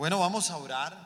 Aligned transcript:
Bueno, 0.00 0.18
vamos 0.18 0.50
a 0.50 0.56
orar. 0.56 0.96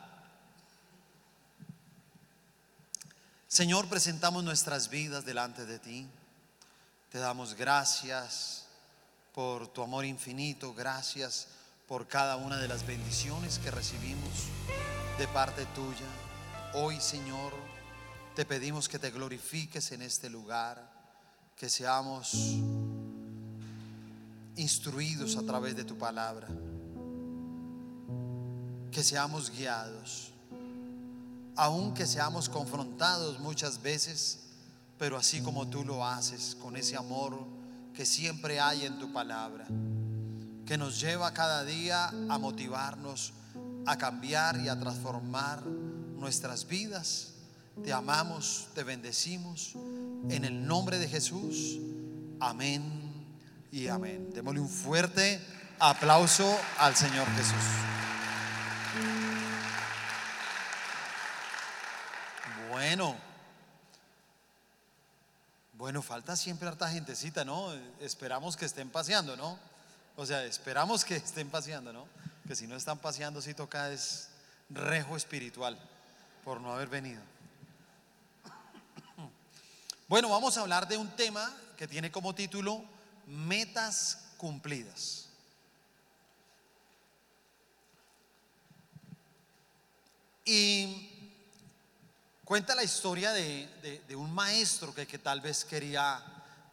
Señor, 3.48 3.88
presentamos 3.88 4.44
nuestras 4.44 4.88
vidas 4.88 5.24
delante 5.24 5.66
de 5.66 5.80
ti. 5.80 6.08
Te 7.10 7.18
damos 7.18 7.54
gracias 7.54 8.66
por 9.34 9.66
tu 9.66 9.82
amor 9.82 10.04
infinito, 10.04 10.72
gracias 10.74 11.48
por 11.88 12.06
cada 12.06 12.36
una 12.36 12.56
de 12.58 12.68
las 12.68 12.86
bendiciones 12.86 13.58
que 13.58 13.72
recibimos 13.72 14.30
de 15.18 15.26
parte 15.26 15.66
tuya. 15.74 16.06
Hoy, 16.74 17.00
Señor, 17.00 17.52
te 18.36 18.44
pedimos 18.44 18.88
que 18.88 19.00
te 19.00 19.10
glorifiques 19.10 19.90
en 19.90 20.02
este 20.02 20.30
lugar, 20.30 20.88
que 21.56 21.68
seamos 21.68 22.32
instruidos 24.54 25.36
a 25.36 25.42
través 25.42 25.74
de 25.74 25.82
tu 25.82 25.98
palabra, 25.98 26.46
que 28.94 29.02
seamos 29.02 29.50
guiados, 29.50 30.30
aunque 31.56 32.06
seamos 32.06 32.48
confrontados 32.48 33.40
muchas 33.40 33.82
veces, 33.82 34.38
pero 34.98 35.16
así 35.16 35.42
como 35.42 35.66
tú 35.66 35.84
lo 35.84 36.06
haces, 36.06 36.56
con 36.62 36.76
ese 36.76 36.96
amor 36.96 37.44
que 37.92 38.06
siempre 38.06 38.60
hay 38.60 38.86
en 38.86 39.00
tu 39.00 39.12
palabra, 39.12 39.66
que 40.64 40.78
nos 40.78 41.00
lleva 41.00 41.34
cada 41.34 41.64
día 41.64 42.06
a 42.06 42.38
motivarnos, 42.38 43.32
a 43.84 43.98
cambiar 43.98 44.60
y 44.60 44.68
a 44.68 44.78
transformar 44.78 45.66
nuestras 45.66 46.64
vidas. 46.66 47.32
Te 47.82 47.92
amamos, 47.92 48.68
te 48.76 48.84
bendecimos. 48.84 49.72
En 50.30 50.44
el 50.44 50.64
nombre 50.64 51.00
de 51.00 51.08
Jesús. 51.08 51.80
Amén 52.38 53.26
y 53.72 53.88
amén. 53.88 54.30
Démosle 54.32 54.60
un 54.60 54.68
fuerte 54.68 55.40
aplauso 55.80 56.56
al 56.78 56.94
Señor 56.94 57.26
Jesús. 57.36 58.03
Bueno, 62.96 63.16
bueno, 65.72 66.00
falta 66.00 66.36
siempre 66.36 66.68
harta 66.68 66.88
gentecita, 66.88 67.44
¿no? 67.44 67.72
Esperamos 67.98 68.56
que 68.56 68.66
estén 68.66 68.88
paseando, 68.88 69.36
¿no? 69.36 69.58
O 70.14 70.24
sea, 70.24 70.44
esperamos 70.44 71.04
que 71.04 71.16
estén 71.16 71.50
paseando, 71.50 71.92
¿no? 71.92 72.06
Que 72.46 72.54
si 72.54 72.68
no 72.68 72.76
están 72.76 72.98
paseando, 72.98 73.42
si 73.42 73.52
toca 73.52 73.90
es 73.90 74.28
rejo 74.70 75.16
espiritual 75.16 75.76
por 76.44 76.60
no 76.60 76.72
haber 76.72 76.86
venido. 76.86 77.20
Bueno, 80.06 80.28
vamos 80.28 80.56
a 80.56 80.60
hablar 80.60 80.86
de 80.86 80.96
un 80.96 81.08
tema 81.16 81.52
que 81.76 81.88
tiene 81.88 82.12
como 82.12 82.32
título 82.32 82.84
Metas 83.26 84.20
cumplidas. 84.36 85.26
Y 90.44 91.13
cuenta 92.44 92.74
la 92.74 92.84
historia 92.84 93.32
de, 93.32 94.04
un 94.16 94.32
maestro 94.32 94.94
que, 94.94 95.06
que 95.06 95.18
tal 95.18 95.40
vez 95.40 95.64
quería 95.64 96.22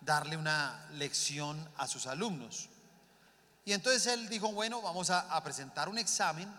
darle 0.02 0.36
una 0.36 0.88
lección 0.94 1.70
a 1.78 1.88
sus 1.88 2.08
alumnos. 2.08 2.70
Y 3.64 3.74
entonces 3.74 4.08
él 4.08 4.28
dijo, 4.28 4.52
bueno, 4.52 4.82
vamos 4.82 5.10
a, 5.10 5.22
a, 5.36 5.44
presentar 5.44 5.88
un 5.88 5.98
examen, 5.98 6.52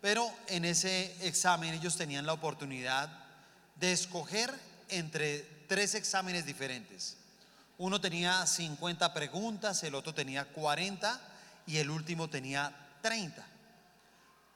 pero 0.00 0.30
en 0.46 0.64
ese 0.64 1.14
examen 1.26 1.74
ellos 1.74 1.96
tenían 1.96 2.26
la 2.26 2.32
oportunidad 2.32 3.10
de 3.76 3.92
escoger 3.92 4.52
entre 4.88 5.40
tres 5.68 5.94
exámenes 5.94 6.46
diferentes. 6.46 7.16
Uno 7.76 8.00
tenía 8.00 8.46
50 8.46 9.12
preguntas, 9.12 9.82
el 9.82 9.94
otro 9.94 10.14
tenía 10.14 10.46
40 10.46 11.20
y 11.66 11.76
el 11.78 11.90
último 11.90 12.28
tenía 12.28 12.74
30. 13.02 13.44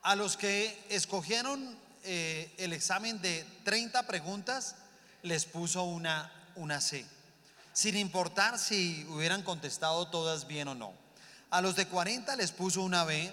A 0.02 0.16
los 0.16 0.36
que 0.36 0.86
escogieron 0.88 1.76
eh, 2.04 2.52
el 2.58 2.72
examen 2.72 3.20
de 3.22 3.44
30 3.64 4.06
preguntas, 4.06 4.76
les 5.22 5.44
puso 5.44 5.84
una, 5.84 6.30
una 6.56 6.80
C, 6.80 7.06
sin 7.72 7.96
importar 7.96 8.58
si 8.58 9.06
hubieran 9.10 9.42
contestado 9.42 10.08
todas 10.08 10.46
bien 10.46 10.68
o 10.68 10.74
no. 10.74 10.92
A 11.50 11.60
los 11.60 11.76
de 11.76 11.86
40 11.86 12.34
les 12.36 12.50
puso 12.50 12.82
una 12.82 13.04
B, 13.04 13.32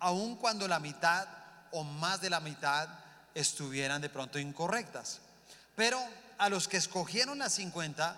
aun 0.00 0.36
cuando 0.36 0.68
la 0.68 0.78
mitad 0.78 1.26
o 1.70 1.84
más 1.84 2.20
de 2.20 2.28
la 2.28 2.40
mitad 2.40 2.88
estuvieran 3.34 4.02
de 4.02 4.10
pronto 4.10 4.38
incorrectas. 4.38 5.20
Pero 5.74 5.98
a 6.38 6.48
los 6.48 6.68
que 6.68 6.76
escogieron 6.76 7.38
las 7.38 7.54
50 7.54 8.16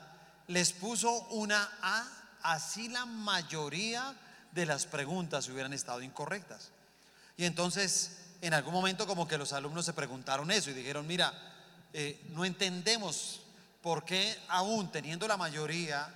les 0.48 0.72
puso 0.72 1.12
una 1.28 1.70
A, 1.82 2.06
así 2.42 2.88
la 2.88 3.06
mayoría 3.06 4.14
de 4.52 4.66
las 4.66 4.86
preguntas 4.86 5.48
hubieran 5.48 5.72
estado 5.72 6.02
incorrectas. 6.02 6.70
Y 7.36 7.44
entonces 7.44 8.12
en 8.46 8.54
algún 8.54 8.74
momento 8.74 9.06
como 9.06 9.26
que 9.26 9.38
los 9.38 9.52
alumnos 9.52 9.86
se 9.86 9.92
preguntaron 9.92 10.50
eso 10.50 10.70
y 10.70 10.74
dijeron, 10.74 11.06
mira, 11.06 11.32
eh, 11.92 12.20
no 12.30 12.44
entendemos 12.44 13.40
por 13.80 14.04
qué 14.04 14.38
aún 14.48 14.90
teniendo 14.90 15.26
la 15.28 15.36
mayoría 15.36 16.08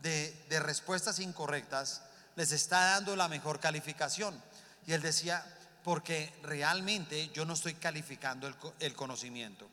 de, 0.00 0.60
respuestas 0.60 1.18
incorrectas, 1.20 2.02
les 2.36 2.52
está 2.52 2.80
dando 2.86 3.16
la 3.16 3.28
mejor 3.28 3.60
calificación. 3.60 4.40
Y 4.86 4.92
él 4.92 5.02
decía, 5.02 5.44
porque 5.84 6.32
realmente 6.42 7.30
yo 7.30 7.44
no 7.44 7.54
estoy 7.54 7.74
calificando 7.74 8.46
el, 8.46 8.54
el, 8.80 8.94
conocimiento. 8.94 9.68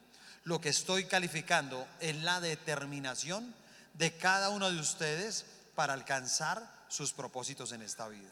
Lo 0.46 0.62
que 0.62 0.70
estoy 0.70 1.06
calificando 1.06 1.86
es 2.00 2.16
la 2.18 2.40
determinación 2.40 3.54
de 3.96 4.16
cada 4.18 4.50
uno 4.50 4.72
de 4.72 4.80
ustedes 4.80 5.46
para 5.76 5.94
alcanzar 5.94 6.64
sus 6.88 7.14
propósitos 7.14 7.72
en 7.72 7.82
esta 7.82 8.08
vida. 8.08 8.30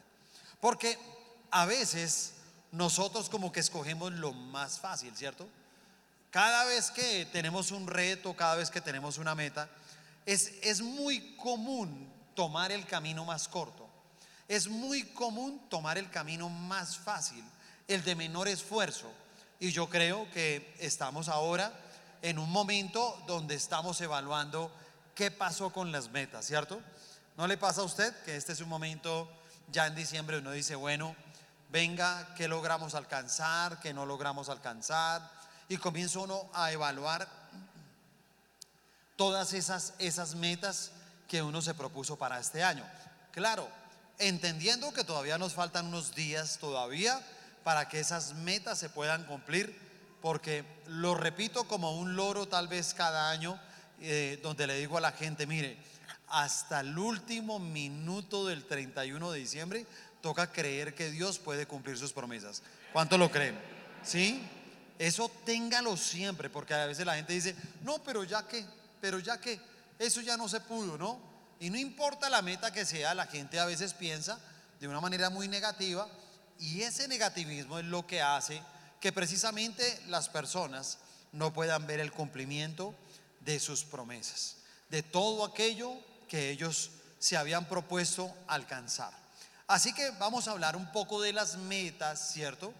Porque 0.61 0.97
a 1.51 1.65
veces 1.65 2.33
nosotros 2.71 3.29
como 3.29 3.51
que 3.51 3.59
escogemos 3.59 4.11
lo 4.13 4.33
más 4.33 4.79
fácil, 4.79 5.15
¿cierto? 5.15 5.47
Cada 6.31 6.65
vez 6.65 6.91
que 6.91 7.25
tenemos 7.31 7.71
un 7.71 7.87
reto, 7.87 8.35
cada 8.35 8.55
vez 8.55 8.69
que 8.69 8.81
tenemos 8.81 9.17
una 9.17 9.35
meta, 9.35 9.69
es, 10.25 10.53
es 10.61 10.81
muy 10.81 11.35
común 11.37 12.11
tomar 12.35 12.71
el 12.71 12.85
camino 12.85 13.25
más 13.25 13.47
corto. 13.47 13.87
Es 14.47 14.67
muy 14.67 15.03
común 15.03 15.61
tomar 15.69 15.97
el 15.97 16.09
camino 16.09 16.49
más 16.49 16.97
fácil, 16.97 17.43
el 17.87 18.03
de 18.03 18.15
menor 18.15 18.47
esfuerzo. 18.47 19.11
Y 19.59 19.71
yo 19.71 19.89
creo 19.89 20.29
que 20.31 20.75
estamos 20.79 21.29
ahora 21.29 21.73
en 22.21 22.39
un 22.39 22.49
momento 22.49 23.21
donde 23.27 23.55
estamos 23.55 23.99
evaluando 24.01 24.71
qué 25.15 25.31
pasó 25.31 25.71
con 25.71 25.91
las 25.91 26.09
metas, 26.11 26.45
¿cierto? 26.45 26.81
¿No 27.37 27.47
le 27.47 27.57
pasa 27.57 27.81
a 27.81 27.85
usted 27.85 28.13
que 28.23 28.35
este 28.35 28.53
es 28.53 28.61
un 28.61 28.69
momento 28.69 29.29
ya 29.71 29.87
en 29.87 29.95
diciembre 29.95 30.37
uno 30.37 30.51
dice, 30.51 30.75
bueno, 30.75 31.15
venga, 31.69 32.33
qué 32.35 32.47
logramos 32.47 32.95
alcanzar, 32.95 33.79
qué 33.79 33.93
no 33.93 34.05
logramos 34.05 34.49
alcanzar. 34.49 35.29
Y 35.69 35.77
comienza 35.77 36.19
uno 36.19 36.49
a 36.53 36.71
evaluar 36.71 37.27
todas 39.15 39.53
esas, 39.53 39.93
esas 39.99 40.35
metas 40.35 40.91
que 41.27 41.41
uno 41.41 41.61
se 41.61 41.73
propuso 41.73 42.15
para 42.15 42.39
este 42.39 42.63
año. 42.63 42.85
Claro, 43.31 43.67
entendiendo 44.17 44.93
que 44.93 45.03
todavía 45.03 45.37
nos 45.37 45.53
faltan 45.53 45.87
unos 45.87 46.15
días 46.15 46.57
todavía 46.59 47.19
para 47.63 47.89
que 47.89 47.99
esas 47.99 48.33
metas 48.33 48.79
se 48.79 48.89
puedan 48.89 49.25
cumplir, 49.25 49.77
porque 50.21 50.63
lo 50.87 51.15
repito 51.15 51.65
como 51.65 51.97
un 51.97 52.15
loro 52.15 52.47
tal 52.47 52.67
vez 52.67 52.93
cada 52.93 53.29
año, 53.29 53.59
eh, 53.99 54.39
donde 54.41 54.67
le 54.67 54.77
digo 54.79 54.97
a 54.97 55.01
la 55.01 55.11
gente, 55.11 55.45
mire, 55.45 55.77
hasta 56.29 56.81
el 56.81 56.97
último 56.97 57.59
minuto 57.59 58.45
del 58.45 58.65
31 58.65 59.31
de 59.31 59.39
diciembre 59.39 59.85
toca 60.21 60.51
creer 60.51 60.95
que 60.95 61.11
Dios 61.11 61.39
puede 61.39 61.65
cumplir 61.65 61.97
sus 61.97 62.13
promesas. 62.13 62.61
¿Cuánto 62.93 63.17
lo 63.17 63.31
creen? 63.31 63.57
¿Sí? 64.03 64.41
Eso 64.99 65.29
téngalo 65.45 65.95
siempre, 65.95 66.49
porque 66.49 66.73
a 66.73 66.85
veces 66.85 67.05
la 67.05 67.15
gente 67.15 67.33
dice, 67.33 67.55
no, 67.83 68.03
pero 68.03 68.23
ya 68.23 68.47
que, 68.47 68.65
pero 68.99 69.19
ya 69.19 69.39
que, 69.39 69.59
eso 69.99 70.21
ya 70.21 70.37
no 70.37 70.49
se 70.49 70.59
pudo, 70.59 70.97
¿no? 70.97 71.19
Y 71.59 71.69
no 71.69 71.77
importa 71.77 72.29
la 72.29 72.41
meta 72.41 72.71
que 72.71 72.85
sea, 72.85 73.13
la 73.13 73.27
gente 73.27 73.59
a 73.59 73.65
veces 73.65 73.93
piensa 73.93 74.39
de 74.79 74.87
una 74.87 75.01
manera 75.01 75.29
muy 75.29 75.47
negativa 75.47 76.07
y 76.59 76.81
ese 76.81 77.07
negativismo 77.07 77.79
es 77.79 77.85
lo 77.85 78.05
que 78.05 78.21
hace 78.21 78.61
que 78.99 79.11
precisamente 79.11 80.01
las 80.07 80.29
personas 80.29 80.99
no 81.31 81.53
puedan 81.53 81.85
ver 81.87 81.99
el 81.99 82.11
cumplimiento 82.11 82.95
de 83.41 83.59
sus 83.59 83.83
promesas, 83.83 84.57
de 84.89 85.03
todo 85.03 85.45
aquello 85.45 85.93
que 86.27 86.49
ellos 86.49 86.91
se 87.19 87.37
habían 87.37 87.67
propuesto 87.67 88.33
alcanzar. 88.47 89.13
Así 89.67 89.91
que 89.91 90.11
vamos 90.11 90.47
a 90.47 90.51
hablar 90.51 90.77
un 90.77 90.89
poco 90.93 91.21
de 91.21 91.33
las 91.33 91.57
metas, 91.57 92.31
¿cierto? 92.31 92.73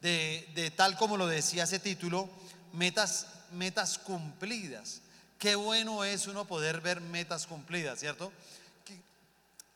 De, 0.00 0.72
tal 0.74 0.96
como 0.96 1.18
lo 1.18 1.26
decía 1.26 1.64
ese 1.64 1.78
título, 1.78 2.30
metas, 2.72 3.26
metas 3.52 3.98
cumplidas. 3.98 5.02
Qué 5.38 5.54
bueno 5.54 6.02
es 6.02 6.26
uno 6.26 6.46
poder 6.46 6.80
ver 6.80 7.02
metas 7.02 7.46
cumplidas, 7.46 8.00
¿cierto? 8.00 8.32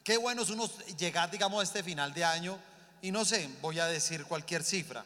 Qué, 0.03 0.17
bueno 0.17 0.43
es 0.43 0.49
uno 0.49 0.71
llegar, 0.97 1.31
digamos, 1.31 1.61
a 1.61 1.65
este 1.65 1.83
final 1.83 2.15
de 2.15 2.25
año 2.25 2.59
y 3.03 3.11
no 3.11 3.27
sé, 3.27 3.49
voy 3.61 3.79
a 3.79 3.87
decir 3.87 4.25
cualquier 4.25 4.65
cifra. 4.65 5.05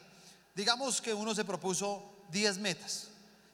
Digamos 0.55 1.01
que 1.01 1.13
uno 1.13 1.35
se 1.35 1.43
propuso 1.43 2.25
10 2.31 2.57
metas 2.59 3.07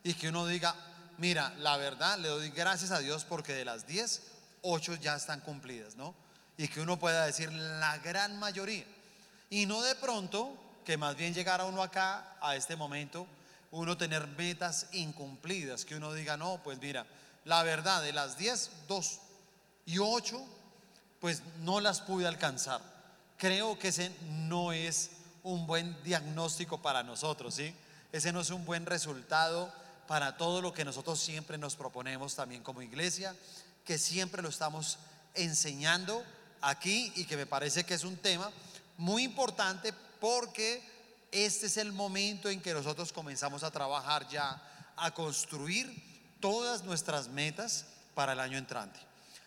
y 0.04 0.14
que 0.14 0.30
uno 0.30 0.46
diga, 0.46 0.76
mira, 1.18 1.56
la 1.58 1.78
verdad, 1.78 2.20
le 2.20 2.28
doy 2.28 2.52
gracias 2.52 2.92
a 2.92 3.00
Dios 3.00 3.26
porque 3.26 3.54
de 3.54 3.66
las 3.66 3.88
10, 3.88 4.22
8 4.62 4.96
ya 4.96 5.16
están 5.16 5.42
cumplidas, 5.42 5.96
¿no? 5.96 6.14
Y 6.58 6.68
que 6.68 6.82
uno 6.82 6.98
pueda 6.98 7.26
decir 7.26 7.52
la 7.52 7.98
gran 8.00 8.40
mayoría. 8.40 8.86
Y 9.50 9.66
no 9.66 9.82
de 9.82 9.96
pronto 9.96 10.58
que 10.86 10.98
más 10.98 11.16
bien 11.16 11.34
llegar 11.34 11.62
a 11.62 11.66
uno 11.66 11.82
acá, 11.82 12.38
a 12.42 12.56
este 12.56 12.76
momento, 12.76 13.28
uno 13.72 13.98
tener 13.98 14.28
metas 14.28 14.88
incumplidas, 14.94 15.84
que 15.84 15.96
uno 15.96 16.14
diga, 16.14 16.38
no, 16.38 16.62
pues 16.64 16.80
mira, 16.80 17.06
la 17.44 17.64
verdad, 17.64 18.02
de 18.02 18.14
las 18.14 18.38
10, 18.38 18.70
2 18.88 19.20
y 19.88 19.98
8, 19.98 20.42
pues 21.20 21.42
no 21.62 21.80
las 21.80 22.02
pude 22.02 22.28
alcanzar. 22.28 22.82
Creo 23.38 23.78
que 23.78 23.90
ese 23.90 24.12
no 24.48 24.72
es 24.72 25.12
un 25.44 25.68
buen 25.68 26.02
diagnóstico 26.04 26.82
para 26.82 27.04
nosotros, 27.04 27.56
¿sí? 27.56 27.76
Ese 28.12 28.32
no 28.32 28.40
es 28.40 28.50
un 28.50 28.64
buen 28.66 28.86
resultado 28.86 29.72
para 30.08 30.38
todo 30.38 30.62
lo 30.62 30.74
que 30.74 30.86
nosotros 30.86 31.20
siempre 31.20 31.58
nos 31.58 31.76
proponemos 31.76 32.36
también 32.36 32.64
como 32.64 32.82
iglesia, 32.82 33.36
que 33.84 33.98
siempre 33.98 34.42
lo 34.42 34.50
estamos 34.50 35.00
enseñando 35.34 36.24
aquí 36.62 37.12
y 37.16 37.26
que 37.26 37.38
me 37.38 37.46
parece 37.46 37.84
que 37.84 37.94
es 37.94 38.04
un 38.04 38.18
tema 38.18 38.52
muy 38.98 39.24
importante 39.24 39.94
porque 40.20 40.82
este 41.32 41.66
es 41.68 41.78
el 41.78 41.92
momento 41.92 42.50
en 42.50 42.62
que 42.62 42.74
nosotros 42.74 43.12
comenzamos 43.12 43.64
a 43.64 43.72
trabajar 43.72 44.28
ya, 44.30 44.62
a 44.96 45.12
construir 45.12 46.38
todas 46.40 46.84
nuestras 46.84 47.28
metas 47.28 47.86
para 48.14 48.34
el 48.34 48.40
año 48.40 48.58
entrante. 48.58 49.00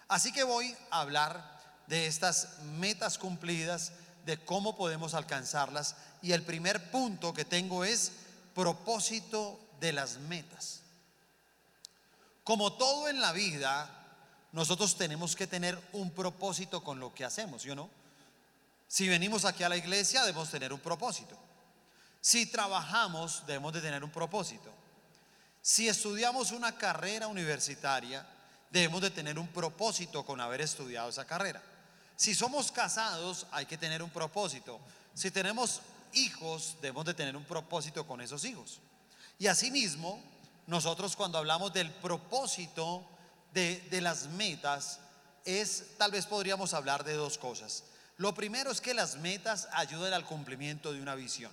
Así 0.08 0.32
que 0.32 0.42
voy 0.42 0.74
a 0.90 1.00
hablar 1.00 1.58
de 1.86 2.06
estas 2.06 2.60
metas 2.78 3.18
cumplidas, 3.18 3.92
de 4.24 4.38
cómo 4.44 4.76
podemos 4.76 5.14
alcanzarlas. 5.14 5.96
Y 6.22 6.32
el 6.32 6.42
primer 6.42 6.90
punto 6.90 7.32
que 7.32 7.44
tengo 7.44 7.84
es 7.84 8.12
propósito 8.54 9.58
de 9.80 9.92
las 9.92 10.18
metas. 10.18 10.80
Como 12.44 12.72
todo 12.74 13.08
en 13.08 13.20
la 13.20 13.32
vida, 13.32 13.97
nosotros 14.52 14.96
tenemos 14.96 15.36
que 15.36 15.46
tener 15.46 15.78
un 15.92 16.10
propósito 16.10 16.82
con 16.82 16.98
lo 17.00 17.14
que 17.14 17.24
hacemos, 17.24 17.62
¿sí 17.62 17.70
o 17.70 17.74
no? 17.74 17.90
Si 18.86 19.06
venimos 19.06 19.44
aquí 19.44 19.62
a 19.62 19.68
la 19.68 19.76
iglesia, 19.76 20.22
debemos 20.22 20.50
tener 20.50 20.72
un 20.72 20.80
propósito. 20.80 21.36
Si 22.20 22.46
trabajamos, 22.46 23.46
debemos 23.46 23.72
de 23.74 23.82
tener 23.82 24.02
un 24.02 24.10
propósito. 24.10 24.72
Si 25.60 25.88
estudiamos 25.88 26.52
una 26.52 26.76
carrera 26.76 27.26
universitaria, 27.26 28.26
debemos 28.70 29.02
de 29.02 29.10
tener 29.10 29.38
un 29.38 29.48
propósito 29.48 30.24
con 30.24 30.40
haber 30.40 30.62
estudiado 30.62 31.10
esa 31.10 31.26
carrera. 31.26 31.62
Si 32.16 32.34
somos 32.34 32.72
casados, 32.72 33.46
hay 33.50 33.66
que 33.66 33.78
tener 33.78 34.02
un 34.02 34.10
propósito. 34.10 34.80
Si 35.14 35.30
tenemos 35.30 35.82
hijos, 36.14 36.76
debemos 36.80 37.04
de 37.04 37.14
tener 37.14 37.36
un 37.36 37.44
propósito 37.44 38.06
con 38.06 38.20
esos 38.20 38.44
hijos. 38.44 38.80
Y 39.38 39.46
asimismo, 39.46 40.20
nosotros 40.66 41.14
cuando 41.16 41.38
hablamos 41.38 41.72
del 41.72 41.90
propósito 41.92 43.06
de, 43.58 44.00
las 44.00 44.26
metas, 44.28 45.00
es, 45.44 45.96
tal 45.98 46.12
vez 46.12 46.26
podríamos 46.26 46.74
hablar 46.74 47.04
de 47.04 47.14
dos 47.14 47.38
cosas. 47.38 47.84
Lo 48.16 48.34
primero 48.34 48.70
es 48.70 48.80
que 48.80 48.94
las 48.94 49.16
metas 49.16 49.68
ayudan 49.72 50.12
al 50.12 50.24
cumplimiento 50.24 50.92
de 50.92 51.00
una 51.00 51.14
visión. 51.14 51.52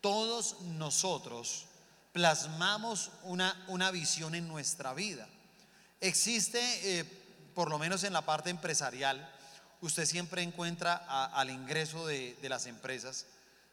Todos 0.00 0.60
nosotros 0.62 1.66
plasmamos 2.12 3.10
una, 3.24 3.64
una 3.68 3.90
visión 3.90 4.34
en 4.34 4.46
nuestra 4.46 4.94
vida. 4.94 5.26
Existe, 6.00 6.60
eh, 6.98 7.04
por 7.54 7.70
lo 7.70 7.78
menos 7.78 8.04
en 8.04 8.12
la 8.12 8.22
parte 8.22 8.50
empresarial, 8.50 9.28
usted 9.80 10.06
siempre 10.06 10.42
encuentra 10.42 10.94
al 11.32 11.50
ingreso 11.50 12.06
de, 12.06 12.36
de 12.40 12.48
las 12.48 12.66
empresas, 12.66 13.26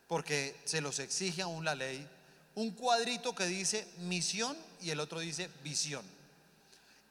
porque 0.07 0.59
se 0.65 0.81
los 0.81 0.99
exige 0.99 1.41
aún 1.41 1.65
la 1.65 1.75
ley, 1.75 2.07
un 2.55 2.71
cuadrito 2.71 3.33
que 3.35 3.45
dice 3.45 3.87
misión 3.99 4.57
y 4.81 4.89
el 4.89 4.99
otro 4.99 5.19
dice 5.19 5.49
visión. 5.63 6.03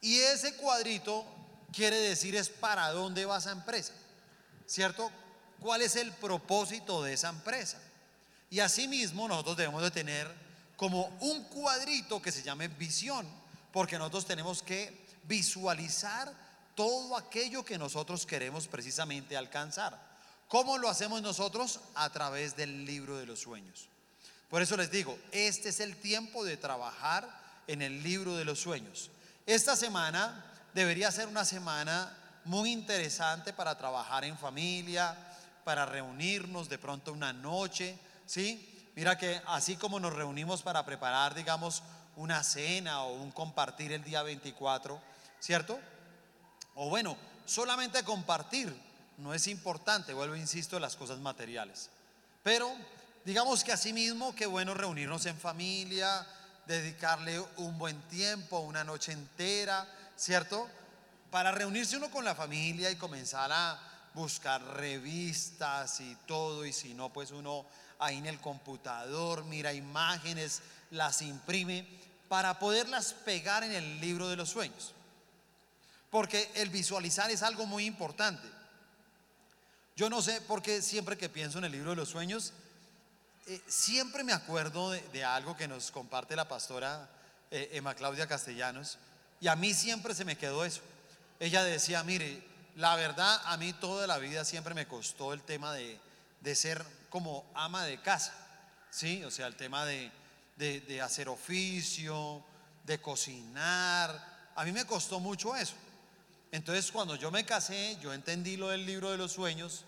Y 0.01 0.17
ese 0.19 0.55
cuadrito 0.55 1.25
quiere 1.71 1.97
decir 1.97 2.35
es 2.35 2.49
para 2.49 2.89
dónde 2.89 3.25
va 3.25 3.37
esa 3.37 3.51
empresa, 3.51 3.93
¿cierto? 4.65 5.11
¿Cuál 5.59 5.83
es 5.83 5.95
el 5.95 6.11
propósito 6.11 7.03
de 7.03 7.13
esa 7.13 7.29
empresa? 7.29 7.77
Y 8.49 8.59
asimismo 8.59 9.27
nosotros 9.27 9.57
debemos 9.57 9.83
de 9.83 9.91
tener 9.91 10.27
como 10.75 11.05
un 11.21 11.43
cuadrito 11.43 12.21
que 12.21 12.31
se 12.31 12.41
llame 12.41 12.67
visión, 12.67 13.27
porque 13.71 13.99
nosotros 13.99 14.25
tenemos 14.25 14.63
que 14.63 15.05
visualizar 15.23 16.33
todo 16.75 17.15
aquello 17.15 17.63
que 17.63 17.77
nosotros 17.77 18.25
queremos 18.25 18.67
precisamente 18.67 19.37
alcanzar. 19.37 20.11
¿Cómo 20.47 20.77
lo 20.77 20.89
hacemos 20.89 21.21
nosotros? 21.21 21.79
A 21.93 22.09
través 22.09 22.55
del 22.55 22.85
libro 22.85 23.17
de 23.17 23.25
los 23.25 23.39
sueños. 23.39 23.87
Por 24.49 24.61
eso 24.61 24.75
les 24.75 24.91
digo, 24.91 25.17
este 25.31 25.69
es 25.69 25.79
el 25.79 25.95
tiempo 25.95 26.43
de 26.43 26.57
trabajar 26.57 27.29
en 27.67 27.81
el 27.81 28.03
libro 28.03 28.35
de 28.35 28.43
los 28.43 28.59
sueños. 28.59 29.11
Esta 29.45 29.75
semana 29.75 30.45
debería 30.73 31.11
ser 31.11 31.27
una 31.27 31.45
semana 31.45 32.15
muy 32.45 32.71
interesante 32.71 33.53
para 33.53 33.77
trabajar 33.77 34.23
en 34.23 34.37
familia, 34.37 35.15
para 35.63 35.85
reunirnos 35.85 36.69
de 36.69 36.77
pronto 36.77 37.11
una 37.13 37.33
noche, 37.33 37.97
¿sí? 38.25 38.67
Mira 38.95 39.17
que 39.17 39.41
así 39.47 39.77
como 39.77 39.99
nos 39.99 40.13
reunimos 40.13 40.61
para 40.61 40.85
preparar, 40.85 41.33
digamos, 41.33 41.83
una 42.15 42.43
cena 42.43 43.03
o 43.03 43.13
un 43.13 43.31
compartir 43.31 43.91
el 43.93 44.03
día 44.03 44.21
24, 44.21 45.01
¿cierto? 45.39 45.79
O 46.75 46.89
bueno, 46.89 47.17
solamente 47.45 48.03
compartir 48.03 48.75
no 49.17 49.33
es 49.33 49.47
importante, 49.47 50.13
vuelvo, 50.13 50.35
insisto, 50.35 50.79
las 50.79 50.95
cosas 50.95 51.19
materiales. 51.19 51.89
Pero 52.43 52.71
digamos 53.23 53.63
que 53.63 53.71
así 53.71 53.93
mismo, 53.93 54.35
qué 54.35 54.45
bueno 54.45 54.73
reunirnos 54.73 55.25
en 55.25 55.37
familia, 55.37 56.25
dedicarle 56.65 57.39
un 57.57 57.77
buen 57.77 57.99
tiempo, 58.03 58.59
una 58.59 58.83
noche 58.83 59.11
entera, 59.11 59.87
¿cierto? 60.15 60.69
Para 61.29 61.51
reunirse 61.51 61.97
uno 61.97 62.09
con 62.11 62.23
la 62.23 62.35
familia 62.35 62.91
y 62.91 62.95
comenzar 62.95 63.51
a 63.51 63.79
buscar 64.13 64.61
revistas 64.75 66.01
y 66.01 66.15
todo, 66.25 66.65
y 66.65 66.73
si 66.73 66.93
no, 66.93 67.11
pues 67.11 67.31
uno 67.31 67.65
ahí 67.99 68.17
en 68.17 68.25
el 68.25 68.39
computador, 68.39 69.45
mira 69.45 69.73
imágenes, 69.73 70.61
las 70.91 71.21
imprime 71.21 71.87
para 72.27 72.59
poderlas 72.59 73.13
pegar 73.13 73.63
en 73.63 73.71
el 73.71 73.99
libro 74.01 74.29
de 74.29 74.35
los 74.35 74.49
sueños. 74.49 74.93
Porque 76.09 76.51
el 76.55 76.69
visualizar 76.69 77.31
es 77.31 77.43
algo 77.43 77.65
muy 77.65 77.85
importante. 77.85 78.47
Yo 79.95 80.09
no 80.09 80.21
sé 80.21 80.41
por 80.41 80.61
qué 80.61 80.81
siempre 80.81 81.17
que 81.17 81.29
pienso 81.29 81.57
en 81.57 81.65
el 81.65 81.71
libro 81.71 81.91
de 81.91 81.95
los 81.97 82.09
sueños, 82.09 82.53
eh, 83.47 83.61
siempre 83.67 84.23
me 84.23 84.33
acuerdo 84.33 84.91
de, 84.91 85.25
algo 85.25 85.57
que 85.57 85.67
nos 85.67 85.89
comparte 85.91 86.35
la 86.35 86.47
pastora 86.47 87.09
eh, 87.49 87.69
Emma 87.73 87.95
Claudia 87.95 88.27
Castellanos, 88.27 88.97
y 89.39 89.47
a 89.47 89.55
mí 89.55 89.73
siempre 89.73 90.13
se 90.13 90.25
me 90.25 90.37
quedó 90.37 90.63
eso. 90.63 90.81
Ella 91.39 91.63
decía, 91.63 92.03
mire, 92.03 92.43
la 92.75 92.95
verdad 92.95 93.41
a 93.45 93.57
mí 93.57 93.73
toda 93.73 94.05
la 94.05 94.19
vida 94.19 94.45
siempre 94.45 94.75
me 94.75 94.87
costó 94.87 95.33
el 95.33 95.41
tema 95.41 95.73
de, 95.73 95.99
de 96.39 96.55
ser 96.55 96.85
como 97.09 97.43
ama 97.55 97.83
de 97.85 97.99
casa, 97.99 98.33
¿sí? 98.91 99.23
O 99.23 99.31
sea, 99.31 99.47
el 99.47 99.55
tema 99.55 99.85
de, 99.85 100.11
de, 100.57 101.01
hacer 101.01 101.27
oficio, 101.27 102.43
de 102.85 103.01
cocinar. 103.01 104.51
A 104.55 104.63
mí 104.63 104.71
me 104.71 104.85
costó 104.85 105.19
mucho 105.19 105.55
eso. 105.55 105.73
Entonces, 106.51 106.91
cuando 106.91 107.15
yo 107.15 107.31
me 107.31 107.43
casé, 107.43 107.97
yo 108.01 108.13
entendí 108.13 108.55
lo 108.55 108.69
del 108.69 108.85
libro 108.85 109.09
de 109.09 109.17
los 109.17 109.31
sueños 109.31 109.85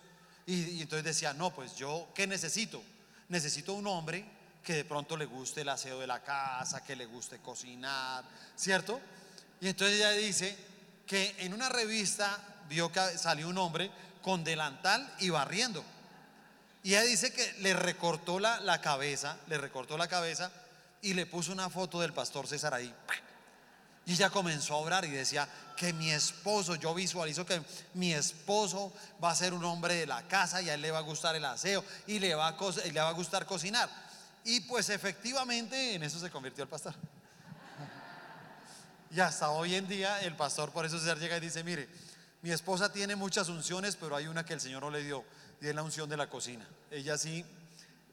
y, 0.47 0.55
y 0.71 0.81
entonces 0.81 1.03
decía, 1.03 1.33
no, 1.33 1.53
pues 1.53 1.75
yo, 1.75 2.07
¿qué 2.15 2.25
necesito? 2.25 2.81
Necesito 3.29 3.73
un 3.73 3.87
hombre 3.87 4.25
que 4.63 4.73
de 4.73 4.85
pronto 4.85 5.17
le 5.17 5.25
guste 5.25 5.61
el 5.61 5.69
aseo 5.69 5.99
de 5.99 6.07
la 6.07 6.23
casa, 6.23 6.83
que 6.83 6.95
le 6.95 7.05
guste 7.05 7.39
cocinar, 7.39 8.23
¿cierto? 8.55 8.99
Y 9.59 9.67
entonces 9.67 9.97
ella 9.97 10.11
dice 10.11 10.57
que 11.05 11.35
en 11.39 11.53
una 11.53 11.69
revista 11.69 12.37
vio 12.69 12.91
que 12.91 13.17
salió 13.17 13.49
un 13.49 13.57
hombre 13.57 13.91
con 14.21 14.43
delantal 14.43 15.13
y 15.19 15.29
barriendo. 15.29 15.83
Y 16.81 16.91
ella 16.91 17.03
dice 17.03 17.33
que 17.33 17.53
le 17.59 17.73
recortó 17.73 18.39
la, 18.39 18.59
la 18.61 18.81
cabeza, 18.81 19.37
le 19.47 19.57
recortó 19.57 19.97
la 19.97 20.07
cabeza 20.07 20.51
y 21.01 21.13
le 21.13 21.25
puso 21.25 21.51
una 21.51 21.69
foto 21.69 21.99
del 21.99 22.13
pastor 22.13 22.47
César 22.47 22.73
ahí. 22.73 22.93
Y 24.05 24.13
ella 24.13 24.29
comenzó 24.29 24.73
a 24.73 24.77
orar 24.77 25.05
y 25.05 25.11
decía 25.11 25.47
que 25.77 25.93
mi 25.93 26.11
esposo, 26.11 26.75
yo 26.75 26.93
visualizo 26.93 27.45
que 27.45 27.61
mi 27.93 28.13
esposo 28.13 28.91
va 29.23 29.31
a 29.31 29.35
ser 29.35 29.53
un 29.53 29.63
hombre 29.63 29.95
de 29.95 30.05
la 30.05 30.21
casa 30.27 30.61
y 30.61 30.69
a 30.69 30.73
él 30.73 30.81
le 30.81 30.91
va 30.91 30.99
a 30.99 31.01
gustar 31.01 31.35
el 31.35 31.45
aseo 31.45 31.83
y 32.05 32.19
le 32.19 32.35
va 32.35 32.49
a, 32.49 32.55
le 32.91 32.99
va 32.99 33.09
a 33.09 33.13
gustar 33.13 33.45
cocinar. 33.45 33.89
Y 34.43 34.59
pues 34.61 34.89
efectivamente 34.89 35.95
en 35.95 36.03
eso 36.03 36.19
se 36.19 36.29
convirtió 36.29 36.63
el 36.63 36.69
pastor. 36.69 36.93
Y 39.09 39.19
hasta 39.19 39.51
hoy 39.51 39.75
en 39.75 39.87
día 39.87 40.21
el 40.21 40.35
pastor 40.35 40.71
por 40.71 40.85
eso 40.85 40.99
César 40.99 41.19
llega 41.19 41.37
y 41.37 41.39
dice, 41.39 41.63
mire, 41.63 41.87
mi 42.41 42.51
esposa 42.51 42.91
tiene 42.91 43.15
muchas 43.15 43.47
unciones, 43.47 43.95
pero 43.95 44.17
hay 44.17 44.27
una 44.27 44.45
que 44.45 44.53
el 44.53 44.59
Señor 44.59 44.81
no 44.81 44.89
le 44.89 45.01
dio 45.03 45.23
y 45.61 45.67
es 45.67 45.75
la 45.75 45.81
unción 45.83 46.09
de 46.09 46.17
la 46.17 46.29
cocina. 46.29 46.67
Ella 46.91 47.17
sí, 47.17 47.45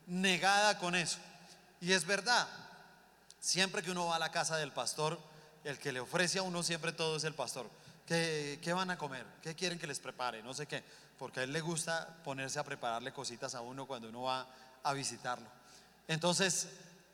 negada 0.07 0.79
con 0.79 0.95
eso. 0.95 1.19
Y 1.81 1.93
es 1.93 2.05
verdad, 2.05 2.47
siempre 3.41 3.83
que 3.83 3.91
uno 3.91 4.07
va 4.07 4.17
a 4.17 4.19
la 4.21 4.31
casa 4.31 4.57
del 4.57 4.71
pastor, 4.73 5.19
el 5.65 5.79
que 5.79 5.93
le 5.93 6.01
ofrece 6.01 6.39
a 6.39 6.43
uno 6.43 6.63
siempre 6.63 6.93
todo 6.93 7.17
es 7.17 7.25
el 7.25 7.35
pastor. 7.35 7.69
¿Qué, 8.07 8.59
¿Qué, 8.63 8.73
van 8.73 8.91
a 8.91 8.99
comer? 8.99 9.25
¿Qué 9.43 9.55
quieren 9.55 9.79
que 9.79 9.87
les 9.87 9.99
prepare? 9.99 10.43
No 10.43 10.55
sé 10.55 10.67
qué. 10.67 10.83
Porque 11.19 11.41
a 11.41 11.43
él 11.43 11.53
le 11.53 11.61
gusta 11.61 12.17
ponerse 12.25 12.59
a 12.59 12.65
prepararle 12.65 13.13
cositas 13.13 13.55
a 13.55 13.61
uno 13.61 13.87
cuando 13.87 14.09
uno 14.09 14.23
va 14.23 14.47
a 14.83 14.93
visitarlo. 14.95 15.47
Entonces, 16.09 16.69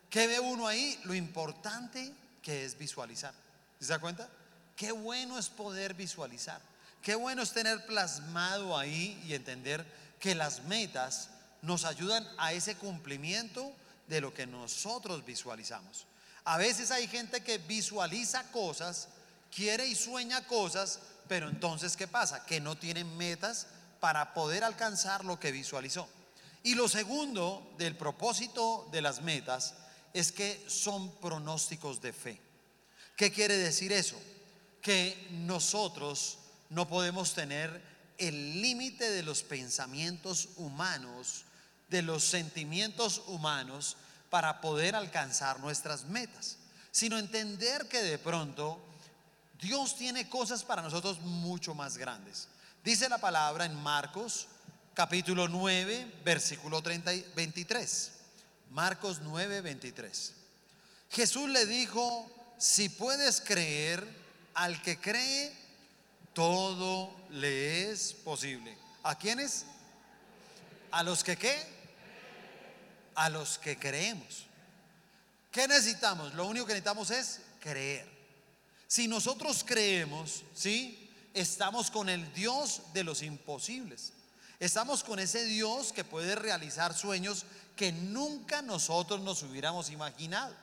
¿qué 0.08 0.26
ve 0.26 0.40
uno 0.40 0.66
ahí? 0.66 0.98
Lo 1.04 1.14
importante 1.14 2.12
que 2.40 2.64
es 2.64 2.78
visualizar. 2.78 3.34
¿Se 3.80 3.86
da 3.86 3.98
cuenta? 3.98 4.28
Qué 4.76 4.92
bueno 4.92 5.38
es 5.38 5.48
poder 5.48 5.94
visualizar. 5.94 6.60
Qué 7.02 7.14
bueno 7.14 7.42
es 7.42 7.52
tener 7.52 7.84
plasmado 7.86 8.76
ahí 8.76 9.22
y 9.26 9.34
entender 9.34 9.84
que 10.18 10.34
las 10.34 10.64
metas 10.64 11.30
nos 11.62 11.84
ayudan 11.84 12.26
a 12.38 12.52
ese 12.52 12.76
cumplimiento 12.76 13.72
de 14.06 14.20
lo 14.20 14.32
que 14.32 14.46
nosotros 14.46 15.24
visualizamos. 15.24 16.06
A 16.46 16.58
veces 16.58 16.92
hay 16.92 17.08
gente 17.08 17.42
que 17.42 17.58
visualiza 17.58 18.44
cosas, 18.52 19.08
quiere 19.52 19.84
y 19.84 19.96
sueña 19.96 20.46
cosas, 20.46 21.00
pero 21.26 21.48
entonces 21.48 21.96
¿qué 21.96 22.06
pasa? 22.06 22.46
Que 22.46 22.60
no 22.60 22.78
tienen 22.78 23.16
metas 23.16 23.66
para 23.98 24.32
poder 24.32 24.62
alcanzar 24.62 25.24
lo 25.24 25.40
que 25.40 25.50
visualizó. 25.50 26.08
Y 26.62 26.76
lo 26.76 26.88
segundo 26.88 27.74
del 27.78 27.96
propósito 27.96 28.88
de 28.92 29.02
las 29.02 29.22
metas 29.22 29.74
es 30.14 30.30
que 30.30 30.64
son 30.68 31.10
pronósticos 31.16 32.00
de 32.00 32.12
fe. 32.12 32.40
¿Qué 33.16 33.32
quiere 33.32 33.56
decir 33.56 33.92
eso? 33.92 34.16
Que 34.80 35.26
nosotros 35.32 36.38
no 36.70 36.86
podemos 36.86 37.34
tener 37.34 37.82
el 38.18 38.62
límite 38.62 39.10
de 39.10 39.24
los 39.24 39.42
pensamientos 39.42 40.50
humanos, 40.58 41.44
de 41.88 42.02
los 42.02 42.22
sentimientos 42.22 43.24
humanos 43.26 43.96
para 44.36 44.60
poder 44.60 44.94
alcanzar 44.94 45.60
nuestras 45.60 46.04
metas, 46.04 46.58
sino 46.90 47.16
entender 47.16 47.88
que 47.88 48.02
de 48.02 48.18
pronto 48.18 48.78
Dios 49.58 49.96
tiene 49.96 50.28
cosas 50.28 50.62
para 50.62 50.82
nosotros 50.82 51.20
mucho 51.20 51.74
más 51.74 51.96
grandes. 51.96 52.46
Dice 52.84 53.08
la 53.08 53.16
palabra 53.16 53.64
en 53.64 53.74
Marcos 53.82 54.46
capítulo 54.92 55.48
9, 55.48 56.20
versículo 56.22 56.82
30 56.82 57.12
23. 57.34 58.12
Marcos 58.72 59.20
9, 59.22 59.62
23. 59.62 60.34
Jesús 61.12 61.48
le 61.48 61.64
dijo, 61.64 62.30
si 62.58 62.90
puedes 62.90 63.40
creer, 63.40 64.06
al 64.52 64.82
que 64.82 65.00
cree, 65.00 65.50
todo 66.34 67.10
le 67.30 67.90
es 67.90 68.12
posible. 68.12 68.76
¿A 69.02 69.14
quiénes? 69.14 69.64
A 70.90 71.02
los 71.02 71.24
que 71.24 71.38
qué? 71.38 71.75
A 73.16 73.28
los 73.28 73.58
que 73.58 73.78
creemos. 73.78 74.46
¿Qué 75.50 75.66
necesitamos? 75.66 76.34
Lo 76.34 76.46
único 76.46 76.66
que 76.66 76.74
necesitamos 76.74 77.10
es 77.10 77.40
creer. 77.60 78.06
Si 78.86 79.08
nosotros 79.08 79.64
creemos, 79.66 80.42
¿sí? 80.54 81.10
Estamos 81.34 81.90
con 81.90 82.08
el 82.08 82.32
Dios 82.32 82.82
de 82.94 83.04
los 83.04 83.22
imposibles. 83.22 84.12
Estamos 84.60 85.02
con 85.02 85.18
ese 85.18 85.44
Dios 85.44 85.92
que 85.92 86.04
puede 86.04 86.34
realizar 86.34 86.94
sueños 86.94 87.44
que 87.74 87.92
nunca 87.92 88.62
nosotros 88.62 89.20
nos 89.20 89.42
hubiéramos 89.42 89.90
imaginado. 89.90 90.54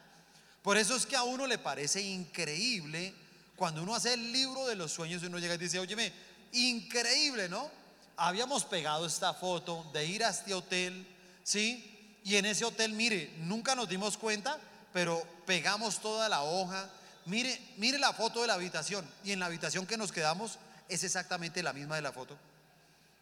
Por 0.63 0.77
eso 0.77 0.95
es 0.95 1.05
que 1.05 1.15
a 1.15 1.23
uno 1.23 1.45
le 1.45 1.57
parece 1.57 2.01
increíble 2.01 3.13
cuando 3.55 3.83
uno 3.83 3.93
hace 3.93 4.13
el 4.13 4.31
libro 4.31 4.65
de 4.65 4.75
los 4.75 4.91
sueños 4.91 5.21
y 5.21 5.27
uno 5.27 5.37
llega 5.37 5.55
y 5.55 5.59
dice, 5.59 5.77
óyeme, 5.77 6.11
increíble, 6.53 7.49
¿no? 7.49 7.69
Habíamos 8.17 8.63
pegado 8.65 9.05
esta 9.05 9.33
foto 9.33 9.89
de 9.93 10.05
ir 10.05 10.23
a 10.23 10.29
este 10.29 10.53
hotel, 10.53 11.05
¿sí? 11.43 11.92
Y 12.23 12.37
en 12.37 12.45
ese 12.45 12.65
hotel, 12.65 12.93
mire, 12.93 13.33
nunca 13.39 13.75
nos 13.75 13.89
dimos 13.89 14.17
cuenta, 14.17 14.57
pero 14.93 15.21
pegamos 15.45 15.99
toda 15.99 16.29
la 16.29 16.43
hoja. 16.43 16.89
Mire, 17.25 17.59
mire 17.77 17.99
la 17.99 18.13
foto 18.13 18.41
de 18.41 18.47
la 18.47 18.53
habitación. 18.53 19.05
Y 19.23 19.31
en 19.31 19.39
la 19.39 19.47
habitación 19.47 19.85
que 19.85 19.97
nos 19.97 20.11
quedamos 20.11 20.57
es 20.87 21.03
exactamente 21.03 21.63
la 21.63 21.73
misma 21.73 21.95
de 21.95 22.01
la 22.01 22.11
foto. 22.11 22.37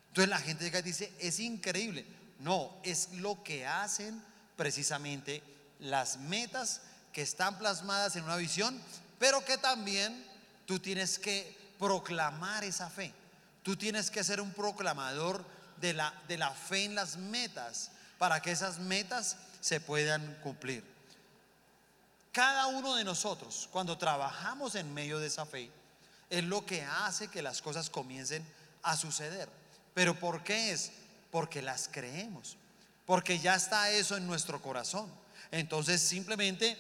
Entonces 0.10 0.30
la 0.30 0.40
gente 0.40 0.66
llega 0.66 0.82
dice, 0.82 1.12
es 1.20 1.40
increíble. 1.40 2.06
No, 2.40 2.76
es 2.84 3.10
lo 3.14 3.44
que 3.44 3.66
hacen 3.66 4.22
precisamente 4.56 5.44
las 5.80 6.18
metas 6.18 6.82
que 7.14 7.22
están 7.22 7.58
plasmadas 7.58 8.16
en 8.16 8.24
una 8.24 8.36
visión, 8.36 8.80
pero 9.20 9.44
que 9.44 9.58
también 9.58 10.26
tú 10.66 10.80
tienes 10.80 11.18
que 11.18 11.58
proclamar 11.80 12.64
esa 12.64 12.90
fe. 12.90 13.14
Tú 13.64 13.76
tienes 13.76 14.12
que 14.12 14.24
ser 14.24 14.42
un 14.42 14.52
proclamador 14.54 15.44
de 15.80 15.94
la, 15.94 16.14
de 16.28 16.38
la 16.38 16.52
fe 16.52 16.86
en 16.86 16.96
las 16.96 17.18
metas 17.18 17.92
para 18.22 18.40
que 18.40 18.52
esas 18.52 18.78
metas 18.78 19.36
se 19.62 19.80
puedan 19.80 20.38
cumplir. 20.44 20.84
Cada 22.32 22.68
uno 22.68 22.94
de 22.94 23.04
nosotros, 23.04 23.68
cuando 23.72 23.98
trabajamos 23.98 24.76
en 24.76 24.94
medio 24.94 25.18
de 25.18 25.26
esa 25.26 25.44
fe, 25.44 25.72
es 26.30 26.44
lo 26.44 26.64
que 26.64 26.84
hace 26.84 27.30
que 27.30 27.42
las 27.42 27.64
cosas 27.64 27.90
comiencen 27.90 28.46
a 28.84 28.96
suceder. 28.96 29.50
¿Pero 29.96 30.20
por 30.20 30.44
qué 30.44 30.72
es? 30.72 30.92
Porque 31.32 31.64
las 31.64 31.90
creemos, 31.92 32.58
porque 33.08 33.40
ya 33.40 33.56
está 33.56 33.90
eso 33.90 34.16
en 34.16 34.28
nuestro 34.28 34.62
corazón. 34.62 35.12
Entonces 35.50 36.00
simplemente 36.00 36.78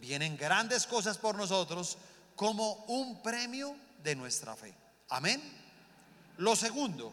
vienen 0.00 0.36
grandes 0.36 0.86
cosas 0.86 1.18
por 1.18 1.34
nosotros 1.34 1.98
como 2.36 2.72
un 2.86 3.20
premio 3.20 3.74
de 4.04 4.14
nuestra 4.14 4.54
fe. 4.54 4.72
Amén. 5.08 5.42
Lo 6.36 6.54
segundo, 6.54 7.12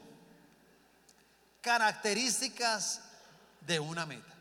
características 1.62 3.02
de 3.62 3.80
una 3.80 4.06
meta. 4.06 4.34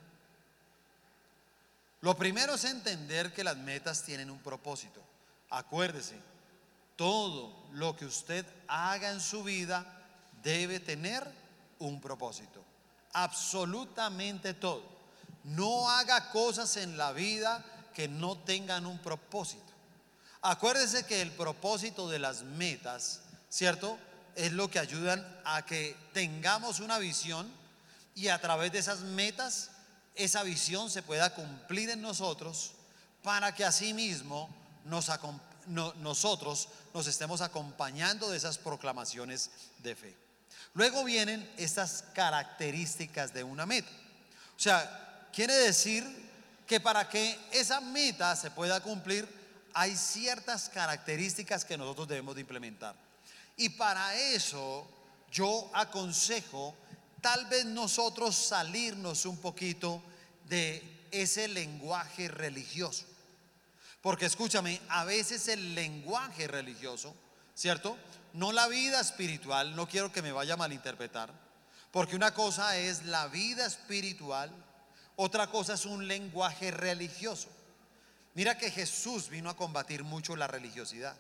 Lo 2.01 2.17
primero 2.17 2.55
es 2.55 2.65
entender 2.65 3.33
que 3.33 3.45
las 3.45 3.57
metas 3.57 4.03
tienen 4.03 4.31
un 4.31 4.39
propósito. 4.39 5.03
Acuérdese, 5.51 6.19
todo 6.97 7.53
lo 7.73 7.97
que 7.97 8.07
usted 8.07 8.47
haga 8.69 9.11
en 9.11 9.21
su 9.21 9.43
vida 9.43 9.85
debe 10.43 10.81
tener 10.81 11.27
un 11.79 12.01
propósito. 12.01 12.65
Absolutamente 13.13 14.55
todo. 14.55 14.83
No 15.45 15.91
haga 15.91 16.31
cosas 16.31 16.77
en 16.77 16.97
la 16.97 17.13
vida 17.13 17.65
que 17.95 18.09
no 18.09 18.39
tengan 18.39 18.87
un 18.87 18.99
propósito. 18.99 19.65
Acuérdese 20.43 21.05
que 21.05 21.21
el 21.21 21.33
propósito 21.33 22.09
de 22.09 22.19
las 22.19 22.45
metas, 22.45 23.21
¿cierto? 23.51 23.99
Es 24.37 24.53
lo 24.53 24.71
que 24.71 24.79
ayudan 24.79 25.27
a 25.45 25.67
que 25.67 25.97
tengamos 26.15 26.81
una 26.81 26.99
visión 26.99 27.51
y 28.15 28.29
a 28.29 28.41
través 28.41 28.73
de 28.73 28.79
esas 28.79 29.01
metas 29.01 29.71
esa 30.15 30.43
visión 30.43 30.91
se 30.91 31.03
pueda 31.03 31.35
cumplir 31.35 31.91
en 31.91 32.03
nosotros 32.03 32.73
para 33.23 33.55
que 33.55 33.65
asimismo 33.65 34.49
nos, 34.85 35.11
nosotros 35.99 36.69
nos 36.93 37.07
estemos 37.07 37.41
acompañando 37.41 38.31
de 38.31 38.37
esas 38.37 38.59
proclamaciones 38.59 39.51
de 39.79 39.95
fe. 39.95 40.17
Luego 40.75 41.05
vienen 41.05 41.49
estas 41.57 42.05
características 42.15 43.33
de 43.33 43.45
una 43.45 43.67
meta. 43.67 43.91
O 44.57 44.61
sea, 44.61 45.29
quiere 45.33 45.55
decir 45.55 46.05
que 46.67 46.81
para 46.81 47.09
que 47.09 47.39
esa 47.53 47.81
meta 47.81 48.37
se 48.37 48.51
pueda 48.51 48.81
cumplir 48.81 49.41
hay 49.75 49.97
ciertas 49.97 50.69
características 50.69 51.65
que 51.65 51.79
nosotros 51.79 52.09
debemos 52.09 52.35
de 52.35 52.41
implementar. 52.43 52.95
Y 53.57 53.69
para 53.71 54.15
eso 54.15 54.89
yo 55.31 55.71
aconsejo 55.75 56.75
tal 57.21 57.47
vez 57.47 57.65
nosotros 57.65 58.35
salirnos 58.35 59.27
un 59.27 59.39
poquito 59.39 60.03
de 60.49 60.83
ese 61.11 61.49
lenguaje 61.49 62.29
religioso. 62.29 63.07
Porque 64.01 64.27
escúchame, 64.27 64.81
a 64.89 65.05
veces 65.05 65.49
el 65.49 65.75
lenguaje 65.75 66.47
religioso, 66.49 67.15
¿cierto? 67.55 67.97
No 68.33 68.53
la 68.53 68.67
vida 68.69 69.01
espiritual, 69.01 69.77
no 69.77 69.89
quiero 69.89 70.13
que 70.13 70.23
me 70.23 70.33
vaya 70.33 70.55
a 70.55 70.57
malinterpretar, 70.57 71.31
porque 71.91 72.17
una 72.17 72.33
cosa 72.33 72.77
es 72.77 73.05
la 73.05 73.27
vida 73.29 73.67
espiritual, 73.67 74.51
otra 75.17 75.49
cosa 75.49 75.75
es 75.75 75.85
un 75.85 76.09
lenguaje 76.09 76.71
religioso. 76.71 77.49
Mira 78.35 78.57
que 78.57 78.71
Jesús 78.71 79.29
vino 79.29 79.51
a 79.51 79.57
combatir 79.57 80.05
mucho 80.05 80.37
la 80.37 80.47
religiosidad. 80.47 81.17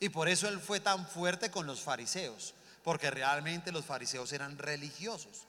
Y 0.00 0.08
por 0.08 0.28
eso 0.28 0.48
él 0.48 0.58
fue 0.58 0.80
tan 0.80 1.06
fuerte 1.06 1.50
con 1.50 1.66
los 1.66 1.80
fariseos, 1.80 2.54
porque 2.84 3.10
realmente 3.10 3.72
los 3.72 3.84
fariseos 3.84 4.32
eran 4.32 4.58
religiosos. 4.58 5.46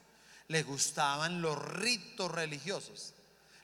Les 0.48 0.66
gustaban 0.66 1.42
los 1.42 1.58
ritos 1.58 2.32
religiosos, 2.32 3.14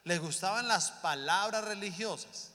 les 0.03 0.19
gustaban 0.19 0.67
las 0.67 0.91
palabras 0.91 1.65
religiosas. 1.65 2.51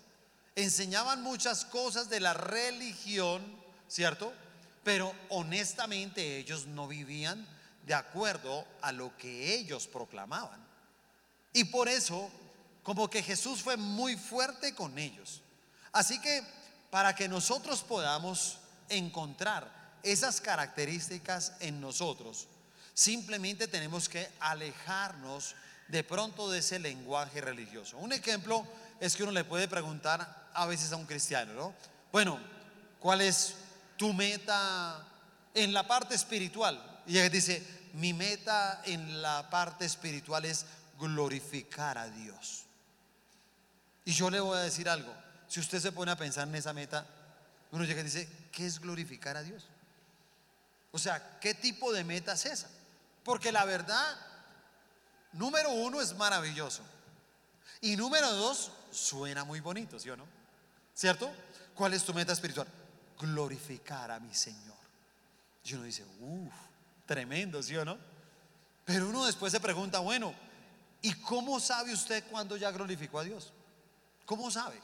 Enseñaban 0.57 1.23
muchas 1.23 1.65
cosas 1.65 2.09
de 2.09 2.21
la 2.21 2.33
religión, 2.33 3.43
¿cierto? 3.89 4.33
Pero 4.83 5.13
honestamente 5.31 6.39
ellos 6.39 6.67
no 6.67 6.87
vivían 6.87 7.47
de 7.87 7.95
acuerdo 7.95 8.65
a 8.81 8.93
lo 8.93 9.17
que 9.17 9.55
ellos 9.55 9.87
proclamaban. 9.87 10.65
Y 11.53 11.65
por 11.65 11.89
eso, 11.89 12.31
como 12.83 13.09
que 13.09 13.23
Jesús 13.23 13.63
fue 13.63 13.77
muy 13.77 14.17
fuerte 14.17 14.75
con 14.75 14.99
ellos. 14.99 15.43
Así 15.93 16.21
que 16.21 16.43
para 16.91 17.15
que 17.15 17.29
nosotros 17.29 17.83
podamos 17.83 18.59
encontrar 18.89 19.84
esas 20.05 20.41
características 20.41 21.55
en 21.61 21.81
nosotros, 21.81 22.47
simplemente 22.93 23.67
tenemos 23.69 24.09
que 24.09 24.29
alejarnos 24.41 25.55
de 25.89 26.05
pronto 26.05 26.51
de 26.51 26.61
ese 26.61 26.79
lenguaje 26.79 27.41
religioso. 27.41 27.99
Un 27.99 28.13
ejemplo 28.13 28.67
es 29.01 29.17
que 29.17 29.23
uno 29.23 29.33
le 29.33 29.45
puede 29.45 29.69
preguntar 29.69 30.51
a 30.55 30.67
veces 30.67 30.93
a 30.93 30.97
un 30.97 31.07
cristiano, 31.07 31.53
¿no? 31.55 31.75
Bueno, 32.13 32.39
¿cuál 33.01 33.21
es 33.21 33.55
tu 33.97 34.13
meta 34.13 35.05
en 35.53 35.73
la 35.73 35.87
parte 35.87 36.15
espiritual? 36.15 37.03
Y 37.07 37.19
él 37.19 37.31
dice, 37.31 37.63
mi 37.95 38.13
meta 38.13 38.83
en 38.85 39.21
la 39.21 39.51
parte 39.51 39.85
espiritual 39.85 40.45
es 40.45 40.65
glorificar 40.99 41.99
a 41.99 42.09
Dios. 42.09 42.65
Y 44.05 44.13
yo 44.13 44.31
le 44.31 44.41
voy 44.41 44.57
a 44.57 44.63
decir 44.63 44.89
algo, 44.89 45.13
si 45.49 45.61
usted 45.61 45.81
se 45.81 45.93
pone 45.93 46.13
a 46.13 46.17
pensar 46.17 46.49
en 46.49 46.55
esa 46.55 46.73
meta, 46.73 47.07
uno 47.73 47.85
llega 47.85 48.01
y 48.01 48.05
dice, 48.05 48.29
¿qué 48.53 48.67
es 48.67 48.81
glorificar 48.81 49.37
a 49.37 49.43
Dios? 49.43 49.65
O 50.95 50.99
sea, 50.99 51.41
¿qué 51.41 51.55
tipo 51.55 51.93
de 51.93 52.05
meta 52.05 52.35
es 52.35 52.47
esa? 52.47 52.69
Porque 53.25 53.51
la 53.51 53.65
verdad, 53.65 54.17
número 55.33 55.71
uno 55.71 56.01
es 56.01 56.15
maravilloso. 56.15 56.83
Y 57.81 57.97
número 57.97 58.33
dos, 58.33 58.71
suena 58.93 59.43
muy 59.43 59.59
bonito, 59.59 59.99
¿sí 59.99 60.09
o 60.11 60.17
no? 60.17 60.25
¿Cierto? 60.95 61.35
¿Cuál 61.75 61.95
es 61.95 62.05
tu 62.05 62.15
meta 62.15 62.33
espiritual? 62.33 62.69
Glorificar 63.19 64.13
a 64.13 64.21
mi 64.21 64.33
Señor. 64.33 64.77
Y 65.65 65.75
uno 65.75 65.83
dice, 65.83 66.05
uff, 66.21 66.55
tremendo, 67.07 67.61
¿sí 67.61 67.77
o 67.77 67.85
no? 67.85 67.99
Pero 68.85 69.09
uno 69.09 69.27
después 69.27 69.51
se 69.51 69.59
pregunta, 69.59 69.99
bueno, 69.99 70.33
¿y 71.03 71.13
cómo 71.15 71.59
sabe 71.59 71.93
usted 71.93 72.23
cuándo 72.31 72.57
ya 72.57 72.71
glorificó 72.71 73.19
a 73.19 73.25
Dios? 73.25 73.53
¿Cómo 74.27 74.49
sabe? 74.49 74.81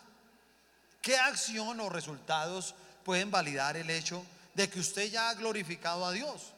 ¿Qué 1.00 1.16
acción 1.16 1.78
o 1.78 1.88
resultados 1.88 2.74
pueden 3.04 3.30
validar 3.30 3.76
el 3.76 3.88
hecho 3.90 4.24
de 4.54 4.68
que 4.68 4.80
usted 4.80 5.10
ya 5.10 5.30
ha 5.30 5.34
glorificado 5.34 6.04
a 6.04 6.12
Dios? 6.12 6.52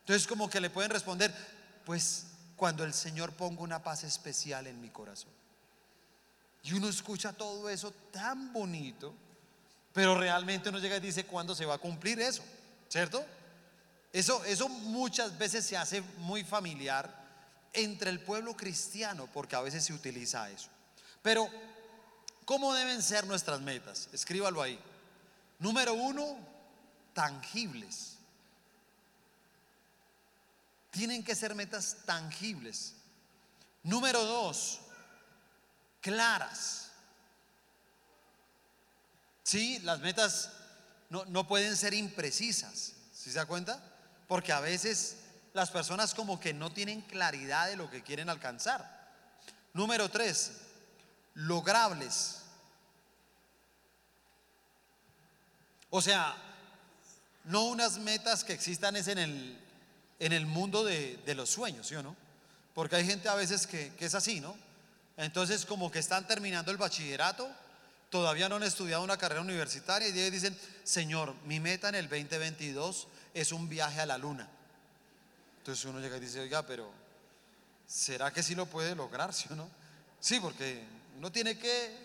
Entonces 0.00 0.26
como 0.26 0.48
que 0.48 0.60
le 0.60 0.70
pueden 0.70 0.90
responder, 0.90 1.34
pues 1.84 2.26
cuando 2.56 2.84
el 2.84 2.94
Señor 2.94 3.32
ponga 3.32 3.62
una 3.62 3.82
paz 3.82 4.04
especial 4.04 4.66
en 4.66 4.80
mi 4.80 4.88
corazón. 4.88 5.30
Y 6.62 6.72
uno 6.72 6.88
escucha 6.88 7.32
todo 7.32 7.68
eso 7.68 7.92
tan 8.10 8.52
bonito, 8.52 9.14
pero 9.92 10.18
realmente 10.18 10.68
uno 10.68 10.78
llega 10.78 10.96
y 10.96 11.00
dice, 11.00 11.24
¿cuándo 11.24 11.54
se 11.54 11.64
va 11.64 11.74
a 11.74 11.78
cumplir 11.78 12.20
eso? 12.20 12.42
¿Cierto? 12.88 13.24
Eso, 14.12 14.44
eso 14.44 14.68
muchas 14.68 15.36
veces 15.38 15.64
se 15.64 15.76
hace 15.76 16.00
muy 16.18 16.42
familiar 16.42 17.24
entre 17.72 18.10
el 18.10 18.20
pueblo 18.20 18.56
cristiano, 18.56 19.28
porque 19.32 19.56
a 19.56 19.60
veces 19.60 19.84
se 19.84 19.92
utiliza 19.92 20.48
eso. 20.50 20.68
Pero, 21.22 21.48
¿cómo 22.44 22.72
deben 22.74 23.02
ser 23.02 23.26
nuestras 23.26 23.60
metas? 23.60 24.08
Escríbalo 24.12 24.62
ahí. 24.62 24.78
Número 25.58 25.94
uno, 25.94 26.38
tangibles. 27.16 28.18
Tienen 30.90 31.24
que 31.24 31.34
ser 31.34 31.54
metas 31.54 31.96
tangibles. 32.04 32.92
Número 33.82 34.22
dos, 34.22 34.80
claras. 36.02 36.90
Sí, 39.42 39.78
las 39.78 40.00
metas 40.00 40.52
no, 41.08 41.24
no 41.24 41.48
pueden 41.48 41.74
ser 41.74 41.94
imprecisas. 41.94 42.92
¿Sí 43.14 43.30
se 43.30 43.38
da 43.38 43.46
cuenta? 43.46 43.82
Porque 44.28 44.52
a 44.52 44.60
veces 44.60 45.16
las 45.54 45.70
personas 45.70 46.12
como 46.12 46.38
que 46.38 46.52
no 46.52 46.70
tienen 46.70 47.00
claridad 47.00 47.68
de 47.68 47.76
lo 47.76 47.88
que 47.88 48.02
quieren 48.02 48.28
alcanzar. 48.28 49.10
Número 49.72 50.10
tres, 50.10 50.52
logrables. 51.32 52.42
O 55.88 56.02
sea, 56.02 56.45
no 57.46 57.64
unas 57.64 57.98
metas 57.98 58.44
que 58.44 58.52
existan 58.52 58.96
es 58.96 59.08
en 59.08 59.18
el, 59.18 59.58
en 60.20 60.32
el 60.32 60.46
mundo 60.46 60.84
de, 60.84 61.34
los 61.34 61.50
sueños, 61.50 61.86
¿sí 61.86 61.94
o 61.94 62.02
no? 62.02 62.14
Porque 62.74 62.96
hay 62.96 63.06
gente 63.06 63.28
a 63.28 63.34
veces 63.34 63.66
que, 63.66 63.92
que 63.94 64.06
es 64.06 64.14
así, 64.14 64.40
¿no? 64.40 64.54
Entonces 65.16 65.64
como 65.64 65.90
que 65.90 65.98
están 65.98 66.26
terminando 66.26 66.70
el 66.70 66.76
bachillerato, 66.76 67.48
todavía 68.10 68.48
no 68.48 68.56
han 68.56 68.62
estudiado 68.62 69.02
una 69.02 69.16
carrera 69.16 69.40
universitaria 69.40 70.08
y 70.08 70.30
dicen, 70.30 70.56
Señor, 70.84 71.34
mi 71.44 71.60
meta 71.60 71.88
en 71.88 71.96
el 71.96 72.08
2022 72.08 73.08
es 73.34 73.52
un 73.52 73.68
viaje 73.68 74.00
a 74.00 74.06
la 74.06 74.18
luna. 74.18 74.48
Entonces 75.58 75.84
uno 75.84 76.00
llega 76.00 76.16
y 76.16 76.20
dice, 76.20 76.40
oiga, 76.40 76.66
pero 76.66 76.90
¿será 77.86 78.32
que 78.32 78.42
sí 78.42 78.54
lo 78.54 78.66
puede 78.66 78.94
lograr, 78.94 79.32
sí 79.32 79.46
o 79.50 79.56
no? 79.56 79.68
Sí, 80.20 80.38
porque 80.40 80.84
uno 81.18 81.32
tiene 81.32 81.58
que, 81.58 81.96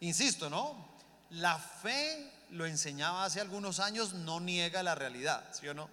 insisto, 0.00 0.50
¿no? 0.50 0.88
La 1.30 1.58
fe, 1.58 2.32
lo 2.50 2.66
enseñaba 2.66 3.24
hace 3.24 3.40
algunos 3.40 3.80
años, 3.80 4.14
no 4.14 4.40
niega 4.40 4.82
la 4.82 4.94
realidad, 4.94 5.44
¿sí 5.52 5.68
o 5.68 5.74
no? 5.74 5.88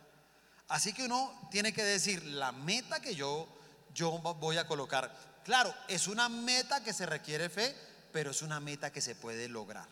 Así 0.67 0.93
que 0.93 1.05
uno 1.05 1.31
tiene 1.51 1.73
que 1.73 1.83
decir, 1.83 2.23
la 2.23 2.51
meta 2.51 2.99
que 2.99 3.15
yo, 3.15 3.47
yo 3.93 4.11
voy 4.19 4.57
a 4.57 4.67
colocar, 4.67 5.15
claro, 5.43 5.73
es 5.87 6.07
una 6.07 6.29
meta 6.29 6.83
que 6.83 6.93
se 6.93 7.05
requiere 7.05 7.49
fe, 7.49 7.75
pero 8.11 8.31
es 8.31 8.41
una 8.41 8.59
meta 8.59 8.91
que 8.91 9.01
se 9.01 9.15
puede 9.15 9.47
lograr. 9.49 9.87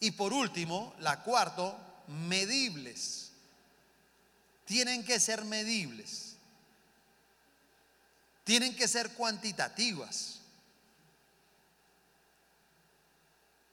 Y 0.00 0.12
por 0.12 0.32
último, 0.32 0.94
la 1.00 1.22
cuarto, 1.22 1.76
medibles. 2.08 3.32
Tienen 4.64 5.04
que 5.04 5.20
ser 5.20 5.44
medibles. 5.44 6.36
Tienen 8.44 8.74
que 8.74 8.88
ser 8.88 9.10
cuantitativas. 9.10 10.39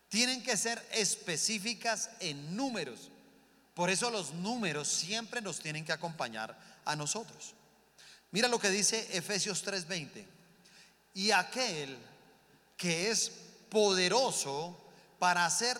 Tienen 0.09 0.41
que 0.41 0.57
ser 0.57 0.85
específicas 0.91 2.09
en 2.19 2.55
números. 2.55 3.11
Por 3.73 3.89
eso 3.89 4.09
los 4.09 4.33
números 4.33 4.87
siempre 4.87 5.41
nos 5.41 5.59
tienen 5.59 5.85
que 5.85 5.91
acompañar 5.91 6.57
a 6.85 6.95
nosotros. 6.95 7.53
Mira 8.31 8.47
lo 8.47 8.59
que 8.59 8.69
dice 8.69 9.07
Efesios 9.11 9.63
3:20. 9.63 10.25
Y 11.13 11.31
aquel 11.31 11.97
que 12.75 13.09
es 13.09 13.31
poderoso 13.69 14.77
para 15.19 15.45
hacer 15.45 15.77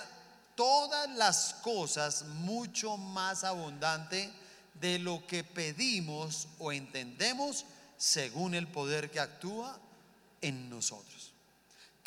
todas 0.55 1.09
las 1.11 1.53
cosas 1.61 2.23
mucho 2.25 2.97
más 2.97 3.43
abundante 3.43 4.31
de 4.73 4.99
lo 4.99 5.25
que 5.27 5.43
pedimos 5.43 6.47
o 6.59 6.71
entendemos 6.71 7.65
según 7.97 8.55
el 8.55 8.67
poder 8.67 9.09
que 9.11 9.19
actúa 9.19 9.79
en 10.41 10.69
nosotros. 10.69 11.33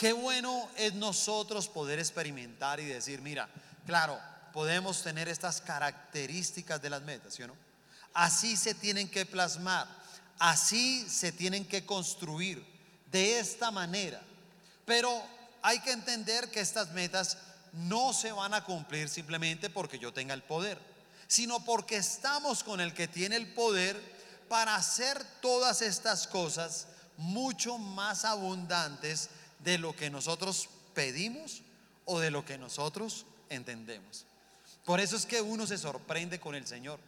Qué 0.01 0.15
bueno 0.15 0.67
es 0.79 0.95
nosotros 0.95 1.69
poder 1.69 1.99
experimentar 1.99 2.81
y 2.81 2.87
decir, 2.87 3.21
mira, 3.21 3.51
claro, 3.85 4.19
podemos 4.51 5.03
tener 5.03 5.29
estas 5.29 5.61
características 5.61 6.81
de 6.81 6.89
las 6.89 7.03
metas, 7.03 7.35
¿sí 7.35 7.43
o 7.43 7.49
no? 7.49 7.55
Así 8.15 8.57
se 8.57 8.73
tienen 8.73 9.11
que 9.11 9.27
plasmar, 9.27 9.87
así 10.39 11.07
se 11.07 11.33
tienen 11.33 11.67
que 11.67 11.85
construir, 11.85 12.65
de 13.13 13.41
esta 13.41 13.71
manera. 13.71 14.23
Pero 14.87 15.23
hay 15.61 15.81
que 15.81 15.93
entender 15.93 16.51
que 16.51 16.61
estas 16.61 16.93
metas 16.93 17.37
no 17.75 18.15
se 18.15 18.33
van 18.33 18.55
a 18.55 18.65
cumplir 18.65 19.11
simplemente 19.11 19.69
porque 19.69 19.99
yo 19.99 20.15
tenga 20.15 20.33
el 20.33 20.43
poder, 20.43 20.79
sino 21.27 21.63
porque 21.63 21.97
estamos 21.99 22.65
con 22.65 22.81
el 22.81 22.95
que 22.95 23.07
tiene 23.07 23.37
el 23.37 23.53
poder 23.53 24.01
para 24.49 24.77
hacer 24.77 25.23
todas 25.43 25.83
estas 25.83 26.27
cosas 26.27 26.87
mucho 27.19 27.77
más 27.77 28.25
abundantes 28.25 29.29
de 29.65 29.79
lo 29.79 29.95
que 29.95 30.11
nosotros 30.11 30.69
pedimos 30.95 31.63
o 32.05 32.19
de 32.21 32.31
lo 32.31 32.45
que 32.45 32.59
nosotros 32.59 33.27
entendemos. 33.49 34.27
Por 34.85 35.01
eso 35.01 35.17
es 35.17 35.27
que 35.27 35.41
uno 35.41 35.67
se 35.67 35.79
sorprende 35.79 36.41
con 36.41 36.55
el 36.55 36.67
Señor. 36.67 36.99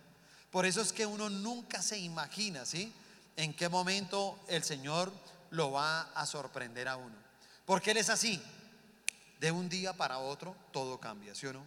Por 0.51 0.67
eso 0.67 0.81
es 0.81 0.93
que 0.93 1.07
uno 1.07 1.31
nunca 1.31 1.81
se 1.83 1.99
imagina, 1.99 2.67
¿sí? 2.67 2.93
En 3.37 3.55
qué 3.55 3.69
momento 3.69 4.39
el 4.49 4.63
Señor 4.63 5.13
lo 5.51 5.73
va 5.73 6.03
a 6.15 6.27
sorprender 6.27 6.89
a 6.89 6.97
uno. 6.97 7.17
Porque 7.65 7.93
Él 7.93 7.97
es 7.97 8.11
así. 8.11 8.43
De 9.41 9.51
un 9.51 9.69
día 9.69 9.93
para 9.95 10.19
otro 10.19 10.55
todo 10.73 11.01
cambia, 11.01 11.35
¿sí 11.35 11.47
o 11.47 11.53
no? 11.53 11.65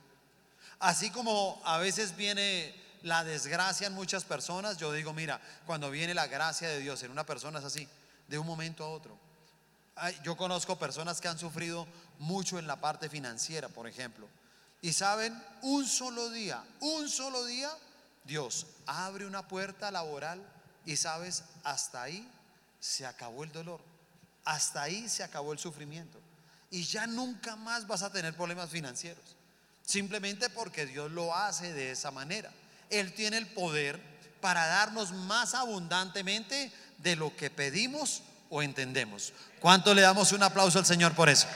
Así 0.80 1.10
como 1.10 1.62
a 1.66 1.78
veces 1.78 2.16
viene 2.16 2.74
la 3.02 3.24
desgracia 3.24 3.88
en 3.88 3.94
muchas 3.94 4.24
personas, 4.24 4.78
yo 4.78 4.92
digo, 4.92 5.14
mira, 5.14 5.42
cuando 5.66 5.92
viene 5.92 6.14
la 6.14 6.28
gracia 6.28 6.70
de 6.70 6.80
Dios 6.80 7.04
en 7.04 7.12
una 7.12 7.26
persona 7.26 7.60
es 7.60 7.66
así, 7.66 7.88
de 8.28 8.40
un 8.40 8.48
momento 8.48 8.84
a 8.84 8.90
otro. 8.90 9.18
Yo 10.24 10.36
conozco 10.36 10.78
personas 10.78 11.22
que 11.22 11.28
han 11.28 11.40
sufrido 11.40 11.88
mucho 12.20 12.60
en 12.60 12.68
la 12.68 12.80
parte 12.80 13.10
financiera, 13.10 13.70
por 13.70 13.88
ejemplo. 13.88 14.28
Y 14.82 14.94
saben, 14.94 15.42
un 15.62 15.88
solo 15.88 16.30
día, 16.30 16.64
un 16.82 17.10
solo 17.10 17.46
día, 17.46 17.70
Dios 18.26 18.68
abre 18.86 19.26
una 19.26 19.48
puerta 19.48 19.90
laboral 19.92 20.42
y 20.86 20.98
sabes, 20.98 21.44
hasta 21.64 22.04
ahí 22.04 22.30
se 22.80 23.06
acabó 23.06 23.44
el 23.44 23.52
dolor, 23.52 23.80
hasta 24.44 24.84
ahí 24.84 25.08
se 25.10 25.24
acabó 25.24 25.54
el 25.54 25.60
sufrimiento 25.60 26.20
y 26.70 26.84
ya 26.84 27.08
nunca 27.08 27.56
más 27.56 27.88
vas 27.88 28.04
a 28.04 28.12
tener 28.12 28.36
problemas 28.36 28.70
financieros. 28.70 29.24
Simplemente 29.84 30.50
porque 30.50 30.86
Dios 30.86 31.12
lo 31.12 31.34
hace 31.34 31.72
de 31.74 31.92
esa 31.92 32.12
manera. 32.12 32.52
Él 32.90 33.14
tiene 33.14 33.38
el 33.38 33.48
poder 33.48 34.02
para 34.42 34.66
darnos 34.68 35.14
más 35.14 35.54
abundantemente 35.54 36.72
de 36.98 37.16
lo 37.16 37.36
que 37.36 37.50
pedimos 37.50 38.24
o 38.50 38.62
entendemos. 38.62 39.34
¿Cuánto 39.60 39.94
le 39.94 40.02
damos 40.02 40.32
un 40.32 40.44
aplauso 40.44 40.80
al 40.80 40.86
Señor 40.86 41.14
por 41.14 41.30
eso? 41.30 41.48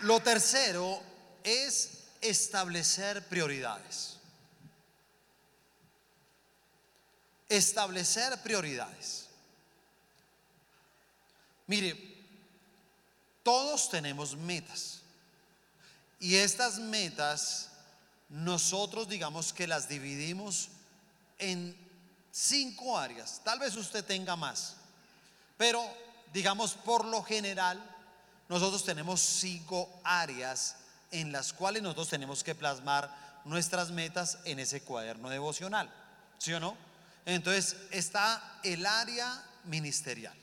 Lo 0.00 0.20
tercero 0.20 1.02
es 1.42 1.90
establecer 2.20 3.26
prioridades. 3.28 4.16
establecer 7.48 8.40
prioridades. 8.42 9.26
Mire, 11.66 11.96
todos 13.42 13.88
tenemos 13.88 14.36
metas. 14.36 15.00
Y 16.18 16.36
estas 16.36 16.78
metas 16.78 17.70
nosotros 18.28 19.08
digamos 19.08 19.52
que 19.52 19.66
las 19.66 19.88
dividimos 19.88 20.68
en 21.38 21.76
cinco 22.32 22.98
áreas. 22.98 23.40
Tal 23.44 23.58
vez 23.58 23.76
usted 23.76 24.04
tenga 24.04 24.36
más. 24.36 24.76
Pero 25.56 25.82
digamos 26.32 26.74
por 26.74 27.04
lo 27.04 27.22
general 27.22 27.82
nosotros 28.48 28.84
tenemos 28.84 29.20
cinco 29.20 29.88
áreas 30.04 30.76
en 31.10 31.32
las 31.32 31.52
cuales 31.52 31.82
nosotros 31.82 32.08
tenemos 32.08 32.44
que 32.44 32.54
plasmar 32.54 33.10
nuestras 33.44 33.90
metas 33.90 34.38
en 34.44 34.58
ese 34.58 34.82
cuaderno 34.82 35.28
devocional. 35.30 35.90
¿Sí 36.38 36.52
o 36.52 36.60
no? 36.60 36.76
Entonces 37.24 37.76
está 37.90 38.60
el 38.62 38.86
área 38.86 39.42
ministerial. 39.64 40.34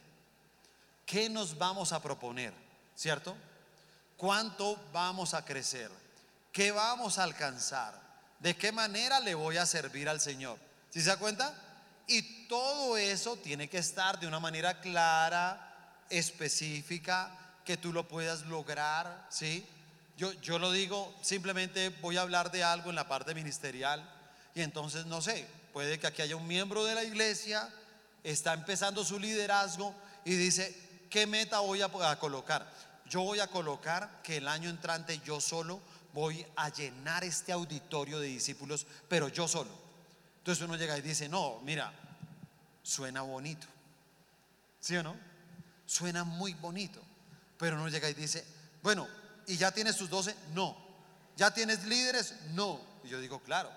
¿Qué 1.05 1.29
nos 1.29 1.57
vamos 1.57 1.93
a 1.93 2.01
proponer? 2.01 2.53
¿Cierto? 2.95 3.35
¿Cuánto 4.17 4.81
vamos 4.91 5.33
a 5.33 5.43
crecer? 5.43 5.91
¿Qué 6.53 6.71
vamos 6.71 7.17
a 7.17 7.23
alcanzar? 7.23 7.99
¿De 8.39 8.55
qué 8.55 8.71
manera 8.71 9.19
le 9.19 9.33
voy 9.33 9.57
a 9.57 9.65
servir 9.65 10.07
al 10.07 10.21
Señor? 10.21 10.59
¿Sí 10.91 11.01
se 11.01 11.09
da 11.09 11.17
cuenta? 11.17 11.51
Y 12.07 12.45
todo 12.47 12.95
eso 12.95 13.35
tiene 13.37 13.67
que 13.67 13.79
estar 13.79 14.19
de 14.19 14.27
una 14.27 14.39
manera 14.39 14.79
clara, 14.79 16.03
específica, 16.11 17.31
que 17.65 17.75
tú 17.75 17.91
lo 17.91 18.07
puedas 18.07 18.43
lograr, 18.43 19.25
¿sí? 19.29 19.65
Yo, 20.15 20.31
yo 20.33 20.59
lo 20.59 20.71
digo, 20.71 21.11
simplemente 21.23 21.89
voy 21.89 22.17
a 22.17 22.21
hablar 22.21 22.51
de 22.51 22.63
algo 22.63 22.91
en 22.91 22.97
la 22.97 23.07
parte 23.07 23.33
ministerial 23.33 24.07
y 24.53 24.61
entonces 24.61 25.07
no 25.07 25.23
sé, 25.23 25.47
puede 25.71 25.97
que 25.97 26.05
aquí 26.05 26.21
haya 26.21 26.35
un 26.35 26.47
miembro 26.47 26.85
de 26.85 26.93
la 26.93 27.03
iglesia, 27.03 27.67
está 28.23 28.53
empezando 28.53 29.03
su 29.03 29.17
liderazgo 29.17 29.95
y 30.23 30.35
dice, 30.35 30.77
¿qué 31.09 31.25
meta 31.25 31.61
voy 31.61 31.81
a, 31.81 31.85
a 31.85 32.19
colocar? 32.19 32.71
Yo 33.09 33.21
voy 33.21 33.39
a 33.39 33.47
colocar 33.47 34.21
que 34.21 34.37
el 34.37 34.47
año 34.47 34.69
entrante 34.69 35.19
yo 35.25 35.41
solo 35.41 35.81
voy 36.13 36.45
a 36.55 36.69
llenar 36.69 37.23
este 37.23 37.51
auditorio 37.51 38.19
de 38.19 38.27
discípulos, 38.27 38.85
pero 39.09 39.27
yo 39.27 39.47
solo. 39.47 39.71
Entonces 40.37 40.63
uno 40.63 40.75
llega 40.75 40.97
y 40.97 41.01
dice, 41.01 41.27
no, 41.27 41.59
mira, 41.63 41.91
suena 42.83 43.21
bonito. 43.21 43.67
¿Sí 44.79 44.95
o 44.95 45.03
no? 45.03 45.15
Suena 45.85 46.23
muy 46.23 46.53
bonito. 46.53 47.01
Pero 47.57 47.77
uno 47.77 47.87
llega 47.87 48.09
y 48.09 48.13
dice, 48.13 48.45
bueno, 48.81 49.07
¿y 49.47 49.57
ya 49.57 49.71
tienes 49.71 49.95
tus 49.95 50.09
doce? 50.09 50.35
No. 50.53 50.77
¿Ya 51.37 51.51
tienes 51.51 51.85
líderes? 51.85 52.35
No. 52.51 52.79
Y 53.03 53.09
yo 53.09 53.19
digo, 53.19 53.39
claro, 53.39 53.71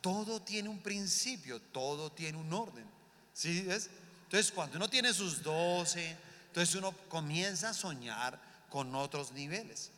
todo 0.00 0.40
tiene 0.40 0.68
un 0.68 0.78
principio, 0.78 1.60
todo 1.60 2.10
tiene 2.10 2.38
un 2.38 2.52
orden. 2.52 2.86
¿Sí 3.34 3.66
es? 3.68 3.90
Entonces, 4.24 4.50
cuando 4.50 4.76
uno 4.76 4.88
tiene 4.88 5.12
sus 5.12 5.42
doce, 5.42 6.16
entonces 6.46 6.74
uno 6.74 6.92
comienza 7.08 7.70
a 7.70 7.74
soñar 7.74 8.40
con 8.68 8.94
otros 8.94 9.32
niveles. 9.32 9.90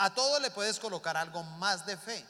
A 0.00 0.14
todo 0.14 0.38
le 0.38 0.52
puedes 0.52 0.78
colocar 0.78 1.16
algo 1.16 1.42
más 1.42 1.84
de 1.84 1.96
fe, 1.96 2.24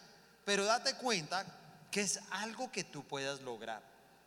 pero 0.46 0.64
date 0.64 0.94
cuenta 0.94 1.44
que 1.90 2.00
es 2.00 2.18
algo 2.30 2.72
que 2.72 2.82
tú 2.82 3.06
puedas 3.06 3.42
lograr. 3.42 3.82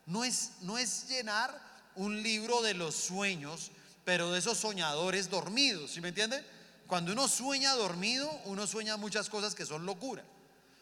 No 0.05 0.23
es, 0.23 0.51
no 0.61 0.77
es 0.77 1.07
llenar 1.07 1.59
un 1.95 2.21
libro 2.21 2.61
de 2.61 2.75
los 2.75 2.93
sueños, 2.93 3.71
pero 4.05 4.31
de 4.31 4.37
esos 4.37 4.59
soñadores 4.59 5.31
dormidos, 5.31 5.89
¿sí 5.89 6.01
me 6.01 6.09
entiende? 6.09 6.45
Cuando 6.85 7.13
uno 7.13 7.27
sueña 7.27 7.73
dormido, 7.73 8.29
uno 8.45 8.67
sueña 8.67 8.95
muchas 8.95 9.27
cosas 9.27 9.55
que 9.55 9.65
son 9.65 9.87
locura. 9.87 10.23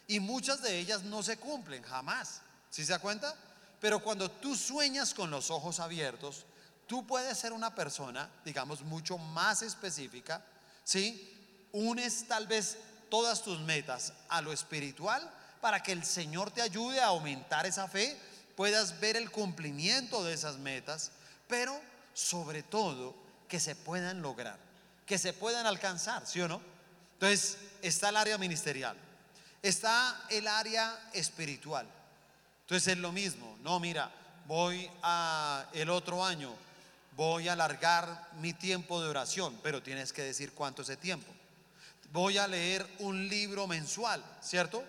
Y 0.06 0.20
muchas 0.20 0.60
de 0.60 0.78
ellas 0.78 1.02
no 1.02 1.22
se 1.22 1.38
cumplen 1.38 1.82
jamás. 1.82 2.42
¿Sí 2.68 2.84
se 2.84 2.92
da 2.92 2.98
cuenta? 2.98 3.34
Pero 3.80 4.02
cuando 4.02 4.30
tú 4.30 4.54
sueñas 4.54 5.14
con 5.14 5.30
los 5.30 5.50
ojos 5.50 5.80
abiertos, 5.80 6.44
tú 6.86 7.06
puedes 7.06 7.38
ser 7.38 7.54
una 7.54 7.74
persona, 7.74 8.28
digamos, 8.44 8.82
mucho 8.82 9.16
más 9.16 9.62
específica, 9.62 10.44
¿sí? 10.84 11.39
Unes 11.72 12.26
tal 12.26 12.46
vez 12.46 12.78
todas 13.08 13.42
tus 13.42 13.60
metas 13.60 14.12
a 14.28 14.40
lo 14.40 14.52
espiritual 14.52 15.28
para 15.60 15.82
que 15.82 15.92
el 15.92 16.04
Señor 16.04 16.50
te 16.50 16.62
ayude 16.62 17.00
a 17.00 17.06
aumentar 17.06 17.66
esa 17.66 17.88
fe, 17.88 18.18
puedas 18.56 19.00
ver 19.00 19.16
el 19.16 19.30
cumplimiento 19.30 20.24
de 20.24 20.32
esas 20.32 20.56
metas, 20.56 21.12
pero 21.48 21.80
sobre 22.14 22.62
todo 22.62 23.14
que 23.48 23.60
se 23.60 23.74
puedan 23.74 24.22
lograr, 24.22 24.58
que 25.06 25.18
se 25.18 25.32
puedan 25.32 25.66
alcanzar, 25.66 26.26
¿sí 26.26 26.40
o 26.40 26.48
no? 26.48 26.60
Entonces, 27.14 27.58
está 27.82 28.08
el 28.08 28.16
área 28.16 28.38
ministerial, 28.38 28.96
está 29.62 30.24
el 30.30 30.46
área 30.46 30.98
espiritual. 31.12 31.86
Entonces 32.62 32.94
es 32.94 32.98
lo 32.98 33.12
mismo, 33.12 33.58
no, 33.62 33.80
mira, 33.80 34.10
voy 34.46 34.90
a 35.02 35.66
el 35.72 35.90
otro 35.90 36.24
año 36.24 36.54
voy 37.16 37.48
a 37.48 37.52
alargar 37.52 38.28
mi 38.40 38.54
tiempo 38.54 39.02
de 39.02 39.08
oración, 39.08 39.58
pero 39.62 39.82
tienes 39.82 40.12
que 40.12 40.22
decir 40.22 40.52
cuánto 40.52 40.82
es 40.82 40.88
ese 40.88 40.96
tiempo. 40.96 41.30
Voy 42.12 42.38
a 42.38 42.48
leer 42.48 42.86
un 42.98 43.28
libro 43.28 43.66
mensual, 43.66 44.22
¿cierto? 44.42 44.82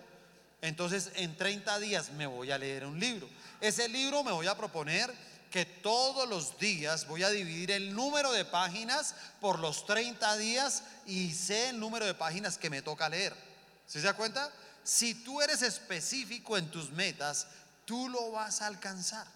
Entonces 0.60 1.10
en 1.14 1.36
30 1.36 1.78
días 1.78 2.10
me 2.12 2.26
voy 2.26 2.50
a 2.50 2.58
leer 2.58 2.86
un 2.86 2.98
libro. 2.98 3.28
Ese 3.60 3.88
libro 3.88 4.24
me 4.24 4.32
voy 4.32 4.46
a 4.46 4.56
proponer 4.56 5.12
que 5.50 5.66
todos 5.66 6.28
los 6.28 6.58
días 6.58 7.06
voy 7.06 7.22
a 7.22 7.28
dividir 7.28 7.70
el 7.70 7.94
número 7.94 8.32
de 8.32 8.44
páginas 8.44 9.14
por 9.40 9.58
los 9.58 9.86
30 9.86 10.36
días 10.38 10.82
y 11.06 11.32
sé 11.32 11.68
el 11.68 11.78
número 11.78 12.06
de 12.06 12.14
páginas 12.14 12.58
que 12.58 12.70
me 12.70 12.80
toca 12.80 13.08
leer. 13.08 13.34
¿Sí 13.86 14.00
se 14.00 14.06
da 14.06 14.14
cuenta? 14.14 14.50
Si 14.82 15.14
tú 15.14 15.42
eres 15.42 15.62
específico 15.62 16.56
en 16.56 16.70
tus 16.70 16.90
metas, 16.90 17.46
tú 17.84 18.08
lo 18.08 18.32
vas 18.32 18.62
a 18.62 18.66
alcanzar. 18.66 19.26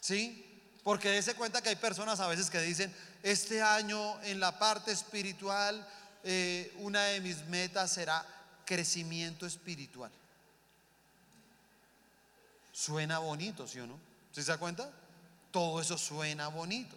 ¿Sí? 0.00 0.48
Porque 0.82 1.10
dése 1.10 1.34
cuenta 1.34 1.62
que 1.62 1.68
hay 1.68 1.76
personas 1.76 2.18
a 2.18 2.26
veces 2.26 2.50
que 2.50 2.60
dicen, 2.60 2.92
este 3.22 3.62
año 3.62 4.20
en 4.22 4.40
la 4.40 4.58
parte 4.58 4.90
espiritual, 4.90 5.86
eh, 6.24 6.72
una 6.78 7.02
de 7.04 7.20
mis 7.20 7.44
metas 7.46 7.92
será 7.92 8.24
crecimiento 8.64 9.46
espiritual. 9.46 10.10
Suena 12.72 13.18
bonito, 13.18 13.66
¿sí 13.66 13.78
o 13.80 13.86
no? 13.86 13.98
¿Sí 14.32 14.42
se 14.42 14.50
da 14.50 14.58
cuenta? 14.58 14.90
Todo 15.50 15.80
eso 15.80 15.98
suena 15.98 16.48
bonito. 16.48 16.96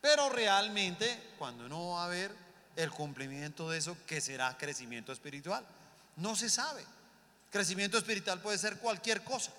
Pero 0.00 0.28
realmente, 0.28 1.32
cuando 1.38 1.64
uno 1.64 1.90
va 1.90 2.04
a 2.04 2.08
ver 2.08 2.30
el 2.76 2.90
cumplimiento 2.90 3.70
de 3.70 3.78
eso, 3.78 3.96
¿qué 4.06 4.20
será 4.20 4.56
crecimiento 4.58 5.12
espiritual? 5.12 5.64
No 6.16 6.36
se 6.36 6.50
sabe. 6.50 6.84
Crecimiento 7.50 7.96
espiritual 7.96 8.40
puede 8.40 8.58
ser 8.58 8.78
cualquier 8.78 9.22
cosa. 9.24 9.52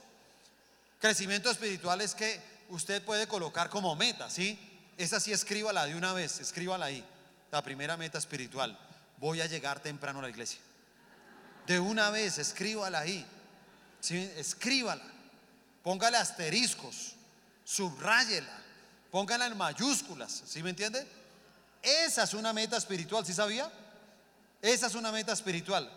Crecimiento 1.00 1.50
espiritual 1.50 2.02
es 2.02 2.14
que 2.14 2.40
usted 2.70 3.02
puede 3.04 3.28
colocar 3.28 3.70
como 3.70 3.96
meta, 3.96 4.30
¿sí? 4.30 4.60
Esa 4.98 5.20
sí 5.20 5.32
escríbala 5.32 5.86
de 5.86 5.96
una 5.96 6.14
vez, 6.14 6.40
escríbala 6.40 6.88
ahí. 6.88 7.06
La 7.56 7.62
primera 7.62 7.96
meta 7.96 8.18
espiritual. 8.18 8.78
Voy 9.16 9.40
a 9.40 9.46
llegar 9.46 9.80
temprano 9.80 10.20
a 10.20 10.24
la 10.24 10.30
iglesia. 10.30 10.60
De 11.66 11.80
una 11.80 12.10
vez, 12.10 12.38
escríbala 12.38 13.00
ahí. 13.00 13.26
¿sí? 14.02 14.30
Escríbala. 14.36 15.06
Póngale 15.82 16.18
asteriscos. 16.18 17.14
Subráyela. 17.64 18.52
Póngala 19.10 19.46
en 19.46 19.56
mayúsculas. 19.56 20.44
¿Sí 20.46 20.62
me 20.64 20.72
entiende? 20.72 21.08
Esa 21.82 22.24
es 22.24 22.34
una 22.34 22.52
meta 22.52 22.76
espiritual, 22.76 23.26
¿sí 23.26 23.34
sabía? 23.34 23.72
Esa 24.62 24.88
es 24.88 24.96
una 24.96 25.14
meta 25.14 25.32
espiritual. 25.32 25.90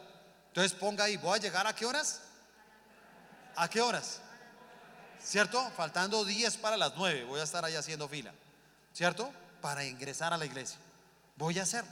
Entonces 0.50 0.78
ponga 0.78 1.02
ahí, 1.02 1.16
¿voy 1.16 1.36
a 1.36 1.42
llegar 1.42 1.66
a 1.66 1.74
qué 1.74 1.86
horas? 1.86 2.20
¿A 3.56 3.68
qué 3.68 3.80
horas? 3.80 4.20
¿cierto? 5.20 5.68
Faltando 5.76 6.24
10 6.24 6.56
para 6.58 6.76
las 6.76 6.92
9, 6.94 7.24
voy 7.24 7.40
a 7.40 7.42
estar 7.42 7.64
ahí 7.64 7.74
haciendo 7.74 8.08
fila, 8.08 8.32
¿cierto? 8.92 9.32
Para 9.60 9.84
ingresar 9.84 10.32
a 10.32 10.36
la 10.36 10.46
iglesia. 10.46 10.78
Voy 11.38 11.58
a 11.58 11.62
hacerlo. 11.62 11.90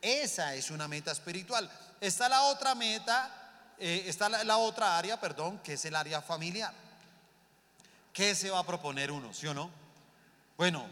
Esa 0.00 0.54
es 0.54 0.70
una 0.70 0.86
meta 0.86 1.10
espiritual. 1.10 1.70
Está 2.00 2.28
la 2.28 2.42
otra 2.42 2.74
meta, 2.74 3.74
eh, 3.78 4.04
está 4.06 4.28
la, 4.28 4.58
otra 4.58 4.96
área, 4.98 5.18
perdón, 5.18 5.58
que 5.58 5.72
es 5.72 5.84
el 5.86 5.96
área 5.96 6.22
familiar. 6.22 6.72
¿Qué 8.12 8.34
se 8.34 8.50
va 8.50 8.60
a 8.60 8.66
proponer 8.66 9.10
uno, 9.10 9.34
sí 9.34 9.46
o 9.46 9.54
no? 9.54 9.70
Bueno, 10.56 10.86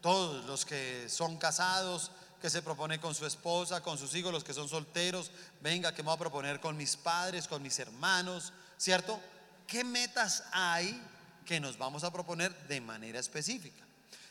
todos 0.00 0.44
los 0.46 0.64
que 0.64 1.08
son 1.08 1.36
casados, 1.36 2.12
que 2.40 2.48
se 2.48 2.62
propone 2.62 3.00
con 3.00 3.14
su 3.14 3.26
esposa, 3.26 3.82
con 3.82 3.98
sus 3.98 4.14
hijos, 4.14 4.32
los 4.32 4.44
que 4.44 4.54
son 4.54 4.68
solteros, 4.68 5.30
venga, 5.60 5.92
que 5.92 6.02
me 6.02 6.06
voy 6.06 6.14
a 6.14 6.18
proponer 6.18 6.60
con 6.60 6.76
mis 6.76 6.96
padres, 6.96 7.48
con 7.48 7.60
mis 7.60 7.78
hermanos, 7.78 8.52
¿cierto? 8.78 9.20
¿qué 9.66 9.84
metas 9.84 10.44
hay 10.52 11.02
que 11.44 11.60
nos 11.60 11.76
vamos 11.76 12.04
a 12.04 12.12
proponer 12.12 12.56
de 12.66 12.80
manera 12.80 13.18
específica? 13.18 13.85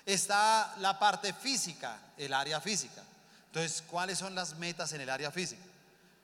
Está 0.06 0.76
la 0.80 1.00
parte 1.00 1.34
física, 1.34 1.98
el 2.18 2.34
área 2.34 2.62
física. 2.62 3.04
Entonces, 3.48 3.84
¿cuáles 3.88 4.18
son 4.18 4.36
las 4.36 4.56
metas 4.58 4.94
en 4.94 5.02
el 5.02 5.10
área 5.10 5.32
física? 5.32 5.63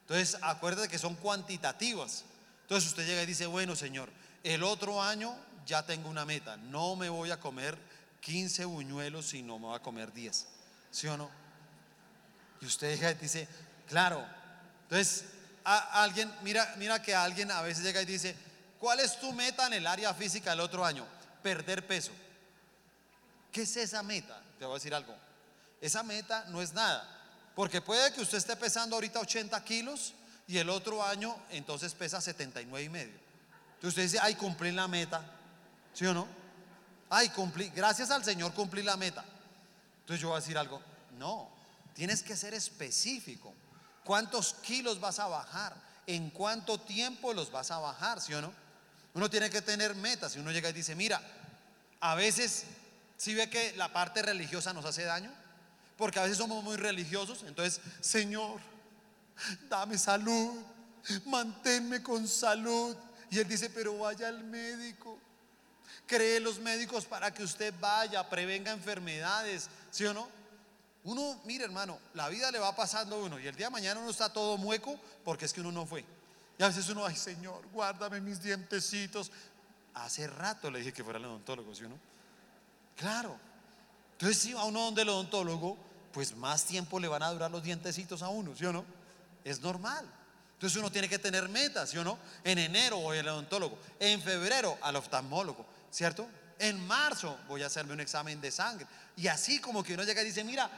Entonces, 0.02 0.38
acuérdate 0.42 0.88
que 0.88 1.00
son 1.00 1.16
cuantitativas. 1.16 2.24
Entonces, 2.64 2.90
usted 2.90 3.06
llega 3.06 3.24
y 3.24 3.26
dice, 3.26 3.46
bueno, 3.46 3.76
Señor, 3.76 4.10
el 4.44 4.64
otro 4.64 5.02
año 5.02 5.36
ya 5.66 5.86
tengo 5.86 6.10
una 6.10 6.26
meta. 6.26 6.58
No 6.58 6.96
me 6.96 7.10
voy 7.10 7.32
a 7.32 7.40
comer 7.40 7.78
15 8.22 8.66
buñuelos, 8.66 9.28
sino 9.28 9.58
me 9.58 9.68
voy 9.68 9.76
a 9.76 9.80
comer 9.80 10.14
10. 10.14 10.48
¿Sí 10.92 11.08
o 11.08 11.18
no? 11.18 11.30
Y 12.62 12.66
usted 12.66 12.96
llega 12.96 13.12
y 13.12 13.16
dice, 13.16 13.48
claro. 13.88 14.24
Entonces, 14.84 15.26
alguien, 15.64 16.32
mira, 16.44 16.76
mira 16.78 17.02
que 17.02 17.16
alguien 17.16 17.50
a 17.52 17.62
veces 17.62 17.84
llega 17.84 18.02
y 18.02 18.06
dice, 18.06 18.36
¿Cuál 18.82 19.00
es 19.00 19.20
tu 19.20 19.32
meta 19.32 19.68
en 19.68 19.74
el 19.74 19.86
área 19.86 20.12
física 20.12 20.54
el 20.54 20.60
otro 20.60 20.84
año? 20.84 21.06
Perder 21.44 21.86
peso. 21.86 22.12
¿Qué 23.52 23.64
es 23.64 23.78
esa 23.78 24.04
meta? 24.04 24.42
Te 24.58 24.66
voy 24.66 24.74
a 24.74 24.78
decir 24.78 24.94
algo. 24.94 25.16
Esa 25.80 26.04
meta 26.04 26.46
no 26.50 26.62
es 26.62 26.74
nada. 26.74 27.08
Porque 27.56 27.82
puede 27.82 28.14
que 28.14 28.22
usted 28.22 28.38
esté 28.38 28.56
pesando 28.56 28.96
ahorita 28.96 29.20
80 29.20 29.64
kilos 29.64 30.14
y 30.48 30.58
el 30.58 30.70
otro 30.70 31.04
año 31.04 31.36
entonces 31.50 31.94
pesa 31.94 32.22
79 32.22 32.86
y 32.86 32.90
medio. 32.90 33.20
Entonces 33.76 33.90
usted 33.90 34.04
dice, 34.04 34.20
ay, 34.22 34.36
cumplí 34.36 34.72
la 34.72 34.88
meta. 34.88 35.24
¿Sí 35.94 36.06
o 36.06 36.14
no? 36.14 36.28
Ay, 37.10 37.30
cumplí. 37.30 37.70
Gracias 37.70 38.12
al 38.12 38.24
Señor 38.24 38.54
cumplí 38.54 38.84
la 38.84 38.96
meta. 38.96 39.26
Entonces 40.02 40.22
yo 40.22 40.30
voy 40.30 40.38
a 40.38 40.40
decir 40.40 40.58
algo. 40.58 40.82
No, 41.18 41.52
tienes 41.94 42.24
que 42.24 42.38
ser 42.38 42.54
específico. 42.54 43.54
¿Cuántos 44.04 44.54
kilos 44.56 45.00
vas 45.00 45.20
a 45.20 45.28
bajar? 45.28 45.92
en 46.08 46.30
cuánto 46.30 46.80
tiempo 46.80 47.34
los 47.34 47.52
vas 47.52 47.72
a 47.72 47.80
bajar, 47.80 48.22
¿sí 48.22 48.34
o 48.34 48.42
no? 48.42 48.54
Uno 49.14 49.30
tiene 49.30 49.50
que 49.50 49.62
tener 49.62 49.96
metas. 49.96 50.36
Y 50.36 50.40
uno 50.40 50.52
llega 50.52 50.70
y 50.70 50.74
dice, 50.74 50.96
mira, 50.96 51.22
a 52.00 52.16
veces 52.16 52.66
si 53.22 53.36
ve 53.36 53.52
que 53.52 53.74
la 53.74 53.94
parte 53.94 54.24
religiosa 54.24 54.74
nos 54.74 54.84
hace 54.84 55.04
daño, 55.04 55.32
porque 55.96 56.18
a 56.18 56.24
veces 56.24 56.40
somos 56.40 56.64
muy 56.64 56.76
religiosos, 56.76 57.44
entonces, 57.44 57.80
Señor, 58.00 58.60
dame 59.70 60.00
salud, 60.00 60.60
manténme 61.26 62.02
con 62.02 62.28
salud. 62.28 62.98
Y 63.30 63.38
él 63.38 63.48
dice, 63.48 63.70
pero 63.70 63.96
vaya 63.96 64.28
al 64.28 64.44
médico. 64.44 65.20
Cree 66.08 66.40
los 66.40 66.58
médicos 66.58 67.06
para 67.06 67.32
que 67.32 67.44
usted 67.44 67.72
vaya, 67.80 68.28
prevenga 68.28 68.72
enfermedades, 68.72 69.70
¿sí 69.92 70.04
o 70.06 70.16
no? 70.16 70.28
Uno, 71.04 71.40
mire 71.46 71.66
hermano, 71.66 72.00
la 72.16 72.28
vida 72.28 72.50
le 72.50 72.58
va 72.58 72.76
pasando 72.76 73.18
a 73.18 73.20
uno 73.20 73.40
y 73.40 73.46
el 73.46 73.56
día 73.56 73.68
de 73.68 73.72
mañana 73.72 74.00
uno 74.00 74.10
está 74.10 74.34
todo 74.34 74.58
mueco 74.58 75.00
porque 75.24 75.46
es 75.46 75.54
que 75.54 75.62
uno 75.62 75.72
no 75.72 75.86
fue. 75.86 76.04
Y 76.58 76.64
a 76.64 76.70
veces 76.70 76.90
uno, 76.90 77.06
ay 77.06 77.16
Señor, 77.16 77.68
guárdame 77.72 78.20
mis 78.20 78.42
dientecitos. 78.42 79.32
Hace 79.94 80.26
rato 80.26 80.72
le 80.72 80.80
dije 80.80 80.92
que 80.92 81.04
fuera 81.04 81.20
el 81.20 81.26
odontólogo, 81.26 81.76
¿sí 81.76 81.84
o 81.84 81.90
no? 81.90 82.11
Claro. 82.96 83.38
Entonces 84.14 84.38
si 84.38 84.54
va 84.54 84.66
uno 84.66 84.82
donde 84.82 85.02
el 85.02 85.10
odontólogo, 85.10 85.78
pues 86.12 86.36
más 86.36 86.66
tiempo 86.66 87.00
le 87.00 87.08
van 87.08 87.24
a 87.24 87.32
durar 87.32 87.50
los 87.50 87.64
dientecitos 87.64 88.22
a 88.22 88.28
uno, 88.30 88.56
¿sí 88.56 88.66
o 88.66 88.74
no? 88.74 88.86
Es 89.44 89.62
normal. 89.62 90.06
Entonces 90.54 90.78
uno 90.78 90.92
tiene 90.92 91.10
que 91.10 91.18
tener 91.18 91.50
metas, 91.50 91.90
¿sí 91.90 91.98
o 91.98 92.04
no? 92.04 92.20
En 92.44 92.60
enero 92.60 92.98
voy 92.98 93.18
al 93.18 93.28
odontólogo, 93.28 93.80
en 94.00 94.22
febrero 94.22 94.78
al 94.82 94.96
oftalmólogo, 94.96 95.66
¿cierto? 95.90 96.28
En 96.60 96.86
marzo 96.86 97.36
voy 97.48 97.64
a 97.64 97.66
hacerme 97.66 97.94
un 97.94 98.00
examen 98.00 98.40
de 98.40 98.52
sangre. 98.52 98.86
Y 99.18 99.28
así 99.28 99.60
como 99.60 99.84
que 99.84 99.96
uno 99.96 100.04
llega 100.04 100.22
y 100.22 100.26
dice, 100.26 100.44
mira, 100.44 100.70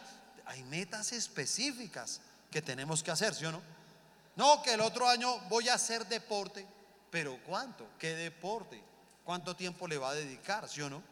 hay 0.46 0.64
metas 0.64 1.12
específicas 1.12 2.22
que 2.50 2.62
tenemos 2.62 3.04
que 3.04 3.12
hacer, 3.12 3.36
¿sí 3.36 3.44
o 3.44 3.52
no? 3.52 3.62
No, 4.38 4.64
que 4.64 4.74
el 4.74 4.82
otro 4.82 5.08
año 5.08 5.38
voy 5.50 5.68
a 5.68 5.74
hacer 5.74 6.08
deporte, 6.08 6.66
pero 7.12 7.38
¿cuánto? 7.46 7.86
¿Qué 8.00 8.16
deporte? 8.16 8.82
¿Cuánto 9.26 9.56
tiempo 9.56 9.88
le 9.88 9.98
va 9.98 10.12
a 10.12 10.16
dedicar, 10.16 10.70
¿sí 10.70 10.82
o 10.82 10.90
no? 10.90 11.04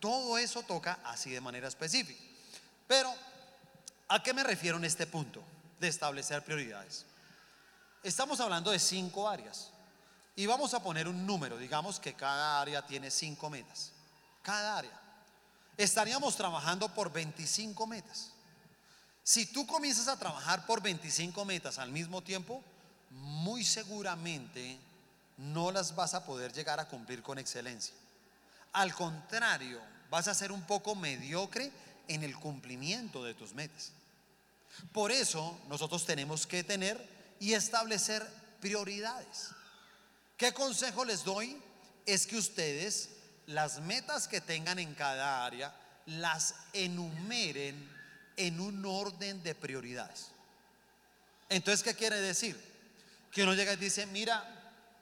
Todo 0.00 0.38
eso 0.38 0.62
toca 0.62 0.98
así 1.04 1.30
de 1.30 1.40
manera 1.40 1.68
específica. 1.68 2.20
Pero, 2.86 3.12
¿a 4.08 4.22
qué 4.22 4.34
me 4.34 4.44
refiero 4.44 4.76
en 4.76 4.84
este 4.84 5.06
punto 5.06 5.42
de 5.80 5.88
establecer 5.88 6.44
prioridades? 6.44 7.06
Estamos 8.02 8.40
hablando 8.40 8.70
de 8.70 8.78
cinco 8.78 9.28
áreas 9.28 9.70
y 10.36 10.46
vamos 10.46 10.74
a 10.74 10.82
poner 10.82 11.08
un 11.08 11.26
número, 11.26 11.56
digamos 11.56 11.98
que 11.98 12.14
cada 12.14 12.60
área 12.60 12.84
tiene 12.86 13.10
cinco 13.10 13.48
metas, 13.48 13.92
cada 14.42 14.78
área. 14.78 15.00
Estaríamos 15.76 16.36
trabajando 16.36 16.88
por 16.88 17.12
25 17.12 17.86
metas. 17.86 18.30
Si 19.22 19.46
tú 19.46 19.66
comienzas 19.66 20.06
a 20.08 20.18
trabajar 20.18 20.66
por 20.66 20.82
25 20.82 21.44
metas 21.44 21.78
al 21.78 21.90
mismo 21.90 22.22
tiempo, 22.22 22.62
muy 23.10 23.64
seguramente 23.64 24.78
no 25.36 25.72
las 25.72 25.94
vas 25.94 26.14
a 26.14 26.24
poder 26.24 26.52
llegar 26.52 26.78
a 26.78 26.88
cumplir 26.88 27.22
con 27.22 27.38
excelencia. 27.38 27.94
Al 28.74 28.94
contrario, 28.94 29.80
vas 30.10 30.28
a 30.28 30.34
ser 30.34 30.52
un 30.52 30.62
poco 30.62 30.94
mediocre 30.94 31.72
en 32.08 32.22
el 32.22 32.36
cumplimiento 32.36 33.24
de 33.24 33.34
tus 33.34 33.54
metas. 33.54 33.92
Por 34.92 35.12
eso 35.12 35.58
nosotros 35.68 36.04
tenemos 36.04 36.46
que 36.46 36.64
tener 36.64 37.08
y 37.38 37.54
establecer 37.54 38.26
prioridades. 38.60 39.50
¿Qué 40.36 40.52
consejo 40.52 41.04
les 41.04 41.24
doy? 41.24 41.56
Es 42.04 42.26
que 42.26 42.36
ustedes 42.36 43.10
las 43.46 43.80
metas 43.80 44.26
que 44.26 44.40
tengan 44.40 44.78
en 44.78 44.94
cada 44.94 45.44
área 45.44 45.74
las 46.06 46.54
enumeren 46.72 47.90
en 48.36 48.60
un 48.60 48.84
orden 48.84 49.42
de 49.44 49.54
prioridades. 49.54 50.32
Entonces, 51.48 51.84
¿qué 51.84 51.94
quiere 51.94 52.20
decir? 52.20 52.60
Que 53.30 53.44
uno 53.44 53.54
llega 53.54 53.74
y 53.74 53.76
dice, 53.76 54.06
mira, 54.06 54.44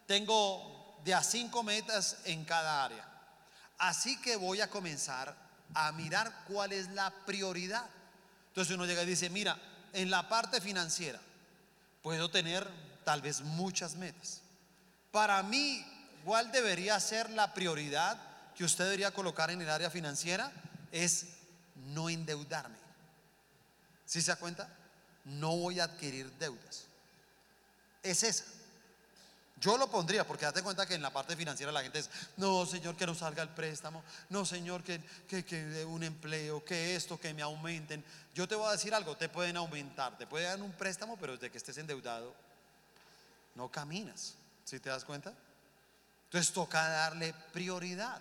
tengo 0.07 1.01
de 1.05 1.15
a 1.15 1.23
cinco 1.23 1.63
metas 1.63 2.19
en 2.25 2.45
cada 2.45 2.85
área. 2.85 3.12
Así 3.83 4.17
que 4.19 4.37
voy 4.37 4.61
a 4.61 4.71
comenzar 4.71 5.35
a 5.75 5.91
mirar 5.91 6.45
cuál 6.47 6.73
es 6.73 6.89
la 6.91 7.11
prioridad. 7.27 7.85
Entonces 8.47 8.77
uno 8.77 8.87
llega 8.87 9.03
y 9.03 9.07
dice, 9.07 9.29
mira, 9.29 9.59
en 9.93 10.09
la 10.09 10.29
parte 10.29 10.61
financiera 10.61 11.19
puedo 12.01 12.31
tener 12.31 12.65
tal 13.05 13.23
vez 13.23 13.41
muchas 13.41 13.97
metas. 13.97 14.41
Para 15.11 15.43
mí, 15.43 15.85
¿cuál 16.25 16.53
debería 16.53 17.01
ser 17.01 17.29
la 17.31 17.55
prioridad 17.55 18.17
que 18.55 18.63
usted 18.63 18.85
debería 18.85 19.11
colocar 19.11 19.51
en 19.51 19.61
el 19.61 19.69
área 19.69 19.91
financiera? 19.91 20.53
Es 20.93 21.27
no 21.89 22.09
endeudarme. 22.09 22.79
¿Sí 24.07 24.23
se 24.23 24.31
da 24.31 24.37
cuenta? 24.37 24.69
No 25.25 25.57
voy 25.57 25.81
a 25.81 25.85
adquirir 25.85 26.31
deudas. 26.39 26.85
Es 28.05 28.23
esa. 28.23 28.45
Yo 29.63 29.79
lo 29.79 29.89
pondría, 29.89 30.27
porque 30.27 30.45
date 30.45 30.61
cuenta 30.61 30.87
que 30.87 30.97
en 30.97 31.03
la 31.03 31.13
parte 31.13 31.37
financiera 31.37 31.71
la 31.71 31.83
gente 31.83 32.01
es, 32.01 32.11
no, 32.37 32.67
Señor, 32.67 32.97
que 32.97 33.07
no 33.07 33.15
salga 33.15 33.45
el 33.45 33.49
préstamo, 33.49 34.03
no, 34.29 34.45
Señor, 34.45 34.83
que, 34.83 35.01
que, 35.29 35.45
que 35.45 35.85
un 35.85 36.03
empleo, 36.03 36.65
que 36.65 36.97
esto, 36.97 37.19
que 37.19 37.33
me 37.33 37.43
aumenten. 37.43 38.05
Yo 38.35 38.49
te 38.49 38.57
voy 38.57 38.69
a 38.69 38.73
decir 38.73 38.93
algo, 38.93 39.17
te 39.17 39.29
pueden 39.29 39.57
aumentar, 39.57 40.19
te 40.19 40.27
pueden 40.27 40.49
dar 40.49 40.63
un 40.63 40.73
préstamo, 40.73 41.17
pero 41.17 41.35
desde 41.35 41.49
que 41.49 41.59
estés 41.59 41.79
endeudado, 41.79 42.35
no 43.55 43.71
caminas. 43.71 44.35
¿Sí 44.65 44.81
te 44.81 44.91
das 44.91 45.05
cuenta? 45.05 45.33
Entonces 46.25 46.53
toca 46.53 46.89
darle 46.89 47.33
prioridad, 47.53 48.21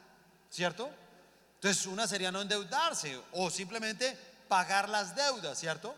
¿cierto? 0.52 0.92
Entonces 1.56 1.88
una 1.88 2.08
sería 2.08 2.32
no 2.32 2.42
endeudarse 2.42 3.20
o 3.32 3.50
simplemente 3.50 4.16
pagar 4.48 4.90
las 4.90 5.16
deudas, 5.16 5.58
¿cierto? 5.58 5.96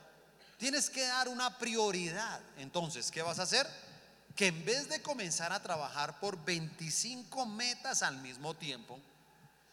Tienes 0.57 0.89
que 0.89 1.05
dar 1.05 1.27
una 1.27 1.57
prioridad. 1.57 2.39
Entonces, 2.57 3.11
¿qué 3.11 3.21
vas 3.21 3.39
a 3.39 3.43
hacer? 3.43 3.67
Que 4.35 4.47
en 4.47 4.65
vez 4.65 4.89
de 4.89 5.01
comenzar 5.01 5.51
a 5.53 5.61
trabajar 5.61 6.19
por 6.19 6.43
25 6.43 7.45
metas 7.45 8.01
al 8.01 8.17
mismo 8.17 8.55
tiempo, 8.55 8.99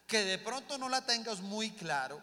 que 0.07 0.25
de 0.25 0.39
pronto 0.39 0.77
no 0.79 0.89
la 0.89 1.07
tengas 1.07 1.41
muy 1.41 1.71
claro, 1.71 2.21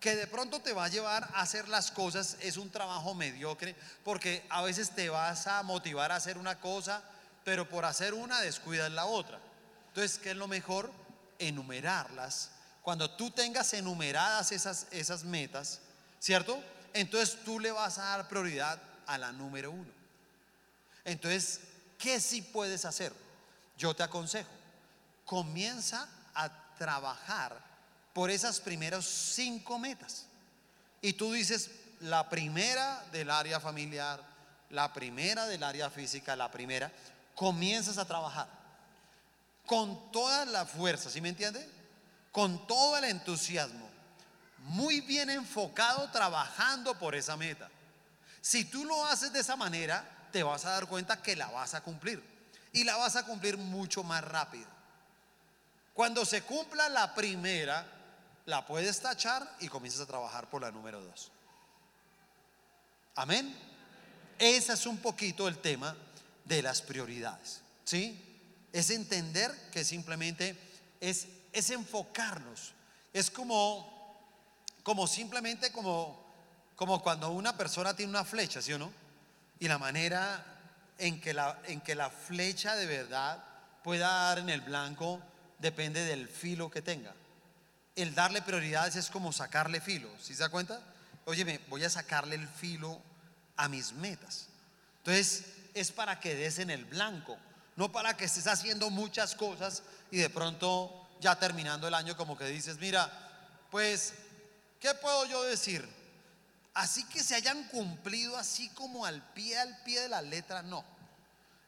que 0.00 0.14
de 0.14 0.26
pronto 0.26 0.60
te 0.60 0.72
va 0.72 0.84
a 0.84 0.88
llevar 0.88 1.24
a 1.34 1.40
hacer 1.40 1.68
las 1.68 1.90
cosas, 1.90 2.36
es 2.40 2.56
un 2.56 2.70
trabajo 2.70 3.14
mediocre, 3.14 3.74
porque 4.04 4.44
a 4.48 4.62
veces 4.62 4.90
te 4.90 5.08
vas 5.08 5.46
a 5.46 5.62
motivar 5.62 6.12
a 6.12 6.16
hacer 6.16 6.38
una 6.38 6.60
cosa, 6.60 7.02
pero 7.44 7.68
por 7.68 7.84
hacer 7.84 8.14
una 8.14 8.40
descuidas 8.40 8.90
la 8.92 9.06
otra. 9.06 9.38
Entonces, 9.88 10.18
¿qué 10.18 10.30
es 10.30 10.36
lo 10.36 10.48
mejor? 10.48 10.92
Enumerarlas. 11.38 12.50
Cuando 12.82 13.10
tú 13.10 13.30
tengas 13.30 13.72
enumeradas 13.74 14.52
esas, 14.52 14.86
esas 14.90 15.24
metas, 15.24 15.80
¿Cierto? 16.18 16.62
Entonces 16.92 17.38
tú 17.44 17.60
le 17.60 17.70
vas 17.70 17.98
a 17.98 18.04
dar 18.04 18.28
prioridad 18.28 18.80
a 19.06 19.18
la 19.18 19.32
número 19.32 19.70
uno. 19.70 19.90
Entonces, 21.04 21.60
¿qué 21.98 22.20
sí 22.20 22.42
puedes 22.42 22.84
hacer? 22.84 23.12
Yo 23.78 23.94
te 23.94 24.02
aconsejo, 24.02 24.50
comienza 25.24 26.08
a 26.34 26.50
trabajar 26.78 27.58
por 28.12 28.30
esas 28.30 28.60
primeras 28.60 29.04
cinco 29.04 29.78
metas. 29.78 30.26
Y 31.02 31.12
tú 31.12 31.32
dices, 31.32 31.70
la 32.00 32.28
primera 32.28 33.04
del 33.12 33.30
área 33.30 33.60
familiar, 33.60 34.22
la 34.70 34.92
primera 34.92 35.46
del 35.46 35.62
área 35.62 35.90
física, 35.90 36.36
la 36.36 36.50
primera, 36.50 36.90
comienzas 37.34 37.98
a 37.98 38.06
trabajar 38.06 38.48
con 39.66 40.10
toda 40.12 40.44
la 40.46 40.64
fuerza, 40.64 41.10
¿sí 41.10 41.20
me 41.20 41.28
entiende? 41.28 41.68
Con 42.32 42.66
todo 42.66 42.96
el 42.96 43.04
entusiasmo 43.04 43.86
muy 44.66 45.00
bien 45.00 45.30
enfocado 45.30 46.08
trabajando 46.10 46.98
por 46.98 47.14
esa 47.14 47.36
meta. 47.36 47.68
Si 48.40 48.64
tú 48.64 48.84
lo 48.84 49.04
haces 49.06 49.32
de 49.32 49.40
esa 49.40 49.56
manera, 49.56 50.04
te 50.32 50.42
vas 50.42 50.64
a 50.64 50.70
dar 50.70 50.86
cuenta 50.86 51.22
que 51.22 51.36
la 51.36 51.48
vas 51.48 51.74
a 51.74 51.82
cumplir 51.82 52.22
y 52.72 52.84
la 52.84 52.96
vas 52.96 53.16
a 53.16 53.24
cumplir 53.24 53.56
mucho 53.56 54.02
más 54.02 54.22
rápido. 54.24 54.66
Cuando 55.94 56.24
se 56.24 56.42
cumpla 56.42 56.88
la 56.88 57.14
primera, 57.14 57.86
la 58.44 58.66
puedes 58.66 59.00
tachar 59.00 59.56
y 59.60 59.68
comienzas 59.68 60.02
a 60.02 60.06
trabajar 60.06 60.48
por 60.50 60.62
la 60.62 60.70
número 60.70 61.00
dos. 61.00 61.30
Amén. 63.14 63.56
Ese 64.38 64.74
es 64.74 64.86
un 64.86 64.98
poquito 64.98 65.48
el 65.48 65.58
tema 65.58 65.96
de 66.44 66.62
las 66.62 66.82
prioridades. 66.82 67.62
¿Sí? 67.84 68.22
Es 68.72 68.90
entender 68.90 69.70
que 69.70 69.84
simplemente 69.84 70.58
es, 71.00 71.28
es 71.52 71.70
enfocarnos. 71.70 72.72
Es 73.14 73.30
como 73.30 73.96
como 74.86 75.08
simplemente 75.08 75.72
como, 75.72 76.16
como 76.76 77.02
cuando 77.02 77.30
una 77.30 77.56
persona 77.56 77.96
tiene 77.96 78.10
una 78.10 78.24
flecha, 78.24 78.62
¿sí 78.62 78.72
o 78.72 78.78
no? 78.78 78.92
Y 79.58 79.68
la 79.68 79.78
manera 79.78 80.44
en 80.98 81.20
que 81.20 81.32
la, 81.34 81.58
en 81.64 81.80
que 81.80 81.94
la 81.94 82.10
flecha 82.10 82.74
de 82.76 82.86
verdad 82.86 83.42
pueda 83.82 84.08
dar 84.08 84.38
en 84.38 84.48
el 84.48 84.60
blanco 84.60 85.20
depende 85.58 86.04
del 86.04 86.28
filo 86.28 86.70
que 86.70 86.82
tenga. 86.82 87.14
El 87.94 88.14
darle 88.14 88.42
prioridades 88.42 88.96
es 88.96 89.10
como 89.10 89.32
sacarle 89.32 89.80
filo, 89.80 90.10
¿sí 90.20 90.34
se 90.34 90.42
da 90.42 90.48
cuenta? 90.48 90.80
Óyeme, 91.24 91.60
voy 91.68 91.84
a 91.84 91.90
sacarle 91.90 92.36
el 92.36 92.46
filo 92.46 93.00
a 93.56 93.68
mis 93.68 93.92
metas. 93.92 94.48
Entonces, 94.98 95.46
es 95.74 95.92
para 95.92 96.20
que 96.20 96.34
des 96.34 96.58
en 96.58 96.70
el 96.70 96.84
blanco, 96.84 97.38
no 97.76 97.90
para 97.92 98.16
que 98.16 98.26
estés 98.26 98.46
haciendo 98.46 98.90
muchas 98.90 99.34
cosas 99.34 99.82
y 100.10 100.18
de 100.18 100.30
pronto 100.30 101.08
ya 101.20 101.38
terminando 101.38 101.88
el 101.88 101.94
año 101.94 102.16
como 102.16 102.36
que 102.36 102.46
dices, 102.46 102.78
mira, 102.78 103.10
pues 103.70 104.12
¿Qué 104.80 104.94
puedo 104.94 105.26
yo 105.26 105.42
decir? 105.42 105.88
Así 106.76 107.04
que 107.04 107.22
se 107.22 107.34
hayan 107.34 107.64
cumplido 107.68 108.36
así 108.36 108.68
como 108.68 109.06
al 109.06 109.22
pie 109.32 109.58
al 109.58 109.82
pie 109.82 110.02
de 110.02 110.10
la 110.10 110.20
letra, 110.20 110.62
no. 110.62 110.84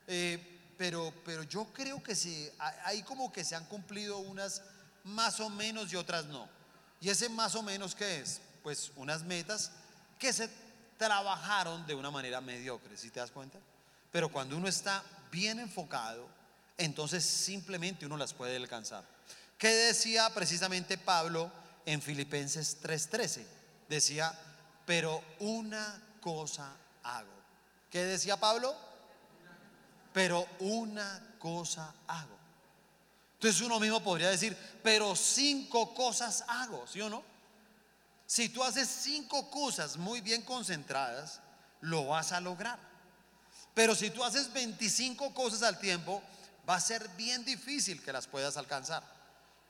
eh, 0.07 0.55
pero, 0.77 1.15
pero 1.25 1.43
yo 1.43 1.65
creo 1.73 2.03
que 2.03 2.15
sí, 2.15 2.49
hay 2.85 3.03
como 3.03 3.33
que 3.33 3.43
se 3.43 3.57
han 3.57 3.65
cumplido 3.65 4.19
unas 4.19 4.63
más 5.05 5.41
o 5.41 5.49
menos 5.49 5.91
y 5.93 5.97
otras 5.97 6.27
no. 6.27 6.47
¿Y 7.01 7.09
ese 7.09 7.31
más 7.31 7.55
o 7.55 7.63
menos 7.63 7.95
qué 7.95 8.21
es? 8.21 8.43
Pues 8.63 8.93
unas 8.97 9.23
metas 9.25 9.73
que 10.19 10.31
se 10.31 10.51
trabajaron 10.99 11.87
de 11.87 11.95
una 11.95 12.11
manera 12.11 12.43
mediocre, 12.43 12.97
si 12.97 13.11
te 13.11 13.19
das 13.19 13.31
cuenta? 13.31 13.59
Pero 14.13 14.31
cuando 14.31 14.59
uno 14.59 14.69
está 14.69 15.03
bien 15.33 15.59
enfocado, 15.59 16.29
entonces 16.77 17.25
simplemente 17.25 18.05
uno 18.05 18.19
las 18.19 18.35
puede 18.35 18.57
alcanzar. 18.57 19.05
¿Qué 19.57 19.69
decía 19.69 20.29
precisamente 20.35 20.99
Pablo 20.99 21.51
en 21.87 22.03
Filipenses 22.03 22.77
3:13? 22.83 23.45
Decía, 23.89 24.39
pero 24.89 25.23
una 25.41 26.03
cosa 26.19 26.75
hago. 27.03 27.35
¿Qué 27.91 28.05
decía 28.05 28.39
Pablo? 28.39 28.75
Pero 30.15 30.47
una 30.61 31.37
cosa 31.39 31.95
hago. 32.07 32.39
Entonces 33.35 33.61
uno 33.61 33.79
mismo 33.81 34.03
podría 34.03 34.31
decir, 34.31 34.57
pero 34.83 35.15
cinco 35.15 35.93
cosas 35.93 36.43
hago, 36.49 36.87
¿sí 36.87 37.03
o 37.03 37.11
no? 37.11 37.23
Si 38.25 38.49
tú 38.49 38.65
haces 38.65 38.89
cinco 38.89 39.51
cosas 39.51 39.99
muy 39.99 40.23
bien 40.23 40.41
concentradas, 40.41 41.43
lo 41.83 42.07
vas 42.07 42.33
a 42.33 42.41
lograr. 42.41 42.79
Pero 43.75 43.95
si 43.95 44.09
tú 44.09 44.25
haces 44.25 44.51
25 44.55 45.35
cosas 45.35 45.65
al 45.65 45.79
tiempo, 45.79 46.23
va 46.67 46.77
a 46.77 46.81
ser 46.81 47.07
bien 47.11 47.45
difícil 47.45 48.03
que 48.03 48.15
las 48.15 48.27
puedas 48.27 48.57
alcanzar. 48.57 49.03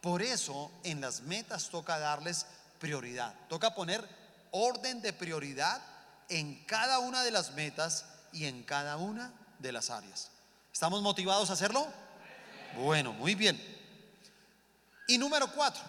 Por 0.00 0.22
eso 0.22 0.70
en 0.84 1.00
las 1.00 1.22
metas 1.22 1.70
toca 1.70 1.98
darles 1.98 2.46
prioridad. 2.78 3.34
Toca 3.48 3.74
poner 3.74 4.17
orden 4.50 5.02
de 5.02 5.12
prioridad 5.12 5.82
en 6.28 6.64
cada 6.64 6.98
una 6.98 7.22
de 7.22 7.30
las 7.30 7.52
metas 7.52 8.04
y 8.32 8.46
en 8.46 8.62
cada 8.62 8.96
una 8.96 9.32
de 9.58 9.72
las 9.72 9.90
áreas. 9.90 10.30
¿Estamos 10.72 11.02
motivados 11.02 11.50
a 11.50 11.54
hacerlo? 11.54 11.86
Bueno, 12.76 13.12
muy 13.12 13.34
bien. 13.34 13.60
Y 15.06 15.18
número 15.18 15.50
cuatro, 15.52 15.82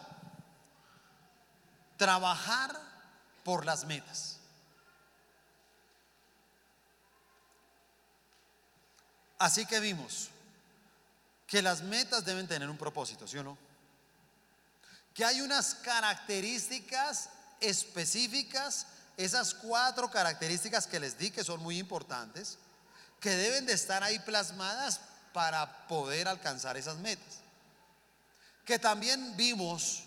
trabajar 1.98 2.76
por 3.44 3.66
las 3.66 3.86
metas. 3.86 4.38
Así 9.38 9.66
que 9.66 9.80
vimos 9.80 10.30
que 11.48 11.62
las 11.62 11.82
metas 11.82 12.26
deben 12.26 12.48
tener 12.48 12.70
un 12.70 12.78
propósito, 12.78 13.28
¿sí 13.28 13.38
o 13.38 13.44
no? 13.44 13.58
Que 15.14 15.26
hay 15.26 15.42
unas 15.42 15.76
características 15.76 17.30
específicas, 17.62 18.88
esas 19.18 19.54
cuatro 19.54 20.10
características 20.10 20.88
que 20.88 21.00
les 21.00 21.18
di 21.18 21.32
que 21.32 21.44
son 21.44 21.62
muy 21.62 21.78
importantes, 21.78 22.58
que 23.20 23.32
deben 23.32 23.66
de 23.66 23.74
estar 23.74 24.04
ahí 24.04 24.20
plasmadas 24.20 25.02
para 25.34 25.88
poder 25.88 26.28
alcanzar 26.28 26.78
esas 26.78 26.98
metas. 26.98 27.40
Que 28.66 28.80
también 28.80 29.36
vimos 29.36 30.04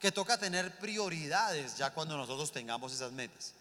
que 0.00 0.12
toca 0.12 0.38
tener 0.38 0.78
prioridades 0.78 1.76
ya 1.76 1.90
cuando 1.92 2.16
nosotros 2.16 2.52
tengamos 2.52 2.92
esas 2.92 3.12
metas. 3.12 3.52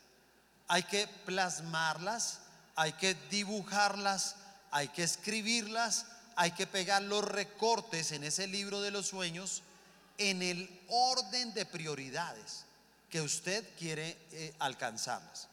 Hay 0.67 0.83
que 0.83 1.07
plasmarlas, 1.25 2.39
hay 2.75 2.93
que 2.93 3.15
dibujarlas, 3.29 4.35
hay 4.71 4.87
que 4.89 5.03
escribirlas, 5.03 6.05
hay 6.35 6.51
que 6.51 6.67
pegar 6.67 7.01
los 7.01 7.23
recortes 7.23 8.11
en 8.11 8.23
ese 8.23 8.47
libro 8.47 8.81
de 8.81 8.91
los 8.91 9.07
sueños 9.07 9.61
en 10.17 10.41
el 10.41 10.81
orden 10.87 11.53
de 11.53 11.65
prioridades 11.65 12.64
que 13.09 13.21
usted 13.21 13.67
quiere 13.77 14.17
eh, 14.31 14.53
alcanzarlas. 14.59 15.47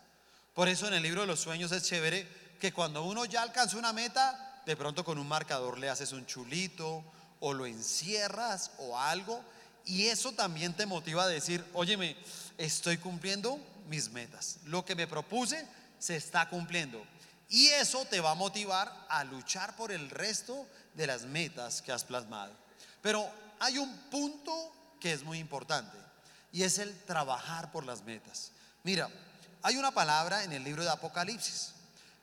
Por 0.54 0.68
eso 0.68 0.86
en 0.86 0.94
el 0.94 1.02
libro 1.02 1.22
de 1.22 1.26
los 1.26 1.40
sueños 1.40 1.72
es 1.72 1.84
chévere 1.84 2.26
que 2.60 2.72
cuando 2.72 3.04
uno 3.04 3.24
ya 3.24 3.42
alcanza 3.42 3.76
una 3.76 3.92
meta, 3.92 4.62
de 4.66 4.76
pronto 4.76 5.04
con 5.04 5.18
un 5.18 5.26
marcador 5.26 5.78
le 5.78 5.88
haces 5.88 6.12
un 6.12 6.26
chulito 6.26 7.04
o 7.40 7.52
lo 7.52 7.66
encierras 7.66 8.70
o 8.78 8.98
algo 8.98 9.42
y 9.84 10.06
eso 10.06 10.32
también 10.32 10.74
te 10.74 10.86
motiva 10.86 11.24
a 11.24 11.28
decir, 11.28 11.64
óyeme, 11.72 12.16
estoy 12.58 12.98
cumpliendo 12.98 13.58
mis 13.88 14.10
metas. 14.10 14.58
Lo 14.66 14.84
que 14.84 14.94
me 14.94 15.06
propuse 15.06 15.66
se 15.98 16.16
está 16.16 16.48
cumpliendo. 16.48 17.04
Y 17.48 17.66
eso 17.68 18.04
te 18.06 18.20
va 18.20 18.30
a 18.30 18.36
motivar 18.36 19.06
a 19.08 19.24
luchar 19.24 19.76
por 19.76 19.92
el 19.92 20.08
resto 20.10 20.66
de 20.94 21.06
las 21.06 21.22
metas 21.24 21.82
que 21.82 21.92
has 21.92 22.04
plasmado. 22.04 22.52
Pero 23.02 23.28
hay 23.58 23.78
un 23.78 23.94
punto 24.10 24.72
que 25.00 25.12
es 25.12 25.22
muy 25.24 25.38
importante 25.38 25.98
y 26.52 26.62
es 26.62 26.78
el 26.78 26.96
trabajar 27.04 27.72
por 27.72 27.84
las 27.84 28.02
metas. 28.02 28.52
Mira, 28.84 29.08
hay 29.62 29.76
una 29.76 29.90
palabra 29.90 30.44
en 30.44 30.52
el 30.52 30.62
libro 30.62 30.82
de 30.82 30.90
Apocalipsis, 30.90 31.72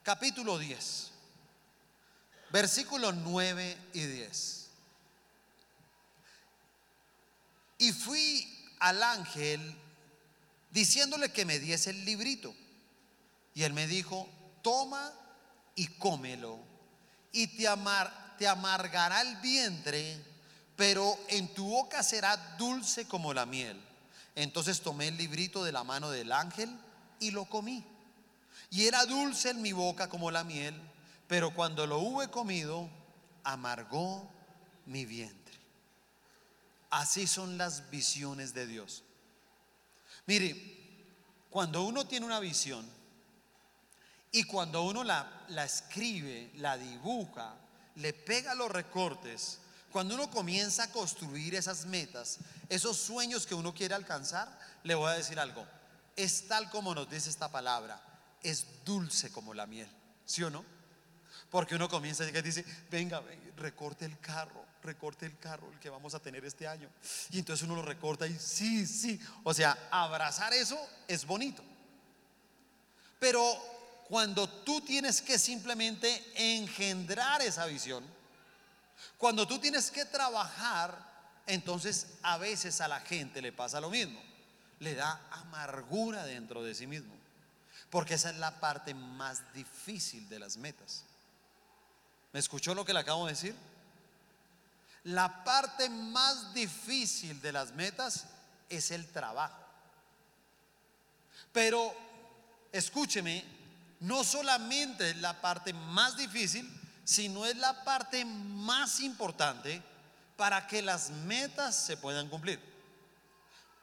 capítulo 0.04 0.58
10, 0.58 1.12
versículos 2.52 3.16
9 3.16 3.78
y 3.94 4.02
10. 4.02 4.68
Y 7.80 7.92
fui 7.94 8.48
al 8.80 9.02
ángel 9.02 9.76
diciéndole 10.70 11.32
que 11.32 11.46
me 11.46 11.60
diese 11.60 11.90
el 11.90 12.06
librito. 12.06 12.54
Y 13.56 13.64
él 13.64 13.74
me 13.74 13.88
dijo, 13.88 14.30
toma 14.62 15.12
y 15.76 15.88
cómelo, 15.88 16.60
y 17.32 17.48
te, 17.48 17.68
amar, 17.68 18.36
te 18.38 18.48
amargará 18.48 19.22
el 19.22 19.38
vientre, 19.38 20.22
pero 20.76 21.18
en 21.30 21.54
tu 21.54 21.68
boca 21.68 22.04
será 22.04 22.36
dulce 22.58 23.08
como 23.08 23.34
la 23.34 23.46
miel. 23.46 23.89
Entonces 24.40 24.80
tomé 24.80 25.10
el 25.10 25.18
librito 25.18 25.66
de 25.66 25.74
la 25.74 25.84
mano 25.84 26.10
del 26.12 26.32
ángel 26.32 26.74
y 27.20 27.32
lo 27.32 27.44
comí. 27.44 27.84
Y 28.70 28.86
era 28.86 29.06
dulce 29.06 29.50
en 29.50 29.62
mi 29.62 29.74
boca 29.74 30.08
como 30.08 30.32
la 30.32 30.46
miel, 30.46 30.74
pero 31.28 31.54
cuando 31.54 31.86
lo 31.86 32.00
hube 32.00 32.30
comido, 32.30 32.90
amargó 33.44 34.32
mi 34.86 35.04
vientre. 35.04 35.60
Así 36.90 37.28
son 37.28 37.58
las 37.58 37.90
visiones 37.90 38.54
de 38.54 38.66
Dios. 38.66 39.04
Mire, 40.26 40.56
cuando 41.50 41.84
uno 41.84 42.08
tiene 42.08 42.26
una 42.26 42.40
visión, 42.40 42.90
y 44.32 44.46
cuando 44.46 44.84
uno 44.84 45.04
la, 45.04 45.44
la 45.50 45.66
escribe, 45.66 46.50
la 46.56 46.78
dibuja, 46.78 47.56
le 47.96 48.14
pega 48.14 48.56
los 48.56 48.72
recortes, 48.72 49.60
cuando 49.92 50.16
uno 50.16 50.30
comienza 50.30 50.84
a 50.84 50.92
construir 50.92 51.56
esas 51.56 51.86
metas, 51.86 52.38
esos 52.70 52.98
sueños 52.98 53.46
que 53.48 53.56
uno 53.56 53.74
quiere 53.74 53.96
alcanzar, 53.96 54.60
le 54.84 54.96
voy 54.96 55.10
a 55.10 55.16
decir 55.16 55.40
algo. 55.40 55.66
Es 56.16 56.48
tal 56.48 56.70
como 56.70 56.94
nos 56.94 57.10
dice 57.10 57.30
esta 57.30 57.50
palabra, 57.50 58.02
es 58.44 58.66
dulce 58.86 59.32
como 59.32 59.54
la 59.54 59.66
miel, 59.66 59.90
¿sí 60.26 60.44
o 60.44 60.50
no? 60.50 60.64
Porque 61.50 61.76
uno 61.76 61.90
comienza 61.90 62.24
y 62.28 62.32
dice, 62.42 62.64
venga, 62.92 63.24
recorte 63.58 64.06
el 64.06 64.20
carro, 64.20 64.64
recorte 64.84 65.26
el 65.26 65.38
carro, 65.40 65.72
el 65.72 65.80
que 65.80 65.90
vamos 65.90 66.14
a 66.14 66.20
tener 66.20 66.46
este 66.46 66.68
año. 66.68 66.90
Y 67.32 67.40
entonces 67.40 67.66
uno 67.66 67.76
lo 67.76 67.82
recorta 67.82 68.28
y 68.28 68.38
sí, 68.38 68.86
sí. 68.86 69.20
O 69.44 69.54
sea, 69.54 69.78
abrazar 69.90 70.54
eso 70.54 70.80
es 71.08 71.26
bonito. 71.26 71.64
Pero 73.20 73.42
cuando 74.08 74.48
tú 74.48 74.82
tienes 74.82 75.22
que 75.22 75.40
simplemente 75.40 76.24
engendrar 76.36 77.42
esa 77.42 77.66
visión, 77.66 78.04
cuando 79.20 79.46
tú 79.46 79.60
tienes 79.60 79.92
que 79.92 80.06
trabajar, 80.06 80.98
entonces 81.46 82.08
a 82.24 82.38
veces 82.38 82.80
a 82.80 82.88
la 82.88 83.02
gente 83.02 83.42
le 83.42 83.52
pasa 83.52 83.82
lo 83.82 83.90
mismo. 83.90 84.18
Le 84.80 84.96
da 84.96 85.22
amargura 85.32 86.24
dentro 86.24 86.64
de 86.64 86.74
sí 86.74 86.88
mismo. 86.88 87.14
Porque 87.90 88.14
esa 88.14 88.30
es 88.30 88.38
la 88.38 88.62
parte 88.62 88.94
más 88.94 89.44
difícil 89.54 90.30
de 90.30 90.40
las 90.40 90.56
metas. 90.56 91.04
¿Me 92.32 92.40
escuchó 92.40 92.74
lo 92.74 92.86
que 92.86 92.94
le 92.94 93.02
acabo 93.02 93.26
de 93.26 93.34
decir? 93.34 93.56
La 95.04 95.44
parte 95.44 95.90
más 95.90 96.54
difícil 96.54 97.42
de 97.42 97.52
las 97.52 97.74
metas 97.74 98.26
es 98.70 98.90
el 98.90 99.06
trabajo. 99.08 99.66
Pero 101.52 101.94
escúcheme, 102.72 103.44
no 104.00 104.24
solamente 104.24 105.10
es 105.10 105.18
la 105.18 105.42
parte 105.42 105.74
más 105.74 106.16
difícil, 106.16 106.79
sino 107.10 107.44
es 107.48 107.58
la 107.58 107.84
parte 107.84 108.24
más 108.24 109.00
importante 109.00 109.82
para 110.38 110.68
que 110.68 110.84
las 110.84 111.10
metas 111.10 111.76
se 111.76 111.98
puedan 111.98 112.30
cumplir. 112.30 112.60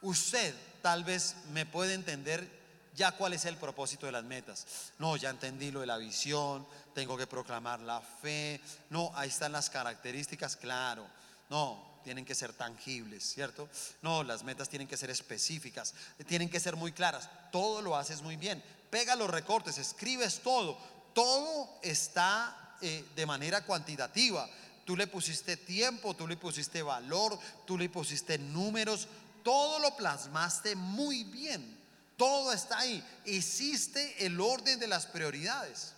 Usted 0.01 0.55
tal 0.81 1.03
vez 1.03 1.35
me 1.51 1.65
puede 1.65 1.93
entender 1.93 2.49
ya 2.95 3.11
cuál 3.11 3.33
es 3.33 3.43
el 3.43 3.57
propósito 3.57 4.05
de 4.05 4.13
las 4.13 4.23
metas. 4.23 4.65
No, 4.97 5.17
ya 5.17 5.29
entendí 5.29 5.71
lo 5.71 5.81
de 5.81 5.87
la 5.87 5.97
visión, 5.97 6.65
tengo 6.95 7.17
que 7.17 7.27
proclamar 7.27 7.81
la 7.81 7.99
fe. 7.99 8.61
No, 8.89 9.11
ahí 9.13 9.27
están 9.27 9.51
las 9.51 9.69
características, 9.69 10.55
claro. 10.55 11.05
No, 11.49 11.99
tienen 12.05 12.23
que 12.23 12.33
ser 12.33 12.53
tangibles, 12.53 13.25
¿cierto? 13.25 13.67
No, 14.03 14.23
las 14.23 14.43
metas 14.43 14.69
tienen 14.69 14.87
que 14.87 14.95
ser 14.95 15.09
específicas, 15.09 15.93
tienen 16.27 16.49
que 16.49 16.61
ser 16.61 16.77
muy 16.77 16.93
claras. 16.93 17.29
Todo 17.51 17.81
lo 17.81 17.97
haces 17.97 18.21
muy 18.21 18.37
bien, 18.37 18.63
pega 18.89 19.17
los 19.17 19.29
recortes, 19.29 19.77
escribes 19.77 20.39
todo. 20.39 20.77
Todo 21.13 21.77
está 21.81 22.66
eh, 22.81 23.05
de 23.15 23.25
manera 23.25 23.65
cuantitativa. 23.65 24.49
Tú 24.85 24.95
le 24.95 25.07
pusiste 25.07 25.57
tiempo, 25.57 26.15
tú 26.15 26.27
le 26.27 26.37
pusiste 26.37 26.81
valor, 26.81 27.37
tú 27.65 27.77
le 27.77 27.89
pusiste 27.89 28.37
números, 28.37 29.07
todo 29.43 29.79
lo 29.79 29.95
plasmaste 29.95 30.75
muy 30.75 31.23
bien. 31.25 31.77
Todo 32.17 32.51
está 32.51 32.79
ahí. 32.79 33.03
Hiciste 33.25 34.25
el 34.25 34.39
orden 34.41 34.79
de 34.79 34.87
las 34.87 35.05
prioridades. 35.05 35.93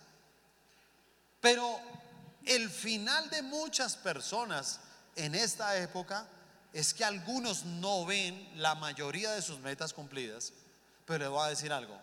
Pero 1.40 1.80
el 2.44 2.68
final 2.68 3.30
de 3.30 3.42
muchas 3.42 3.96
personas 3.96 4.80
en 5.16 5.34
esta 5.34 5.76
época 5.78 6.26
es 6.72 6.94
que 6.94 7.04
algunos 7.04 7.64
no 7.64 8.04
ven 8.04 8.48
la 8.56 8.74
mayoría 8.74 9.32
de 9.32 9.42
sus 9.42 9.58
metas 9.58 9.92
cumplidas, 9.92 10.52
pero 11.06 11.24
le 11.24 11.28
voy 11.28 11.46
a 11.46 11.50
decir 11.50 11.72
algo, 11.72 11.98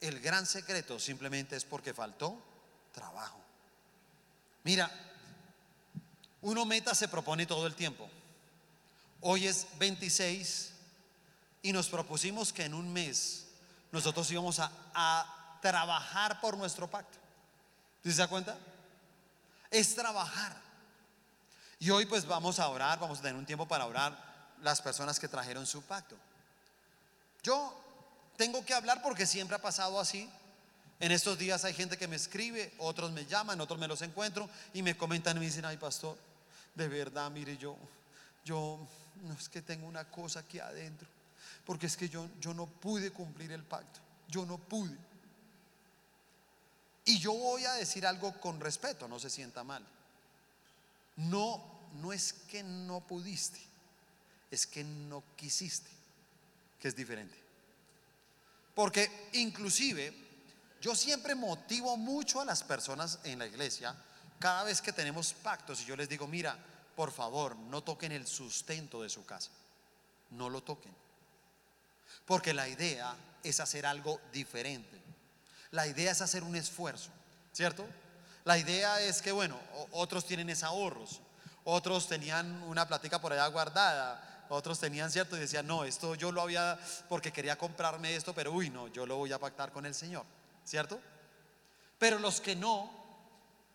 el 0.00 0.20
gran 0.20 0.46
secreto 0.46 0.98
simplemente 0.98 1.56
es 1.56 1.64
porque 1.64 1.94
faltó 1.94 2.42
trabajo. 2.92 3.43
Mira, 4.64 4.90
uno 6.40 6.64
meta 6.64 6.94
se 6.94 7.08
propone 7.08 7.46
todo 7.46 7.66
el 7.66 7.74
tiempo. 7.74 8.08
Hoy 9.20 9.46
es 9.46 9.66
26 9.78 10.72
y 11.62 11.72
nos 11.72 11.88
propusimos 11.88 12.52
que 12.52 12.64
en 12.64 12.74
un 12.74 12.92
mes 12.92 13.46
nosotros 13.92 14.30
íbamos 14.30 14.58
a, 14.58 14.70
a 14.94 15.58
trabajar 15.62 16.40
por 16.40 16.56
nuestro 16.56 16.90
pacto. 16.90 17.18
¿Te 18.02 18.12
das 18.12 18.28
cuenta? 18.28 18.58
Es 19.70 19.94
trabajar. 19.94 20.54
Y 21.78 21.90
hoy 21.90 22.06
pues 22.06 22.26
vamos 22.26 22.58
a 22.58 22.68
orar, 22.68 22.98
vamos 22.98 23.18
a 23.18 23.22
tener 23.22 23.36
un 23.36 23.46
tiempo 23.46 23.66
para 23.66 23.86
orar 23.86 24.18
las 24.62 24.80
personas 24.80 25.18
que 25.18 25.28
trajeron 25.28 25.66
su 25.66 25.82
pacto. 25.82 26.16
Yo 27.42 27.74
tengo 28.36 28.64
que 28.64 28.74
hablar 28.74 29.02
porque 29.02 29.26
siempre 29.26 29.56
ha 29.56 29.62
pasado 29.62 30.00
así. 30.00 30.30
En 31.00 31.12
estos 31.12 31.38
días 31.38 31.64
hay 31.64 31.74
gente 31.74 31.98
que 31.98 32.08
me 32.08 32.16
escribe, 32.16 32.72
otros 32.78 33.10
me 33.12 33.26
llaman, 33.26 33.60
otros 33.60 33.78
me 33.78 33.88
los 33.88 34.02
encuentro 34.02 34.48
y 34.72 34.82
me 34.82 34.96
comentan 34.96 35.36
y 35.36 35.40
me 35.40 35.46
dicen, 35.46 35.64
ay 35.64 35.76
pastor, 35.76 36.16
de 36.74 36.88
verdad, 36.88 37.30
mire 37.30 37.56
yo, 37.56 37.76
yo, 38.44 38.78
no 39.22 39.34
es 39.34 39.48
que 39.48 39.62
tengo 39.62 39.86
una 39.86 40.04
cosa 40.10 40.40
aquí 40.40 40.58
adentro, 40.58 41.08
porque 41.64 41.86
es 41.86 41.96
que 41.96 42.08
yo, 42.08 42.28
yo 42.40 42.54
no 42.54 42.66
pude 42.66 43.10
cumplir 43.10 43.52
el 43.52 43.64
pacto, 43.64 44.00
yo 44.28 44.46
no 44.46 44.58
pude. 44.58 44.96
Y 47.06 47.18
yo 47.18 47.34
voy 47.34 47.64
a 47.64 47.74
decir 47.74 48.06
algo 48.06 48.40
con 48.40 48.60
respeto, 48.60 49.06
no 49.08 49.18
se 49.18 49.28
sienta 49.28 49.62
mal. 49.62 49.84
No, 51.16 51.62
no 52.00 52.12
es 52.12 52.32
que 52.32 52.62
no 52.62 53.00
pudiste, 53.00 53.60
es 54.50 54.66
que 54.66 54.84
no 54.84 55.22
quisiste, 55.36 55.90
que 56.80 56.88
es 56.88 56.96
diferente. 56.96 57.36
Porque 58.74 59.28
inclusive 59.34 60.23
yo 60.84 60.94
siempre 60.94 61.34
motivo 61.34 61.96
mucho 61.96 62.42
a 62.42 62.44
las 62.44 62.62
personas 62.62 63.18
en 63.24 63.38
la 63.38 63.46
iglesia 63.46 63.96
cada 64.38 64.64
vez 64.64 64.82
que 64.82 64.92
tenemos 64.92 65.32
pactos 65.32 65.80
y 65.80 65.86
yo 65.86 65.96
les 65.96 66.10
digo, 66.10 66.26
mira, 66.26 66.58
por 66.94 67.10
favor, 67.10 67.56
no 67.56 67.82
toquen 67.82 68.12
el 68.12 68.26
sustento 68.26 69.00
de 69.00 69.08
su 69.08 69.24
casa. 69.24 69.48
No 70.32 70.50
lo 70.50 70.62
toquen. 70.62 70.92
Porque 72.26 72.52
la 72.52 72.68
idea 72.68 73.16
es 73.42 73.60
hacer 73.60 73.86
algo 73.86 74.20
diferente. 74.30 75.00
La 75.70 75.86
idea 75.86 76.12
es 76.12 76.20
hacer 76.20 76.42
un 76.42 76.54
esfuerzo, 76.54 77.08
¿cierto? 77.54 77.86
La 78.44 78.58
idea 78.58 79.00
es 79.00 79.22
que, 79.22 79.32
bueno, 79.32 79.58
otros 79.92 80.26
tienen 80.26 80.50
esos 80.50 80.64
ahorros, 80.64 81.22
otros 81.64 82.08
tenían 82.08 82.62
una 82.64 82.86
platica 82.86 83.22
por 83.22 83.32
allá 83.32 83.46
guardada, 83.46 84.44
otros 84.50 84.78
tenían 84.80 85.10
cierto 85.10 85.38
y 85.38 85.40
decían, 85.40 85.66
no, 85.66 85.84
esto 85.84 86.14
yo 86.14 86.30
lo 86.30 86.42
había 86.42 86.78
porque 87.08 87.32
quería 87.32 87.56
comprarme 87.56 88.14
esto, 88.14 88.34
pero 88.34 88.52
uy, 88.52 88.68
no, 88.68 88.88
yo 88.88 89.06
lo 89.06 89.16
voy 89.16 89.32
a 89.32 89.38
pactar 89.38 89.72
con 89.72 89.86
el 89.86 89.94
Señor, 89.94 90.26
¿cierto? 90.64 91.00
Pero 91.98 92.18
los 92.18 92.40
que 92.40 92.56
no, 92.56 92.90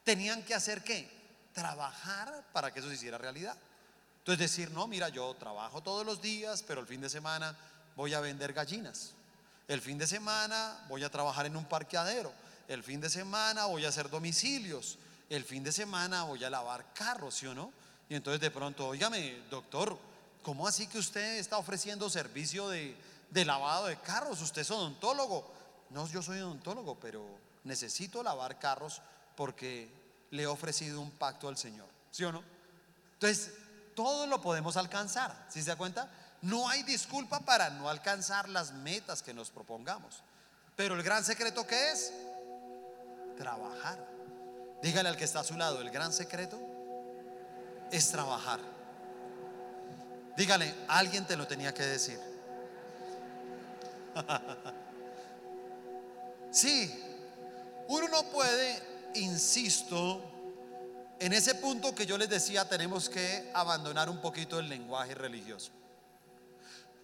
tenían 0.03 0.43
que 0.43 0.55
hacer 0.55 0.83
qué? 0.83 1.09
Trabajar 1.53 2.45
para 2.51 2.71
que 2.73 2.79
eso 2.79 2.89
se 2.89 2.95
hiciera 2.95 3.17
realidad. 3.17 3.55
Entonces 4.19 4.39
decir, 4.39 4.71
no, 4.71 4.87
mira, 4.87 5.09
yo 5.09 5.33
trabajo 5.35 5.81
todos 5.81 6.05
los 6.05 6.21
días, 6.21 6.63
pero 6.63 6.81
el 6.81 6.87
fin 6.87 7.01
de 7.01 7.09
semana 7.09 7.55
voy 7.95 8.13
a 8.13 8.19
vender 8.19 8.53
gallinas. 8.53 9.13
El 9.67 9.81
fin 9.81 9.97
de 9.97 10.07
semana 10.07 10.85
voy 10.89 11.03
a 11.03 11.09
trabajar 11.09 11.45
en 11.45 11.55
un 11.55 11.65
parqueadero. 11.65 12.31
El 12.67 12.83
fin 12.83 13.01
de 13.01 13.09
semana 13.09 13.65
voy 13.65 13.85
a 13.85 13.89
hacer 13.89 14.09
domicilios. 14.09 14.97
El 15.29 15.43
fin 15.43 15.63
de 15.63 15.71
semana 15.71 16.23
voy 16.23 16.43
a 16.43 16.49
lavar 16.49 16.93
carros, 16.93 17.35
¿sí 17.35 17.45
o 17.45 17.53
no? 17.53 17.71
Y 18.09 18.15
entonces 18.15 18.41
de 18.41 18.49
pronto, 18.49 18.87
oígame, 18.87 19.43
doctor, 19.49 19.97
¿cómo 20.41 20.67
así 20.67 20.87
que 20.87 20.97
usted 20.97 21.37
está 21.37 21.57
ofreciendo 21.57 22.09
servicio 22.09 22.67
de, 22.69 22.95
de 23.29 23.45
lavado 23.45 23.85
de 23.85 23.97
carros? 23.97 24.41
Usted 24.41 24.61
es 24.61 24.71
odontólogo. 24.71 25.58
No, 25.89 26.07
yo 26.07 26.21
soy 26.21 26.39
odontólogo, 26.39 26.99
pero 26.99 27.25
necesito 27.63 28.21
lavar 28.23 28.59
carros 28.59 29.01
porque 29.35 29.91
le 30.31 30.43
he 30.43 30.47
ofrecido 30.47 31.01
un 31.01 31.11
pacto 31.11 31.47
al 31.47 31.57
Señor, 31.57 31.87
¿sí 32.11 32.23
o 32.23 32.31
no? 32.31 32.43
Entonces, 33.13 33.53
todo 33.95 34.27
lo 34.27 34.41
podemos 34.41 34.77
alcanzar, 34.77 35.47
¿sí 35.49 35.61
se 35.61 35.69
da 35.69 35.75
cuenta? 35.75 36.09
No 36.41 36.69
hay 36.69 36.83
disculpa 36.83 37.41
para 37.41 37.69
no 37.69 37.89
alcanzar 37.89 38.47
las 38.47 38.71
metas 38.71 39.21
que 39.21 39.33
nos 39.33 39.49
propongamos. 39.49 40.23
Pero 40.75 40.95
el 40.95 41.03
gran 41.03 41.25
secreto 41.25 41.67
que 41.67 41.91
es 41.91 42.13
trabajar. 43.37 44.05
Dígale 44.81 45.09
al 45.09 45.17
que 45.17 45.25
está 45.25 45.41
a 45.41 45.43
su 45.43 45.57
lado, 45.57 45.81
el 45.81 45.89
gran 45.89 46.13
secreto 46.13 46.57
es 47.91 48.09
trabajar. 48.09 48.61
Dígale, 50.37 50.73
alguien 50.87 51.25
te 51.27 51.35
lo 51.35 51.47
tenía 51.47 51.73
que 51.73 51.83
decir. 51.83 52.19
sí, 56.51 56.91
uno 57.87 58.07
no 58.07 58.23
puede, 58.31 59.11
insisto, 59.15 60.21
en 61.19 61.33
ese 61.33 61.55
punto 61.55 61.93
que 61.93 62.05
yo 62.05 62.17
les 62.17 62.29
decía, 62.29 62.67
tenemos 62.67 63.09
que 63.09 63.51
abandonar 63.53 64.09
un 64.09 64.21
poquito 64.21 64.59
el 64.59 64.69
lenguaje 64.69 65.15
religioso. 65.15 65.71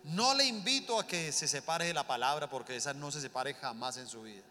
No 0.05 0.35
le 0.35 0.45
invito 0.45 0.99
a 0.99 1.07
que 1.07 1.31
se 1.31 1.47
separe 1.47 1.87
de 1.87 1.93
la 1.93 2.05
palabra 2.05 2.49
porque 2.49 2.75
esa 2.75 2.93
no 2.93 3.11
se 3.11 3.19
separe 3.19 3.55
jamás 3.55 3.97
en 3.97 4.07
su 4.07 4.21
vida. 4.21 4.43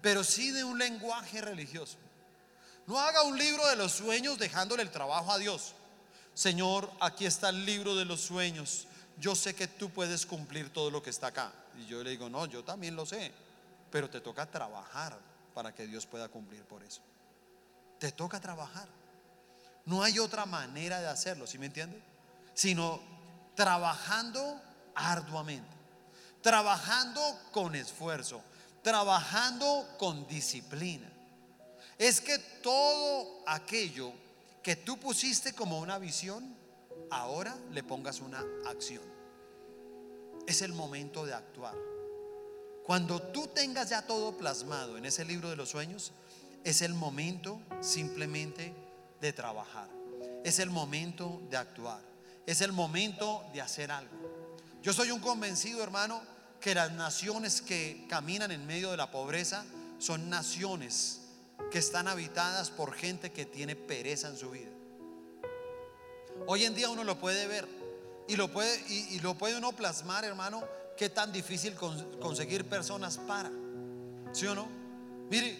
Pero 0.00 0.24
sí 0.24 0.50
de 0.50 0.64
un 0.64 0.78
lenguaje 0.78 1.40
religioso. 1.40 1.98
No 2.86 2.98
haga 2.98 3.22
un 3.22 3.38
libro 3.38 3.66
de 3.68 3.76
los 3.76 3.92
sueños 3.92 4.38
dejándole 4.38 4.82
el 4.82 4.90
trabajo 4.90 5.30
a 5.30 5.38
Dios. 5.38 5.74
Señor, 6.34 6.90
aquí 7.00 7.26
está 7.26 7.50
el 7.50 7.64
libro 7.64 7.94
de 7.94 8.04
los 8.04 8.20
sueños. 8.20 8.86
Yo 9.18 9.36
sé 9.36 9.54
que 9.54 9.68
tú 9.68 9.90
puedes 9.90 10.26
cumplir 10.26 10.72
todo 10.72 10.90
lo 10.90 11.02
que 11.02 11.10
está 11.10 11.28
acá. 11.28 11.52
Y 11.78 11.86
yo 11.86 12.02
le 12.02 12.10
digo, 12.10 12.28
no, 12.28 12.46
yo 12.46 12.64
también 12.64 12.96
lo 12.96 13.06
sé. 13.06 13.32
Pero 13.94 14.10
te 14.10 14.20
toca 14.20 14.44
trabajar 14.44 15.16
para 15.54 15.72
que 15.72 15.86
Dios 15.86 16.04
pueda 16.04 16.28
cumplir 16.28 16.64
por 16.64 16.82
eso. 16.82 17.00
Te 18.00 18.10
toca 18.10 18.40
trabajar. 18.40 18.88
No 19.84 20.02
hay 20.02 20.18
otra 20.18 20.46
manera 20.46 21.00
de 21.00 21.06
hacerlo, 21.06 21.46
¿sí 21.46 21.58
me 21.58 21.66
entiende? 21.66 22.02
Sino 22.54 23.00
trabajando 23.54 24.60
arduamente, 24.96 25.76
trabajando 26.42 27.20
con 27.52 27.76
esfuerzo, 27.76 28.42
trabajando 28.82 29.86
con 29.96 30.26
disciplina. 30.26 31.08
Es 31.96 32.20
que 32.20 32.36
todo 32.64 33.44
aquello 33.46 34.12
que 34.60 34.74
tú 34.74 34.98
pusiste 34.98 35.52
como 35.52 35.78
una 35.78 36.00
visión, 36.00 36.56
ahora 37.12 37.56
le 37.70 37.84
pongas 37.84 38.18
una 38.18 38.42
acción. 38.66 39.04
Es 40.48 40.62
el 40.62 40.72
momento 40.72 41.24
de 41.24 41.34
actuar. 41.34 41.76
Cuando 42.84 43.20
tú 43.20 43.46
tengas 43.48 43.90
ya 43.90 44.02
todo 44.02 44.36
plasmado 44.36 44.98
en 44.98 45.06
ese 45.06 45.24
libro 45.24 45.50
de 45.50 45.56
los 45.56 45.70
sueños, 45.70 46.12
es 46.64 46.82
el 46.82 46.94
momento 46.94 47.60
simplemente 47.80 48.74
de 49.20 49.32
trabajar. 49.32 49.88
Es 50.44 50.58
el 50.58 50.70
momento 50.70 51.40
de 51.50 51.56
actuar 51.56 52.14
es 52.46 52.60
el 52.60 52.72
momento 52.72 53.44
de 53.52 53.60
hacer 53.60 53.90
algo. 53.90 54.12
Yo 54.82 54.92
soy 54.92 55.10
un 55.10 55.20
convencido, 55.20 55.82
hermano, 55.82 56.22
que 56.60 56.74
las 56.74 56.92
naciones 56.92 57.62
que 57.62 58.06
caminan 58.08 58.50
en 58.50 58.66
medio 58.66 58.90
de 58.90 58.96
la 58.96 59.10
pobreza 59.10 59.64
son 59.98 60.28
naciones 60.28 61.20
que 61.70 61.78
están 61.78 62.08
habitadas 62.08 62.70
por 62.70 62.92
gente 62.94 63.32
que 63.32 63.46
tiene 63.46 63.76
pereza 63.76 64.28
en 64.28 64.36
su 64.36 64.50
vida. 64.50 64.70
Hoy 66.46 66.64
en 66.64 66.74
día 66.74 66.90
uno 66.90 67.04
lo 67.04 67.18
puede 67.18 67.46
ver 67.46 67.66
y 68.28 68.36
lo 68.36 68.52
puede, 68.52 68.78
y, 68.88 69.20
lo 69.20 69.34
puede 69.34 69.56
uno 69.56 69.72
plasmar, 69.72 70.24
hermano, 70.24 70.64
qué 70.96 71.08
tan 71.08 71.32
difícil 71.32 71.74
conseguir 72.20 72.68
personas 72.68 73.18
para. 73.18 73.50
¿Sí 74.32 74.46
o 74.46 74.54
no? 74.54 74.68
Mire, 75.30 75.56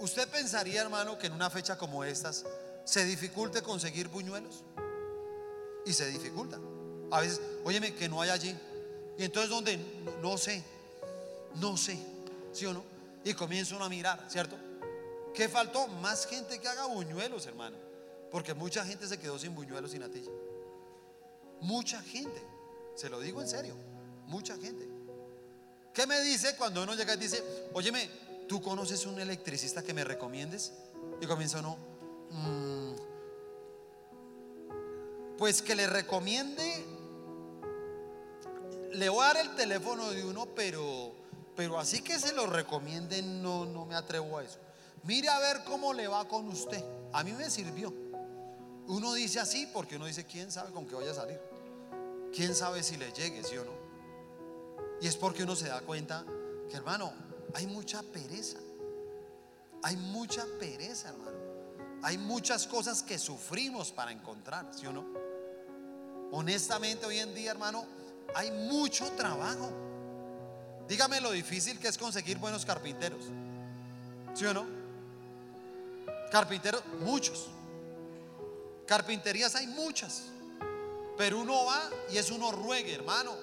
usted 0.00 0.28
pensaría, 0.28 0.82
hermano, 0.82 1.18
que 1.18 1.26
en 1.26 1.32
una 1.32 1.50
fecha 1.50 1.76
como 1.76 2.04
estas 2.04 2.44
se 2.84 3.04
dificulte 3.04 3.62
conseguir 3.62 4.08
buñuelos 4.08 4.64
y 5.84 5.92
se 5.92 6.06
dificulta. 6.08 6.58
A 7.10 7.20
veces, 7.20 7.40
óyeme, 7.64 7.94
que 7.94 8.08
no 8.08 8.20
hay 8.20 8.30
allí. 8.30 8.56
Y 9.18 9.24
entonces, 9.24 9.50
¿dónde? 9.50 9.78
No, 10.22 10.38
sé, 10.38 10.62
no 11.56 11.76
sé, 11.76 11.98
¿sí 12.52 12.66
o 12.66 12.72
no? 12.72 12.82
Y 13.24 13.34
comienza 13.34 13.76
uno 13.76 13.84
a 13.84 13.88
mirar, 13.88 14.24
¿cierto? 14.28 14.56
¿Qué 15.34 15.48
faltó? 15.48 15.86
Más 15.86 16.26
gente 16.26 16.60
que 16.60 16.68
haga 16.68 16.86
buñuelos, 16.86 17.46
hermano. 17.46 17.76
Porque 18.30 18.54
mucha 18.54 18.84
gente 18.84 19.06
se 19.06 19.18
quedó 19.18 19.38
sin 19.38 19.54
buñuelos 19.54 19.94
y 19.94 19.98
natilla. 19.98 20.32
Mucha 21.60 22.02
gente, 22.02 22.42
se 22.96 23.08
lo 23.08 23.20
digo 23.20 23.40
en 23.40 23.48
serio, 23.48 23.76
mucha 24.26 24.56
gente. 24.56 24.88
¿Qué 25.92 26.06
me 26.06 26.20
dice 26.22 26.56
cuando 26.56 26.82
uno 26.82 26.94
llega 26.94 27.14
y 27.14 27.18
dice, 27.18 27.42
óyeme, 27.74 28.08
¿tú 28.48 28.62
conoces 28.62 29.04
un 29.06 29.20
electricista 29.20 29.82
que 29.82 29.92
me 29.92 30.04
recomiendes? 30.04 30.72
Y 31.20 31.26
comienza 31.26 31.60
uno, 31.60 31.76
mmm, 32.30 32.92
pues 35.36 35.60
que 35.60 35.74
le 35.74 35.86
recomiende, 35.86 36.86
le 38.92 39.08
voy 39.08 39.24
a 39.24 39.34
dar 39.34 39.36
el 39.38 39.54
teléfono 39.54 40.10
de 40.10 40.24
uno, 40.24 40.46
pero, 40.54 41.12
pero 41.56 41.78
así 41.78 42.00
que 42.00 42.18
se 42.18 42.32
lo 42.32 42.46
recomiende, 42.46 43.22
no, 43.22 43.66
no 43.66 43.84
me 43.84 43.94
atrevo 43.94 44.38
a 44.38 44.44
eso. 44.44 44.58
mire 45.04 45.28
a 45.28 45.38
ver 45.40 45.64
cómo 45.64 45.92
le 45.92 46.08
va 46.08 46.26
con 46.26 46.48
usted. 46.48 46.82
A 47.12 47.22
mí 47.24 47.32
me 47.32 47.50
sirvió. 47.50 47.92
Uno 48.86 49.12
dice 49.14 49.40
así 49.40 49.68
porque 49.72 49.96
uno 49.96 50.06
dice, 50.06 50.24
¿quién 50.24 50.50
sabe 50.50 50.72
con 50.72 50.86
qué 50.86 50.94
vaya 50.94 51.10
a 51.10 51.14
salir? 51.14 51.40
¿Quién 52.32 52.54
sabe 52.54 52.82
si 52.82 52.96
le 52.96 53.12
llegue, 53.12 53.42
sí 53.44 53.56
o 53.56 53.64
no? 53.64 53.81
Y 55.02 55.08
es 55.08 55.16
porque 55.16 55.42
uno 55.42 55.56
se 55.56 55.66
da 55.66 55.80
cuenta 55.80 56.24
que, 56.70 56.76
hermano, 56.76 57.12
hay 57.54 57.66
mucha 57.66 58.04
pereza. 58.04 58.58
Hay 59.82 59.96
mucha 59.96 60.46
pereza, 60.60 61.08
hermano. 61.08 61.38
Hay 62.04 62.18
muchas 62.18 62.68
cosas 62.68 63.02
que 63.02 63.18
sufrimos 63.18 63.90
para 63.90 64.12
encontrar, 64.12 64.70
¿sí 64.72 64.86
o 64.86 64.92
no? 64.92 65.04
Honestamente, 66.30 67.04
hoy 67.04 67.18
en 67.18 67.34
día, 67.34 67.50
hermano, 67.50 67.84
hay 68.36 68.52
mucho 68.52 69.10
trabajo. 69.16 69.72
Dígame 70.86 71.20
lo 71.20 71.32
difícil 71.32 71.80
que 71.80 71.88
es 71.88 71.98
conseguir 71.98 72.38
buenos 72.38 72.64
carpinteros. 72.64 73.24
¿Sí 74.34 74.46
o 74.46 74.54
no? 74.54 74.66
Carpinteros, 76.30 76.80
muchos. 77.00 77.48
Carpinterías 78.86 79.56
hay 79.56 79.66
muchas. 79.66 80.26
Pero 81.18 81.40
uno 81.40 81.64
va 81.64 81.90
y 82.12 82.18
es 82.18 82.30
uno 82.30 82.52
ruegue, 82.52 82.94
hermano. 82.94 83.34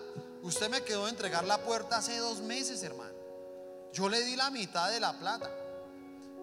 Usted 0.41 0.69
me 0.69 0.81
quedó 0.83 1.05
de 1.05 1.11
entregar 1.11 1.43
la 1.45 1.57
puerta 1.59 1.97
hace 1.97 2.17
dos 2.17 2.39
meses, 2.39 2.81
hermano. 2.83 3.17
Yo 3.93 4.07
le 4.07 4.21
di 4.21 4.35
la 4.35 4.49
mitad 4.51 4.89
de 4.89 4.99
la 4.99 5.17
plata. 5.17 5.49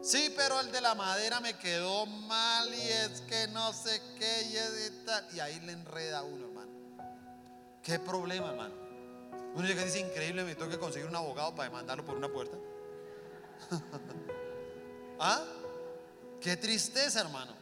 Sí, 0.02 0.32
pero 0.36 0.60
el 0.60 0.70
de 0.70 0.80
la 0.80 0.94
madera 0.94 1.40
me 1.40 1.58
quedó 1.58 2.06
mal 2.06 2.72
y 2.72 2.80
es 2.80 3.22
que 3.22 3.48
no 3.48 3.72
sé 3.72 4.00
qué 4.18 4.42
y, 4.42 5.36
y 5.36 5.40
ahí 5.40 5.58
le 5.60 5.72
enreda 5.72 6.22
uno, 6.22 6.46
hermano. 6.46 6.70
¿Qué 7.82 7.98
problema, 7.98 8.50
hermano? 8.50 8.74
Uno 9.54 9.66
llega 9.66 9.82
y 9.82 9.86
dice, 9.86 10.00
increíble, 10.00 10.44
me 10.44 10.54
tengo 10.54 10.70
que 10.70 10.78
conseguir 10.78 11.08
un 11.08 11.16
abogado 11.16 11.54
para 11.54 11.68
demandarlo 11.68 12.04
por 12.04 12.16
una 12.16 12.28
puerta. 12.28 12.58
¿Ah? 15.18 15.42
Qué 16.40 16.56
tristeza, 16.56 17.20
hermano, 17.20 17.54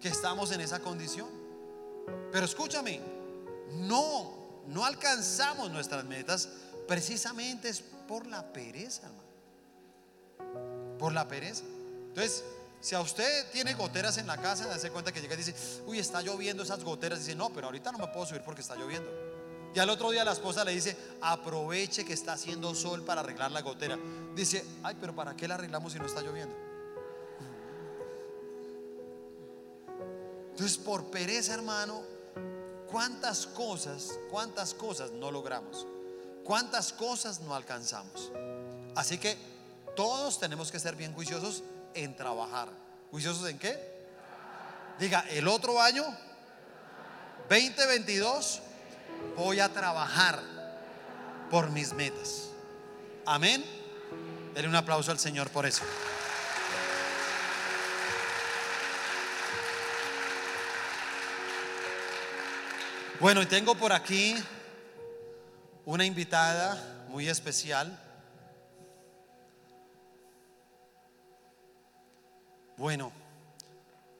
que 0.00 0.08
estamos 0.08 0.50
en 0.50 0.60
esa 0.60 0.80
condición. 0.80 1.28
Pero 2.32 2.44
escúchame, 2.44 3.00
no, 3.74 4.39
no 4.70 4.84
alcanzamos 4.84 5.70
nuestras 5.70 6.04
metas 6.04 6.48
precisamente 6.86 7.68
es 7.68 7.80
por 7.80 8.26
la 8.26 8.52
pereza, 8.52 9.02
hermano. 9.06 10.98
Por 10.98 11.12
la 11.12 11.28
pereza. 11.28 11.64
Entonces, 12.08 12.44
si 12.80 12.94
a 12.94 13.00
usted 13.00 13.50
tiene 13.52 13.74
goteras 13.74 14.18
en 14.18 14.26
la 14.26 14.36
casa, 14.36 14.72
hace 14.72 14.90
cuenta 14.90 15.12
que 15.12 15.20
llega 15.20 15.34
y 15.34 15.38
dice, 15.38 15.54
uy, 15.86 15.98
está 15.98 16.22
lloviendo 16.22 16.62
esas 16.62 16.82
goteras. 16.82 17.20
Dice, 17.20 17.34
no, 17.34 17.50
pero 17.50 17.66
ahorita 17.66 17.92
no 17.92 17.98
me 17.98 18.06
puedo 18.08 18.26
subir 18.26 18.42
porque 18.42 18.62
está 18.62 18.74
lloviendo. 18.74 19.08
Y 19.74 19.78
al 19.78 19.88
otro 19.90 20.10
día 20.10 20.24
la 20.24 20.32
esposa 20.32 20.64
le 20.64 20.72
dice, 20.72 20.96
aproveche 21.20 22.04
que 22.04 22.12
está 22.12 22.32
haciendo 22.32 22.74
sol 22.74 23.04
para 23.04 23.20
arreglar 23.20 23.52
la 23.52 23.62
gotera. 23.62 23.98
Dice, 24.34 24.64
ay, 24.82 24.96
pero 25.00 25.14
¿para 25.14 25.36
qué 25.36 25.46
la 25.46 25.54
arreglamos 25.54 25.92
si 25.92 25.98
no 25.98 26.06
está 26.06 26.22
lloviendo? 26.22 26.56
Entonces, 30.50 30.76
por 30.78 31.10
pereza, 31.10 31.54
hermano, 31.54 32.02
¿cuántas 32.90 33.46
cosas, 33.46 34.18
cuántas 34.30 34.74
cosas 34.74 35.10
no 35.12 35.30
logramos? 35.30 35.86
¿Cuántas 36.44 36.92
cosas 36.92 37.40
no 37.40 37.54
alcanzamos? 37.54 38.32
Así 38.94 39.18
que 39.18 39.36
todos 39.96 40.38
tenemos 40.38 40.70
que 40.70 40.78
ser 40.78 40.96
bien 40.96 41.12
juiciosos 41.14 41.62
en 41.94 42.16
trabajar. 42.16 42.68
¿Juiciosos 43.10 43.48
en 43.48 43.58
qué? 43.58 43.90
Diga, 44.98 45.24
el 45.30 45.48
otro 45.48 45.80
año, 45.80 46.04
2022, 47.48 48.60
voy 49.36 49.60
a 49.60 49.72
trabajar 49.72 50.40
por 51.50 51.70
mis 51.70 51.92
metas. 51.92 52.48
Amén. 53.26 53.64
Denle 54.54 54.68
un 54.68 54.76
aplauso 54.76 55.10
al 55.10 55.18
Señor 55.18 55.50
por 55.50 55.66
eso. 55.66 55.82
Bueno, 63.20 63.42
y 63.42 63.46
tengo 63.46 63.74
por 63.74 63.92
aquí 63.92 64.34
una 65.84 66.06
invitada 66.06 67.04
muy 67.08 67.28
especial. 67.28 67.94
Bueno, 72.78 73.12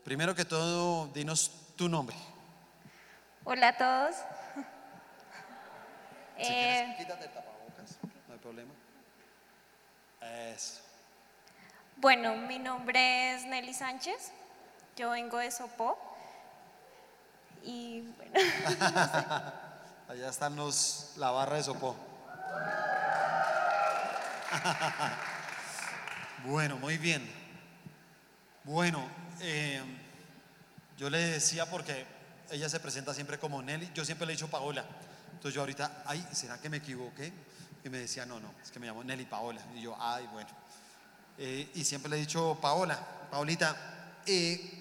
primero 0.05 0.35
que 0.35 0.45
todo, 0.45 1.07
dinos 1.15 1.51
tu 1.77 1.89
nombre. 1.89 2.15
Hola 3.45 3.69
a 3.69 3.77
todos. 3.79 4.17
Si 6.37 6.45
quieres, 6.45 6.99
quítate 6.99 7.25
el 7.25 7.31
tapabocas, 7.33 7.97
no 8.29 8.35
hay 8.35 8.39
problema. 8.39 8.75
Eso. 10.21 10.83
Bueno, 11.97 12.37
mi 12.37 12.59
nombre 12.59 13.35
es 13.35 13.47
Nelly 13.47 13.73
Sánchez. 13.73 14.31
Yo 14.95 15.09
vengo 15.09 15.39
de 15.39 15.51
Sopó. 15.51 16.10
Y 17.65 18.03
bueno, 18.17 18.33
Allá 20.09 20.29
están 20.29 20.57
los, 20.57 21.13
la 21.17 21.31
barra 21.31 21.57
de 21.57 21.63
sopó. 21.63 21.97
bueno, 26.45 26.79
muy 26.79 26.99
bien. 26.99 27.31
Bueno, 28.65 29.07
eh, 29.41 29.81
yo 30.99 31.09
le 31.09 31.19
decía 31.19 31.67
porque 31.67 32.05
ella 32.51 32.69
se 32.69 32.81
presenta 32.81 33.15
siempre 33.15 33.39
como 33.39 33.63
Nelly, 33.63 33.91
yo 33.95 34.05
siempre 34.05 34.27
le 34.27 34.33
he 34.33 34.37
dicho 34.37 34.49
Paola. 34.49 34.85
Entonces 35.33 35.55
yo 35.55 35.61
ahorita, 35.61 36.03
ay, 36.07 36.27
¿será 36.33 36.61
que 36.61 36.69
me 36.69 36.79
equivoqué? 36.79 37.33
Y 37.85 37.89
me 37.89 37.99
decía, 37.99 38.27
no, 38.27 38.41
no, 38.41 38.53
es 38.63 38.71
que 38.71 38.81
me 38.81 38.87
llamo 38.87 39.05
Nelly 39.05 39.27
Paola. 39.27 39.61
Y 39.77 39.83
yo, 39.83 39.97
ay, 39.99 40.29
bueno. 40.33 40.51
Eh, 41.39 41.71
y 41.75 41.85
siempre 41.85 42.11
le 42.11 42.17
he 42.17 42.21
dicho 42.21 42.59
Paola, 42.61 42.99
Paolita, 43.31 44.21
eh, 44.27 44.80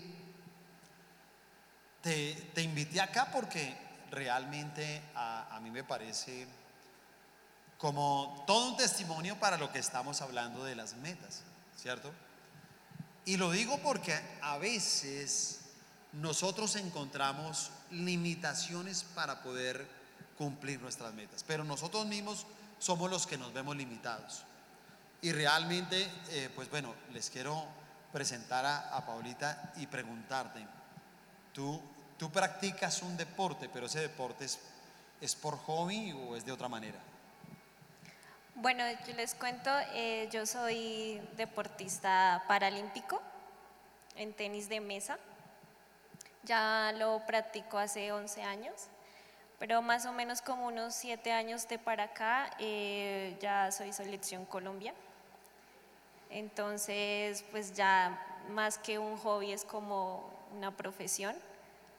te, 2.02 2.62
invité 2.62 3.02
acá 3.02 3.30
porque 3.32 3.76
realmente 4.12 5.02
a, 5.16 5.56
a, 5.56 5.60
mí 5.60 5.70
me 5.72 5.84
parece 5.84 6.47
como 7.78 8.43
todo 8.47 8.72
un 8.72 8.78
testimonio 8.78 9.38
para 9.39 9.58
lo 9.58 9.72
que 9.72 9.80
estamos 9.80 10.22
hablando 10.22 10.64
de 10.64 10.76
las 10.76 10.95
metas, 10.95 11.43
¿cierto? 11.78 12.12
Y 13.26 13.38
lo 13.38 13.52
digo 13.52 13.78
porque 13.80 14.20
a 14.41 14.58
veces 14.58 15.62
nosotros 16.14 16.76
encontramos 16.76 17.72
limitaciones 17.91 19.04
para 19.04 19.41
poder 19.41 19.88
cumplir 20.38 20.80
nuestras 20.82 21.14
metas, 21.14 21.43
pero 21.45 21.64
nosotros 21.64 22.06
mismos 22.06 22.45
somos 22.80 23.10
los 23.12 23.28
que 23.28 23.38
nos 23.38 23.54
vemos 23.54 23.76
limitados. 23.76 24.43
Y 25.22 25.34
realmente, 25.34 26.10
eh, 26.30 26.50
pues 26.56 26.70
bueno, 26.70 26.95
les 27.12 27.30
quiero 27.30 27.66
presentar 28.14 28.66
a, 28.66 28.95
a 28.95 29.06
Paulita 29.06 29.74
y 29.76 29.86
preguntarte, 29.88 30.66
¿tú, 31.54 31.82
tú 32.18 32.32
practicas 32.32 33.02
un 33.02 33.18
deporte, 33.18 33.70
pero 33.70 33.86
ese 33.86 34.00
deporte 34.00 34.45
es, 34.45 34.60
es 35.22 35.36
por 35.36 35.58
hobby 35.58 36.14
o 36.14 36.36
es 36.36 36.45
de 36.45 36.52
otra 36.52 36.68
manera? 36.68 37.00
Bueno, 38.62 38.84
yo 39.08 39.14
les 39.14 39.36
cuento, 39.36 39.70
eh, 39.93 40.28
yo 40.32 40.45
soy 40.45 41.22
deportista 41.38 42.43
paralímpico 42.45 43.22
en 44.18 44.34
tenis 44.34 44.68
de 44.68 44.82
mesa. 44.82 45.18
Ya 46.43 46.93
lo 46.97 47.26
practico 47.26 47.78
hace 47.78 48.12
11 48.12 48.43
años, 48.43 48.88
pero 49.60 49.82
más 49.82 50.06
o 50.06 50.12
menos 50.12 50.41
como 50.41 50.68
unos 50.68 50.93
7 50.95 51.32
años 51.32 51.70
de 51.70 51.80
para 51.80 52.04
acá 52.04 52.52
eh, 52.60 53.38
ya 53.39 53.72
soy 53.72 53.93
selección 53.93 54.45
Colombia. 54.45 54.93
Entonces, 56.30 57.45
pues 57.52 57.74
ya 57.74 58.26
más 58.50 58.78
que 58.78 59.00
un 59.00 59.18
hobby 59.18 59.54
es 59.54 59.64
como 59.64 60.30
una 60.56 60.76
profesión, 60.76 61.36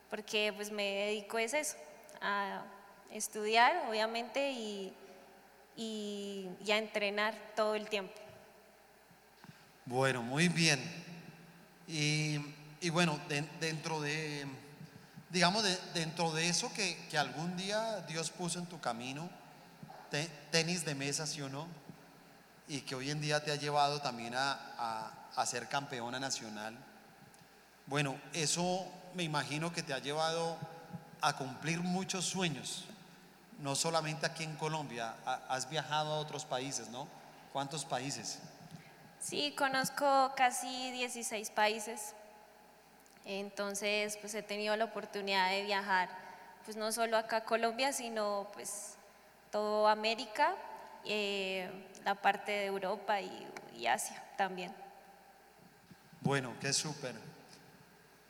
porque 0.09 0.53
pues 0.55 0.71
me 0.71 0.85
dedico 0.85 1.39
es 1.39 1.55
eso, 1.55 1.77
a 2.21 2.63
estudiar 3.11 3.89
obviamente 3.89 4.53
y 4.53 4.93
y, 5.81 6.47
a 6.71 6.77
entrenar 6.77 7.35
todo 7.57 7.75
el 7.75 7.89
tiempo. 7.89 8.15
Bueno, 9.87 10.23
muy 10.23 10.49
bien. 10.49 10.81
Y, 11.89 12.39
y 12.81 12.91
bueno, 12.91 13.19
de, 13.29 13.43
dentro 13.61 14.01
de, 14.01 14.47
digamos, 15.31 15.63
de, 15.63 15.77
dentro 15.95 16.33
de 16.33 16.49
eso 16.49 16.73
que, 16.75 16.97
que, 17.11 17.19
algún 17.19 17.57
día 17.57 18.03
Dios 18.03 18.31
puso 18.31 18.59
en 18.59 18.67
tu 18.67 18.81
camino, 18.81 19.29
te, 20.11 20.29
tenis 20.51 20.85
de 20.85 20.95
mesa, 20.95 21.27
sí 21.27 21.41
o 21.41 21.49
no, 21.49 21.67
y 22.69 22.83
que 22.83 22.95
hoy 22.95 23.11
en 23.11 23.21
día 23.21 23.43
te 23.43 23.51
ha 23.51 23.57
llevado 23.57 24.01
también 24.01 24.35
a, 24.35 24.53
a, 24.79 25.13
a 25.35 25.47
ser 25.47 25.69
campeona 25.69 26.21
nacional. 26.21 26.77
Bueno, 27.91 28.18
eso 28.32 28.86
me 29.14 29.24
imagino 29.24 29.70
que 29.72 29.82
te 29.82 29.93
ha 29.93 29.99
llevado 29.99 30.57
a 31.20 31.36
cumplir 31.36 31.80
muchos 31.80 32.24
sueños 32.24 32.86
no 33.61 33.74
solamente 33.74 34.26
aquí 34.26 34.45
en 34.45 34.57
Colombia, 34.57 35.14
has 35.49 35.68
viajado 35.68 36.14
a 36.14 36.18
otros 36.18 36.45
países, 36.45 36.88
¿no? 36.88 37.07
¿Cuántos 37.53 37.84
países? 37.84 38.38
Sí, 39.20 39.55
conozco 39.57 40.32
casi 40.34 40.91
16 40.93 41.51
países. 41.51 42.14
Entonces, 43.26 44.16
pues 44.16 44.34
he 44.34 44.43
tenido 44.43 44.74
la 44.76 44.86
oportunidad 44.86 45.51
de 45.51 45.64
viajar, 45.64 46.09
pues 46.64 46.76
no 46.76 46.91
solo 46.91 47.18
acá 47.18 47.38
a 47.38 47.45
Colombia, 47.45 47.93
sino 47.93 48.49
pues 48.55 48.95
todo 49.51 49.88
América, 49.88 50.55
eh, 51.05 51.68
la 52.05 52.14
parte 52.14 52.53
de 52.53 52.66
Europa 52.66 53.20
y, 53.20 53.47
y 53.76 53.86
Asia 53.86 54.24
también. 54.38 54.74
Bueno, 56.22 56.55
qué 56.61 56.72
súper. 56.72 57.30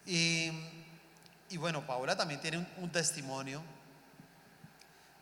Y, 0.07 0.51
y, 1.51 1.57
bueno, 1.57 1.87
Paola 1.87 2.17
también 2.17 2.41
tiene 2.41 2.67
un, 2.79 2.91
testimonio 2.91 3.63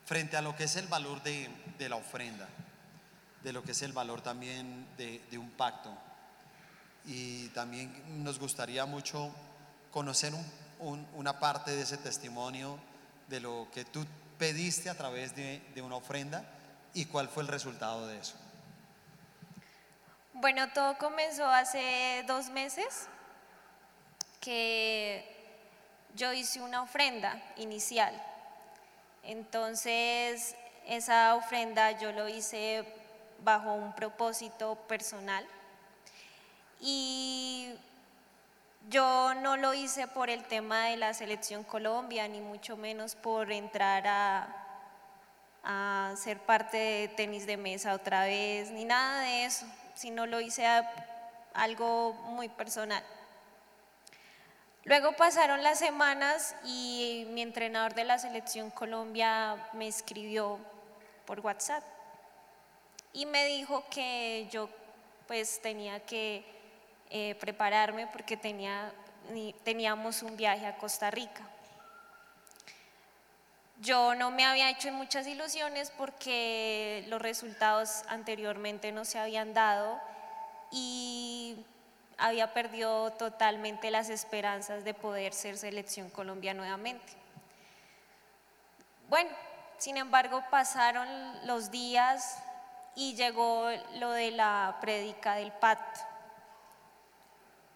frente 0.04 0.36
a 0.36 0.42
lo 0.42 0.56
que 0.56 0.64
es 0.64 0.76
el 0.76 0.86
valor 0.86 1.22
de, 1.22 1.48
de, 1.78 1.88
la 1.88 1.96
ofrenda, 1.96 2.48
de 3.42 3.52
lo 3.52 3.62
que 3.62 3.72
es 3.72 3.82
el 3.82 3.92
valor 3.92 4.20
también 4.20 4.86
de, 4.96 5.22
de 5.30 5.38
un 5.38 5.50
pacto. 5.50 5.96
Y 7.04 7.48
también 7.48 8.22
nos 8.22 8.38
gustaría 8.38 8.86
mucho 8.86 9.30
conocer 9.90 10.32
un, 10.78 11.06
una 11.14 11.38
parte 11.38 11.72
de 11.74 11.82
ese 11.82 11.98
testimonio, 11.98 12.78
de 13.28 13.40
lo 13.40 13.68
que 13.72 13.84
tú 13.84 14.06
pediste 14.38 14.88
a 14.88 14.94
través 14.94 15.34
de, 15.34 15.62
de 15.74 15.82
una 15.82 15.96
ofrenda 15.96 16.44
y 16.94 17.06
cuál 17.06 17.28
fue 17.28 17.42
el 17.42 17.48
resultado 17.48 18.06
de 18.06 18.18
eso. 18.18 18.36
Bueno, 20.34 20.68
todo 20.72 20.96
comenzó 20.98 21.46
hace 21.46 22.24
dos 22.26 22.48
meses 22.50 23.08
que 24.40 25.24
yo 26.14 26.32
hice 26.32 26.60
una 26.60 26.82
ofrenda 26.82 27.42
inicial. 27.56 28.14
Entonces, 29.22 30.56
esa 30.86 31.34
ofrenda 31.34 31.92
yo 31.92 32.12
lo 32.12 32.28
hice 32.28 32.84
bajo 33.44 33.72
un 33.72 33.94
propósito 33.94 34.74
personal 34.88 35.46
y 36.80 37.74
yo 38.88 39.34
no 39.34 39.56
lo 39.56 39.74
hice 39.74 40.06
por 40.08 40.30
el 40.30 40.44
tema 40.44 40.86
de 40.86 40.96
la 40.96 41.12
selección 41.14 41.62
Colombia, 41.62 42.26
ni 42.26 42.40
mucho 42.40 42.76
menos 42.76 43.14
por 43.14 43.52
entrar 43.52 44.06
a, 44.06 44.56
a 45.62 46.14
ser 46.16 46.38
parte 46.38 46.76
de 46.76 47.08
tenis 47.08 47.46
de 47.46 47.56
mesa 47.56 47.94
otra 47.94 48.24
vez, 48.24 48.70
ni 48.70 48.84
nada 48.84 49.22
de 49.22 49.44
eso 49.44 49.66
sino 49.98 50.26
lo 50.26 50.40
hice 50.40 50.64
algo 51.54 52.12
muy 52.12 52.48
personal. 52.48 53.02
Luego 54.88 55.12
pasaron 55.12 55.62
las 55.62 55.80
semanas 55.80 56.56
y 56.64 57.26
mi 57.28 57.42
entrenador 57.42 57.92
de 57.92 58.04
la 58.04 58.18
selección 58.18 58.70
Colombia 58.70 59.68
me 59.74 59.86
escribió 59.86 60.58
por 61.26 61.40
WhatsApp 61.40 61.84
y 63.12 63.26
me 63.26 63.44
dijo 63.44 63.84
que 63.90 64.48
yo 64.50 64.70
pues 65.26 65.60
tenía 65.60 66.00
que 66.00 66.42
eh, 67.10 67.34
prepararme 67.38 68.06
porque 68.06 68.38
tenía, 68.38 68.90
teníamos 69.62 70.22
un 70.22 70.38
viaje 70.38 70.64
a 70.64 70.78
Costa 70.78 71.10
Rica. 71.10 71.46
Yo 73.82 74.14
no 74.14 74.30
me 74.30 74.46
había 74.46 74.70
hecho 74.70 74.90
muchas 74.90 75.26
ilusiones 75.26 75.92
porque 75.98 77.04
los 77.08 77.20
resultados 77.20 78.04
anteriormente 78.08 78.90
no 78.90 79.04
se 79.04 79.18
habían 79.18 79.52
dado 79.52 80.00
y 80.72 81.62
había 82.18 82.52
perdido 82.52 83.12
totalmente 83.12 83.90
las 83.90 84.10
esperanzas 84.10 84.84
de 84.84 84.92
poder 84.92 85.32
ser 85.32 85.56
selección 85.56 86.10
Colombia 86.10 86.52
nuevamente. 86.52 87.12
Bueno, 89.08 89.30
sin 89.78 89.96
embargo 89.96 90.42
pasaron 90.50 91.08
los 91.46 91.70
días 91.70 92.42
y 92.96 93.14
llegó 93.14 93.70
lo 93.94 94.10
de 94.10 94.32
la 94.32 94.76
prédica 94.80 95.36
del 95.36 95.52
pacto. 95.52 96.00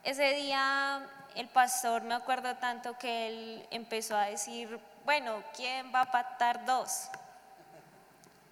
Ese 0.03 0.34
día 0.34 1.09
el 1.36 1.49
pastor 1.49 2.03
me 2.03 2.14
acuerdo 2.14 2.57
tanto 2.57 2.99
que 2.99 3.28
él 3.28 3.66
empezó 3.70 4.16
a 4.16 4.26
decir 4.26 4.80
bueno, 5.05 5.43
¿quién 5.55 5.93
va 5.95 6.03
a 6.03 6.11
pactar 6.11 6.64
dos? 6.64 7.09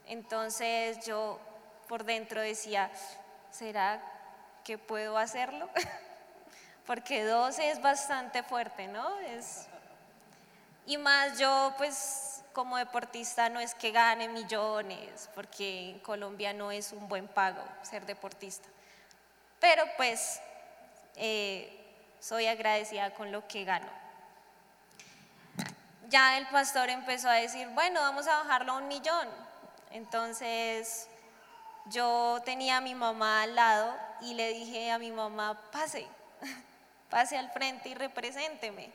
Entonces 0.07 1.05
yo 1.05 1.39
por 1.89 2.05
dentro 2.05 2.41
decía, 2.41 2.91
¿será 3.51 4.01
que 4.65 4.79
puedo 4.79 5.19
hacerlo? 5.19 5.69
Porque 6.87 7.25
dos 7.25 7.59
es 7.59 7.81
bastante 7.81 8.43
fuerte, 8.43 8.87
¿no? 8.89 9.19
Es... 9.21 9.67
Y 10.87 10.97
más 10.99 11.39
yo, 11.39 11.75
pues 11.77 12.43
como 12.53 12.77
deportista 12.77 13.49
no 13.49 13.61
es 13.61 13.75
que 13.75 13.93
gane 13.93 14.29
millones, 14.29 15.31
porque 15.37 15.91
en 15.91 16.01
Colombia 16.01 16.53
no 16.53 16.73
es 16.73 16.91
un 16.91 17.09
buen 17.09 17.29
pago 17.29 17.63
ser 17.83 18.05
deportista. 18.07 18.69
Pero 19.61 19.85
pues 19.97 20.41
eh, 21.15 21.81
soy 22.19 22.49
agradecida 22.49 23.15
con 23.15 23.31
lo 23.31 23.47
que 23.47 23.65
gano 23.65 24.01
ya 26.11 26.37
el 26.37 26.47
pastor 26.49 26.91
empezó 26.91 27.29
a 27.29 27.35
decir, 27.35 27.69
bueno, 27.69 28.01
vamos 28.01 28.27
a 28.27 28.39
bajarlo 28.43 28.73
a 28.73 28.77
un 28.77 28.89
millón. 28.89 29.29
Entonces 29.93 31.09
yo 31.87 32.41
tenía 32.45 32.79
a 32.79 32.81
mi 32.81 32.95
mamá 32.95 33.43
al 33.43 33.55
lado 33.55 33.97
y 34.21 34.35
le 34.35 34.53
dije 34.53 34.91
a 34.91 34.99
mi 34.99 35.11
mamá, 35.11 35.61
pase, 35.73 36.07
pase 37.11 37.37
al 37.37 37.51
frente 37.51 37.89
y 37.89 37.95
represénteme. 37.95 38.91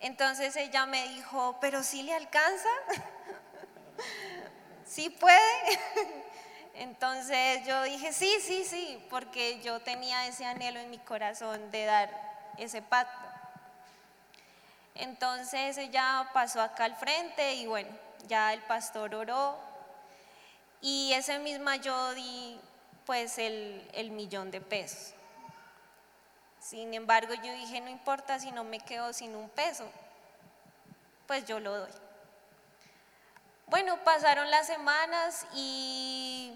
Entonces 0.00 0.56
ella 0.56 0.86
me 0.86 1.08
dijo, 1.08 1.56
pero 1.60 1.82
si 1.82 2.02
le 2.02 2.14
alcanza, 2.14 2.68
sí 4.86 5.10
puede. 5.10 5.80
Entonces 6.74 7.64
yo 7.66 7.82
dije, 7.84 8.12
sí, 8.12 8.36
sí, 8.42 8.64
sí, 8.64 9.06
porque 9.08 9.60
yo 9.62 9.80
tenía 9.80 10.26
ese 10.26 10.44
anhelo 10.44 10.78
en 10.78 10.90
mi 10.90 10.98
corazón 10.98 11.70
de 11.70 11.84
dar 11.86 12.10
ese 12.58 12.82
pacto. 12.82 13.26
Entonces 14.94 15.78
ella 15.78 16.28
pasó 16.32 16.60
acá 16.60 16.84
al 16.84 16.96
frente 16.96 17.54
y 17.54 17.66
bueno, 17.66 17.90
ya 18.28 18.52
el 18.52 18.60
pastor 18.62 19.14
oró 19.14 19.58
y 20.80 21.12
ese 21.12 21.38
misma 21.38 21.76
yo 21.76 22.14
di 22.14 22.60
pues 23.04 23.38
el, 23.38 23.88
el 23.92 24.10
millón 24.10 24.50
de 24.50 24.60
pesos. 24.60 25.14
Sin 26.60 26.94
embargo, 26.94 27.32
yo 27.34 27.52
dije, 27.52 27.80
no 27.80 27.88
importa 27.88 28.40
si 28.40 28.50
no 28.50 28.64
me 28.64 28.80
quedo 28.80 29.12
sin 29.12 29.36
un 29.36 29.48
peso, 29.48 29.88
pues 31.26 31.46
yo 31.46 31.60
lo 31.60 31.78
doy. 31.78 31.92
Bueno, 33.68 33.96
pasaron 34.04 34.50
las 34.50 34.66
semanas 34.66 35.46
y 35.54 36.52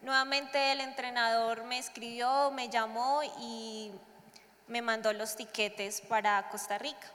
nuevamente 0.00 0.72
el 0.72 0.80
entrenador 0.80 1.64
me 1.64 1.78
escribió, 1.78 2.50
me 2.50 2.68
llamó 2.68 3.22
y 3.40 3.92
me 4.66 4.82
mandó 4.82 5.12
los 5.12 5.36
tiquetes 5.36 6.00
para 6.00 6.48
Costa 6.48 6.78
Rica. 6.78 7.06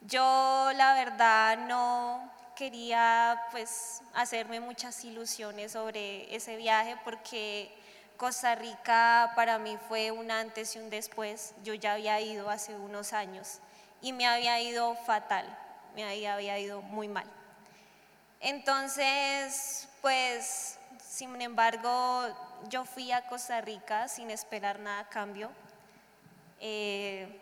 Yo 0.00 0.70
la 0.74 0.94
verdad 0.94 1.58
no 1.58 2.33
quería 2.54 3.40
pues 3.50 4.02
hacerme 4.14 4.60
muchas 4.60 5.04
ilusiones 5.04 5.72
sobre 5.72 6.34
ese 6.34 6.56
viaje 6.56 6.96
porque 7.04 7.70
Costa 8.16 8.54
Rica 8.54 9.32
para 9.34 9.58
mí 9.58 9.76
fue 9.88 10.10
un 10.10 10.30
antes 10.30 10.76
y 10.76 10.78
un 10.78 10.90
después. 10.90 11.54
Yo 11.62 11.74
ya 11.74 11.94
había 11.94 12.20
ido 12.20 12.50
hace 12.50 12.74
unos 12.74 13.12
años 13.12 13.60
y 14.00 14.12
me 14.12 14.26
había 14.26 14.60
ido 14.60 14.94
fatal, 15.06 15.46
me 15.94 16.04
había 16.04 16.58
ido 16.58 16.82
muy 16.82 17.08
mal. 17.08 17.26
Entonces, 18.40 19.88
pues, 20.00 20.78
sin 21.02 21.40
embargo, 21.40 22.26
yo 22.68 22.84
fui 22.84 23.10
a 23.12 23.26
Costa 23.26 23.60
Rica 23.60 24.08
sin 24.08 24.30
esperar 24.30 24.78
nada 24.78 25.00
a 25.00 25.08
cambio. 25.08 25.50
Eh, 26.60 27.40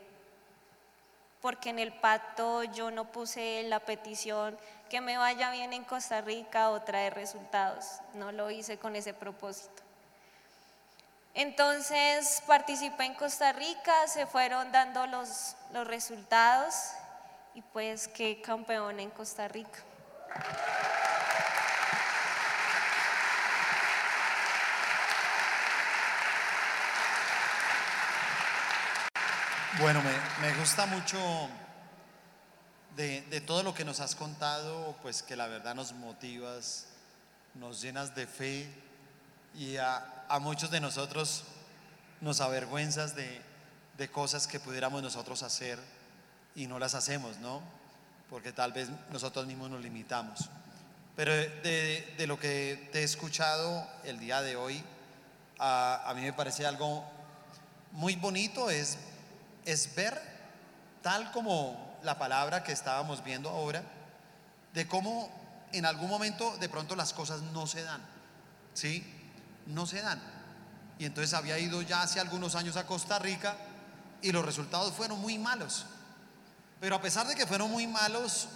porque 1.42 1.70
en 1.70 1.80
el 1.80 1.92
pacto 1.92 2.62
yo 2.62 2.92
no 2.92 3.10
puse 3.10 3.64
la 3.64 3.80
petición 3.80 4.56
que 4.93 5.01
me 5.01 5.16
vaya 5.16 5.51
bien 5.51 5.72
en 5.72 5.84
Costa 5.84 6.20
Rica 6.20 6.68
o 6.68 6.82
traer 6.82 7.14
resultados, 7.14 7.86
no 8.12 8.30
lo 8.30 8.51
hice 8.51 8.76
con 8.76 8.95
ese 8.95 9.14
propósito. 9.14 9.82
Entonces 11.32 12.43
participé 12.47 13.07
en 13.07 13.14
Costa 13.14 13.55
Rica, 13.55 14.07
se 14.07 14.26
fueron 14.26 14.70
dando 14.70 15.07
los, 15.07 15.57
los 15.72 15.86
resultados 15.86 16.74
y 17.55 17.62
pues 17.62 18.07
qué 18.07 18.43
campeón 18.43 19.01
en 19.01 19.09
Costa 19.09 19.49
Rica. 19.49 19.78
Bueno, 29.78 30.03
me, 30.43 30.53
gusta 30.53 30.84
mucho 30.84 31.18
de, 32.97 33.43
todo 33.47 33.62
lo 33.62 33.74
que 33.74 33.84
nos 33.84 34.01
has 34.01 34.14
contado, 34.14 34.97
pues 35.03 35.22
que 35.22 35.36
la 35.36 35.47
verdad 35.47 35.74
nos 35.74 35.93
motivas, 35.93 36.86
nos 37.55 37.80
llenas 37.80 38.14
de 38.14 38.26
fe 38.26 38.68
y 39.55 39.76
a, 39.76 40.26
muchos 40.40 40.70
de 40.70 40.80
nosotros 40.80 41.45
nos 42.20 42.40
avergüenzas 42.40 43.14
de, 43.14 43.40
cosas 44.11 44.49
que 44.49 44.59
pudiéramos 44.59 45.01
nosotros 45.01 45.45
hacer 45.45 45.78
y 46.57 46.66
no 46.66 46.80
las 46.80 46.95
hacemos, 46.95 47.38
¿no? 47.38 47.62
Porque 48.28 48.53
tal 48.53 48.72
vez 48.72 48.88
nosotros 49.12 49.47
mismos 49.47 49.70
nos 49.70 49.80
limitamos. 49.80 50.51
Pero 51.14 51.32
de, 51.32 52.24
lo 52.26 52.36
que 52.38 52.88
te 52.90 53.01
he 53.01 53.05
escuchado 53.05 53.86
el 54.03 54.18
día 54.18 54.43
de 54.43 54.57
hoy, 54.57 54.82
a, 55.59 56.03
a 56.11 56.14
mí 56.14 56.22
me 56.22 56.32
parece 56.32 56.66
algo 56.66 57.05
muy 57.93 58.16
bonito, 58.16 58.70
es 58.70 58.99
es 59.64 59.95
ver, 59.95 60.20
tal 61.03 61.30
como 61.32 61.91
la 62.03 62.18
palabra 62.18 62.62
que 62.62 62.72
estábamos 62.72 63.22
viendo 63.24 63.48
ahora, 63.48 63.82
de 64.74 64.86
cómo 64.86 65.30
en 65.72 65.86
algún 65.86 66.09
momento 66.09 66.57
de 66.59 66.68
pronto 66.68 66.96
las 66.96 67.12
cosas 67.12 67.40
no 67.40 67.66
se 67.66 67.82
dan, 67.82 68.03
¿sí? 68.74 69.05
No 69.66 69.86
se 69.86 70.03
dan. 70.03 70.20
y 70.98 71.05
entonces 71.07 71.34
había 71.34 71.59
ido 71.59 71.82
ya 71.82 72.03
hace 72.03 72.20
algunos 72.20 72.55
años 72.55 72.76
a 72.76 72.86
Costa 72.86 73.18
Rica 73.18 73.57
y 74.20 74.30
los 74.30 74.44
resultados 74.44 74.92
fueron 74.92 75.20
muy 75.20 75.36
malos. 75.38 75.86
Pero 76.80 76.96
a 76.96 77.00
pesar 77.00 77.26
de 77.26 77.34
que 77.34 77.46
fueron 77.46 77.70
muy 77.70 77.86
malos 77.86 78.48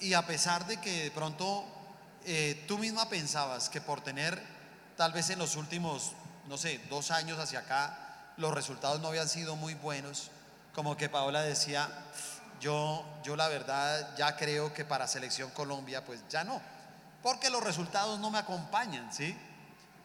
y 0.00 0.14
a 0.14 0.26
pesar 0.26 0.66
de 0.66 0.80
que 0.80 1.04
de 1.04 1.10
pronto 1.10 1.64
eh, 2.24 2.64
tú 2.66 2.78
misma 2.78 3.08
pensabas 3.08 3.68
que 3.68 3.80
por 3.80 4.00
tener 4.00 4.42
tal 4.96 5.12
vez 5.12 5.30
en 5.30 5.38
los 5.38 5.56
últimos, 5.56 6.12
no 6.48 6.58
sé, 6.58 6.80
dos 6.90 7.10
años 7.10 7.38
hacia 7.38 7.60
acá, 7.60 8.32
los 8.36 8.52
resultados 8.52 9.00
no 9.00 9.08
habían 9.08 9.28
sido 9.28 9.56
muy 9.56 9.74
buenos, 9.74 10.30
como 10.74 10.96
que 10.96 11.08
Paola 11.08 11.42
decía, 11.42 11.88
yo, 12.60 13.04
yo 13.24 13.36
la 13.36 13.48
verdad 13.48 14.16
ya 14.16 14.36
creo 14.36 14.72
que 14.72 14.84
para 14.84 15.06
Selección 15.06 15.50
Colombia 15.50 16.04
pues 16.04 16.20
ya 16.28 16.44
no, 16.44 16.60
porque 17.22 17.50
los 17.50 17.62
resultados 17.62 18.20
no 18.20 18.30
me 18.30 18.38
acompañan, 18.38 19.12
¿sí? 19.12 19.36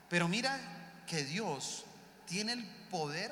Pero 0.09 0.27
mira 0.27 0.57
que 1.07 1.23
Dios 1.23 1.85
tiene 2.25 2.53
el 2.53 2.65
poder 2.89 3.31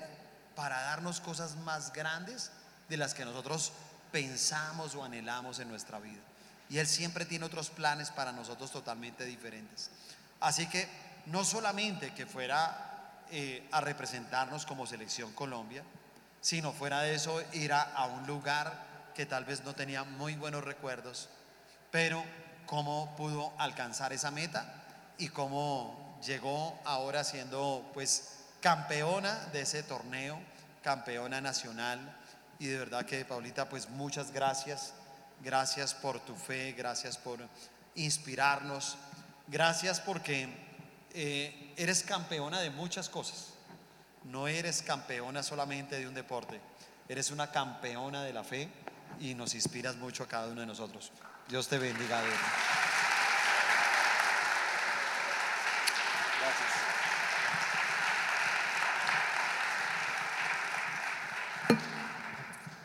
para 0.56 0.82
darnos 0.82 1.20
cosas 1.20 1.56
más 1.58 1.92
grandes 1.94 2.52
de 2.90 2.98
las 2.98 3.14
que 3.14 3.26
nosotros 3.26 3.72
pensamos 4.12 4.96
o 4.96 5.04
anhelamos 5.04 5.60
en 5.60 5.70
nuestra 5.70 6.00
vida. 6.00 6.22
Y 6.70 6.78
Él 6.78 6.88
siempre 6.88 7.26
tiene 7.26 7.46
otros 7.46 7.70
planes 7.70 8.12
para 8.12 8.32
nosotros 8.32 8.72
totalmente 8.72 9.26
diferentes. 9.26 9.90
Así 10.40 10.68
que 10.68 10.88
no 11.26 11.44
solamente 11.44 12.14
que 12.14 12.26
fuera 12.26 13.24
eh, 13.32 13.68
a 13.72 13.82
representarnos 13.82 14.66
como 14.66 14.86
selección 14.86 15.34
Colombia, 15.34 15.84
sino 16.42 16.74
fuera 16.74 17.02
de 17.02 17.16
eso 17.16 17.42
ir 17.54 17.74
a, 17.74 17.82
a 17.82 18.06
un 18.06 18.28
lugar 18.28 18.93
que 19.14 19.26
tal 19.26 19.46
vez 19.46 19.64
no 19.64 19.76
tenía 19.76 20.04
muy 20.04 20.36
buenos 20.36 20.64
recuerdos, 20.64 21.30
pero 21.92 22.24
cómo 22.66 23.16
pudo 23.16 23.54
alcanzar 23.58 24.14
esa 24.14 24.32
meta 24.32 24.84
y 25.18 25.30
cómo 25.30 26.20
llegó 26.26 26.80
ahora 26.86 27.24
siendo 27.24 27.90
pues 27.94 28.40
campeona 28.62 29.46
de 29.52 29.62
ese 29.62 29.84
torneo, 29.84 30.40
campeona 30.82 31.42
nacional. 31.42 32.18
Y 32.60 32.68
de 32.68 32.78
verdad 32.78 33.06
que, 33.06 33.26
Paulita, 33.26 33.70
pues 33.70 33.90
muchas 33.90 34.32
gracias. 34.32 34.94
Gracias 35.42 35.94
por 35.94 36.20
tu 36.22 36.36
fe, 36.36 36.72
gracias 36.72 37.18
por 37.18 37.40
inspirarnos. 37.96 38.98
Gracias 39.48 40.00
porque 40.00 40.48
eh, 41.14 41.74
eres 41.76 42.04
campeona 42.04 42.62
de 42.62 42.70
muchas 42.70 43.10
cosas. 43.10 43.50
No 44.24 44.48
eres 44.48 44.82
campeona 44.82 45.44
solamente 45.44 46.00
de 46.00 46.08
un 46.08 46.14
deporte, 46.14 46.62
eres 47.10 47.30
una 47.30 47.52
campeona 47.52 48.24
de 48.24 48.32
la 48.32 48.46
fe 48.46 48.70
y 49.20 49.36
nos 49.36 49.54
inspiras 49.56 49.96
mucho 49.96 50.24
a 50.24 50.28
cada 50.28 50.48
uno 50.48 50.62
de 50.62 50.68
nosotros. 50.68 51.12
Dios 51.50 51.68
te 51.68 51.78
bendiga. 51.78 52.22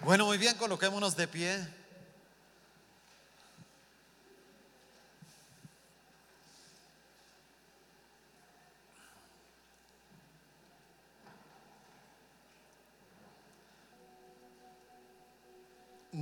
Bueno, 0.02 0.24
muy 0.24 0.38
bien, 0.38 0.56
coloquémonos 0.56 1.16
de 1.16 1.28
pie. 1.28 1.87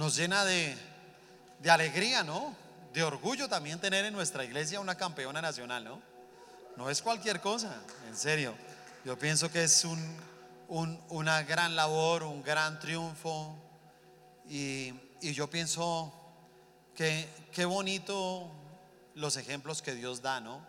Nos 0.07 0.15
llena 0.15 0.45
de, 0.45 0.79
alegría, 1.69 2.23
¿no? 2.23 2.55
De 2.93 3.03
orgullo 3.03 3.49
también 3.49 3.81
tener 3.81 4.05
en 4.05 4.13
nuestra 4.13 4.45
iglesia 4.45 4.79
una 4.79 4.95
campeona 4.95 5.43
nacional, 5.43 5.83
¿no? 5.83 6.01
No 6.77 6.89
es 6.89 7.03
cualquier 7.03 7.41
cosa, 7.41 7.75
en 8.07 8.17
serio. 8.17 8.55
Yo 9.05 9.19
pienso 9.19 9.51
que 9.51 9.65
es 9.65 9.85
un, 9.85 9.99
un, 10.69 11.03
una 11.09 11.43
gran 11.43 11.75
labor, 11.75 12.23
un 12.23 12.45
gran 12.45 12.79
triunfo, 12.79 13.57
y, 14.49 14.95
yo 15.21 15.51
pienso 15.51 16.15
que 16.95 17.29
qué 17.51 17.65
bonito 17.65 18.49
los 19.17 19.37
ejemplos 19.37 19.83
que 19.83 19.97
Dios 19.97 20.23
da, 20.23 20.39
¿no? 20.39 20.65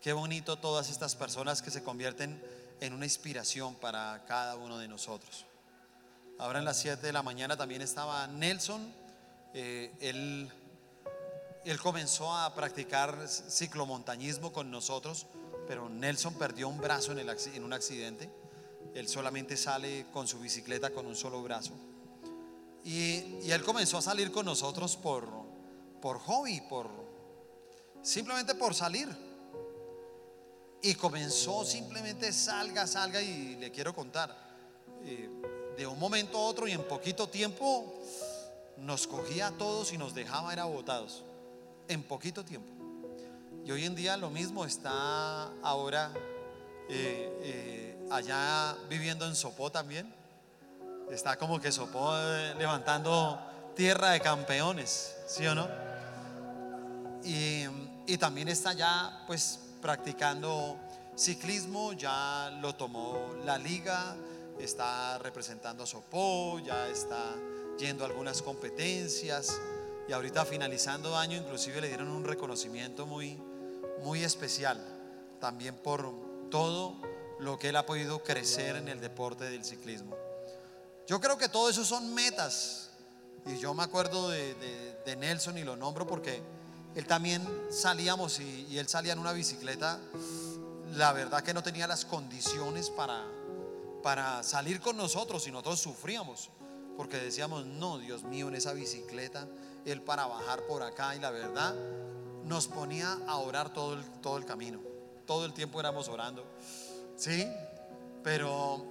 Qué 0.00 0.12
bonito 0.12 0.58
todas 0.58 0.90
estas 0.90 1.14
personas 1.14 1.62
que 1.62 1.70
se 1.70 1.84
convierten 1.84 2.42
en 2.80 2.94
una 2.94 3.04
inspiración 3.06 3.76
para 3.76 4.24
cada 4.26 4.56
uno 4.56 4.76
de 4.78 4.88
nosotros. 4.88 5.46
Ahora 6.38 6.58
en 6.58 6.64
las 6.64 6.78
7 6.78 7.06
de 7.06 7.12
la 7.12 7.22
mañana 7.22 7.56
también 7.56 7.80
estaba 7.80 8.26
Nelson. 8.26 8.92
Eh, 9.54 9.92
él, 10.00 10.50
él 11.64 11.80
comenzó 11.80 12.34
a 12.34 12.52
practicar 12.54 13.28
ciclomontañismo 13.28 14.52
con 14.52 14.70
nosotros, 14.70 15.26
pero 15.68 15.88
Nelson 15.88 16.34
perdió 16.34 16.68
un 16.68 16.78
brazo 16.78 17.12
en, 17.12 17.20
el, 17.20 17.28
en 17.28 17.64
un 17.64 17.72
accidente. 17.72 18.28
Él 18.94 19.08
solamente 19.08 19.56
sale 19.56 20.06
con 20.12 20.26
su 20.26 20.40
bicicleta 20.40 20.90
con 20.90 21.06
un 21.06 21.14
solo 21.14 21.40
brazo. 21.42 21.72
Y, 22.84 23.48
él 23.50 23.62
comenzó 23.62 23.98
a 23.98 24.02
salir 24.02 24.30
con 24.30 24.44
nosotros 24.44 24.96
por, 24.96 25.28
por 26.02 26.18
hobby, 26.18 26.60
por 26.62 26.90
simplemente 28.02 28.56
por 28.56 28.74
salir. 28.74 29.08
Y 30.82 30.94
comenzó 30.96 31.64
simplemente 31.64 32.32
salga, 32.32 32.86
salga 32.86 33.22
y 33.22 33.56
le 33.56 33.70
quiero 33.70 33.94
contar. 33.94 34.36
Eh, 35.04 35.30
de 35.76 35.86
un 35.86 35.98
momento 35.98 36.38
a 36.38 36.42
otro 36.42 36.66
y 36.66 36.72
en 36.72 36.82
poquito 36.82 37.28
tiempo 37.28 37.94
nos 38.78 39.06
cogía 39.06 39.48
a 39.48 39.52
todos 39.52 39.92
y 39.92 39.98
nos 39.98 40.14
dejaba 40.14 40.52
era 40.52 40.64
botados. 40.64 41.24
En 41.88 42.02
poquito 42.02 42.44
tiempo. 42.44 42.68
Y 43.64 43.70
hoy 43.70 43.84
en 43.84 43.94
día 43.94 44.16
lo 44.16 44.30
mismo 44.30 44.64
está 44.64 45.44
ahora 45.62 46.12
eh, 46.88 47.30
eh, 47.42 48.08
allá 48.10 48.76
viviendo 48.88 49.26
en 49.26 49.34
Sopó 49.34 49.70
también 49.70 50.12
Está 51.10 51.36
como 51.36 51.60
que 51.60 51.70
Sopó 51.70 52.16
eh, 52.16 52.54
levantando 52.56 53.38
tierra 53.76 54.10
de 54.10 54.20
campeones, 54.20 55.14
¿sí 55.26 55.46
o 55.46 55.54
no? 55.54 55.68
Y, 57.22 57.64
y 58.06 58.18
también 58.18 58.48
está 58.48 58.72
ya 58.72 59.22
pues 59.26 59.60
practicando 59.82 60.78
ciclismo, 61.16 61.92
ya 61.92 62.50
lo 62.60 62.74
tomó 62.74 63.34
la 63.44 63.58
liga, 63.58 64.16
está 64.58 65.18
representando 65.18 65.84
a 65.84 65.86
Sopó, 65.86 66.58
ya 66.60 66.88
está 66.88 67.34
yendo 67.78 68.04
a 68.04 68.06
algunas 68.06 68.42
competencias 68.42 69.60
y 70.08 70.12
ahorita 70.12 70.44
finalizando 70.44 71.16
año 71.16 71.36
inclusive 71.36 71.80
le 71.80 71.88
dieron 71.88 72.08
un 72.08 72.24
reconocimiento 72.24 73.06
muy, 73.06 73.38
muy 74.02 74.22
especial 74.22 74.78
también 75.40 75.76
por 75.76 76.12
todo 76.50 76.96
lo 77.38 77.58
que 77.58 77.70
él 77.70 77.76
ha 77.76 77.84
podido 77.84 78.22
crecer 78.22 78.76
en 78.76 78.88
el 78.88 79.00
deporte 79.00 79.44
del 79.44 79.64
ciclismo. 79.64 80.16
Yo 81.06 81.20
creo 81.20 81.36
que 81.36 81.48
todo 81.48 81.68
eso 81.68 81.84
son 81.84 82.14
metas. 82.14 82.90
Y 83.46 83.58
yo 83.58 83.74
me 83.74 83.82
acuerdo 83.82 84.30
de, 84.30 85.16
Nelson 85.18 85.58
y 85.58 85.64
lo 85.64 85.76
nombro 85.76 86.06
porque 86.06 86.42
él 86.94 87.06
también 87.06 87.46
salíamos 87.70 88.40
y, 88.40 88.78
él 88.78 88.88
salía 88.88 89.12
en 89.12 89.18
una 89.18 89.32
bicicleta. 89.32 89.98
La 90.94 91.12
verdad 91.12 91.42
que 91.42 91.52
no 91.52 91.62
tenía 91.62 91.86
las 91.86 92.04
condiciones 92.04 92.88
para, 92.88 93.22
para 94.04 94.42
salir 94.42 94.82
con 94.82 94.98
nosotros 94.98 95.48
y 95.48 95.50
nosotros 95.50 95.80
sufríamos. 95.80 96.50
Porque 96.94 97.16
decíamos, 97.16 97.64
no, 97.64 97.98
Dios 97.98 98.22
mío, 98.22 98.48
en 98.48 98.54
esa 98.54 98.74
bicicleta, 98.74 99.48
él 99.86 100.02
para 100.02 100.26
bajar 100.26 100.66
por 100.66 100.82
acá. 100.82 101.16
Y 101.16 101.20
la 101.20 101.30
verdad 101.30 101.74
nos 102.44 102.68
ponía 102.68 103.18
a 103.26 103.38
orar 103.38 103.72
todo 103.72 103.94
el, 103.94 104.04
todo 104.20 104.36
el 104.36 104.44
camino. 104.44 104.78
Todo 105.26 105.46
el 105.46 105.54
tiempo 105.54 105.80
éramos 105.80 106.08
orando. 106.08 106.44
Sí, 107.16 107.48
pero 108.22 108.84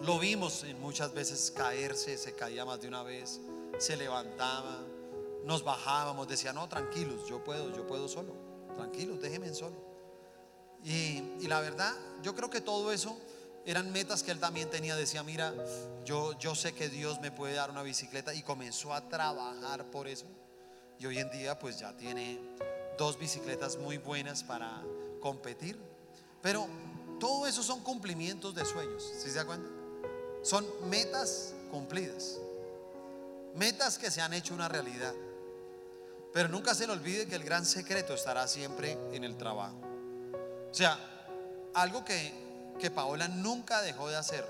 lo 0.00 0.18
vimos 0.18 0.64
muchas 0.80 1.12
veces 1.12 1.50
caerse, 1.50 2.16
se 2.16 2.34
caía 2.34 2.64
más 2.64 2.80
de 2.80 2.88
una 2.88 3.02
vez, 3.02 3.42
se 3.78 3.94
levantaba, 3.94 4.80
nos 5.44 5.62
bajábamos, 5.62 6.26
decía, 6.28 6.54
no, 6.54 6.66
tranquilos, 6.66 7.28
yo 7.28 7.44
puedo, 7.44 7.70
yo 7.76 7.86
puedo 7.86 8.08
solo, 8.08 8.32
tranquilos, 8.74 9.20
déjenme 9.20 9.52
solo. 9.54 9.76
Y, 10.82 11.22
y, 11.40 11.46
la 11.46 11.60
verdad, 11.60 11.94
yo 12.22 12.34
creo 12.34 12.48
que 12.48 12.60
todo 12.60 12.90
eso 12.90 13.18
eran 13.66 13.90
metas 13.92 14.22
que 14.22 14.30
él 14.30 14.40
también 14.40 14.70
tenía. 14.70 14.96
Decía, 14.96 15.22
mira, 15.22 15.54
yo, 16.04 16.38
yo 16.38 16.54
sé 16.54 16.74
que 16.74 16.88
Dios 16.88 17.20
me 17.20 17.30
puede 17.30 17.54
dar 17.54 17.70
una 17.70 17.82
bicicleta 17.82 18.34
y 18.34 18.42
comenzó 18.42 18.92
a 18.92 19.08
trabajar 19.08 19.84
por 19.90 20.08
eso. 20.08 20.26
Y 20.98 21.06
hoy 21.06 21.18
en 21.18 21.30
día 21.30 21.58
pues 21.58 21.78
ya 21.78 21.96
tiene 21.96 22.40
dos 22.98 23.18
bicicletas 23.18 23.76
muy 23.78 23.98
buenas 23.98 24.44
para 24.44 24.82
competir. 25.20 25.78
Pero 26.42 26.66
todo 27.18 27.46
eso 27.46 27.62
son 27.62 27.80
cumplimientos 27.82 28.54
de 28.54 28.64
sueños, 28.64 29.02
¿sí 29.18 29.30
se 29.30 29.36
da 29.36 29.44
cuenta? 29.44 29.70
Son 30.42 30.66
metas 30.88 31.54
cumplidas. 31.70 32.38
Metas 33.54 33.98
que 33.98 34.10
se 34.10 34.20
han 34.20 34.34
hecho 34.34 34.52
una 34.52 34.68
realidad. 34.68 35.14
Pero 36.32 36.48
nunca 36.48 36.74
se 36.74 36.86
le 36.86 36.92
olvide 36.92 37.26
que 37.26 37.36
el 37.36 37.44
gran 37.44 37.64
secreto 37.64 38.14
estará 38.14 38.46
siempre 38.46 38.98
en 39.12 39.24
el 39.24 39.36
trabajo. 39.36 39.80
O 40.70 40.74
sea, 40.74 40.98
algo 41.72 42.04
que, 42.04 42.43
que 42.78 42.90
Paola 42.90 43.28
nunca 43.28 43.82
dejó 43.82 44.08
de 44.08 44.16
hacer 44.16 44.44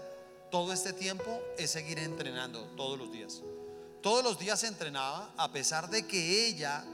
todo 0.50 0.72
este 0.72 0.92
tiempo 0.92 1.42
es 1.58 1.70
seguir 1.70 1.98
entrenando 1.98 2.62
todos 2.76 2.98
los 2.98 3.10
días. 3.10 3.42
Todos 4.02 4.22
los 4.22 4.38
días 4.38 4.62
entrenaba 4.64 5.32
a 5.36 5.50
pesar 5.50 5.90
de 5.90 6.06
que 6.06 6.46
ella 6.46 6.84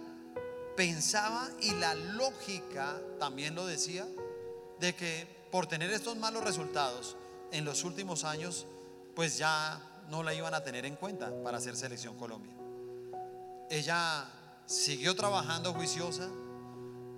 pensaba 0.77 1.49
y 1.61 1.73
la 1.73 1.95
lógica 1.95 2.99
también 3.19 3.55
lo 3.55 3.67
decía, 3.67 4.07
de 4.79 4.95
que 4.95 5.27
por 5.51 5.67
tener 5.67 5.91
estos 5.91 6.17
malos 6.17 6.43
resultados 6.43 7.17
en 7.53 7.65
los 7.65 7.85
últimos 7.85 8.25
años, 8.25 8.67
pues 9.15 9.37
ya 9.37 9.81
no 10.09 10.23
la 10.23 10.33
iban 10.33 10.55
a 10.55 10.63
tener 10.63 10.87
en 10.87 10.97
cuenta 10.97 11.31
para 11.43 11.59
hacer 11.59 11.77
selección 11.77 12.17
Colombia. 12.17 12.55
Ella 13.69 14.27
siguió 14.67 15.15
trabajando 15.15 15.75
juiciosa, 15.75 16.29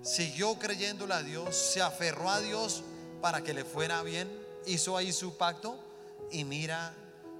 siguió 0.01 0.59
creyéndole 0.59 1.13
a 1.13 1.23
Dios, 1.23 1.55
se 1.55 1.81
aferró 1.81 2.29
a 2.29 2.41
Dios 2.41 2.83
para 3.23 3.41
que 3.41 3.53
le 3.53 3.63
fuera 3.63 4.03
bien, 4.03 4.29
hizo 4.65 4.97
ahí 4.97 5.13
su 5.13 5.37
pacto 5.37 5.79
y 6.29 6.43
mira 6.43 6.93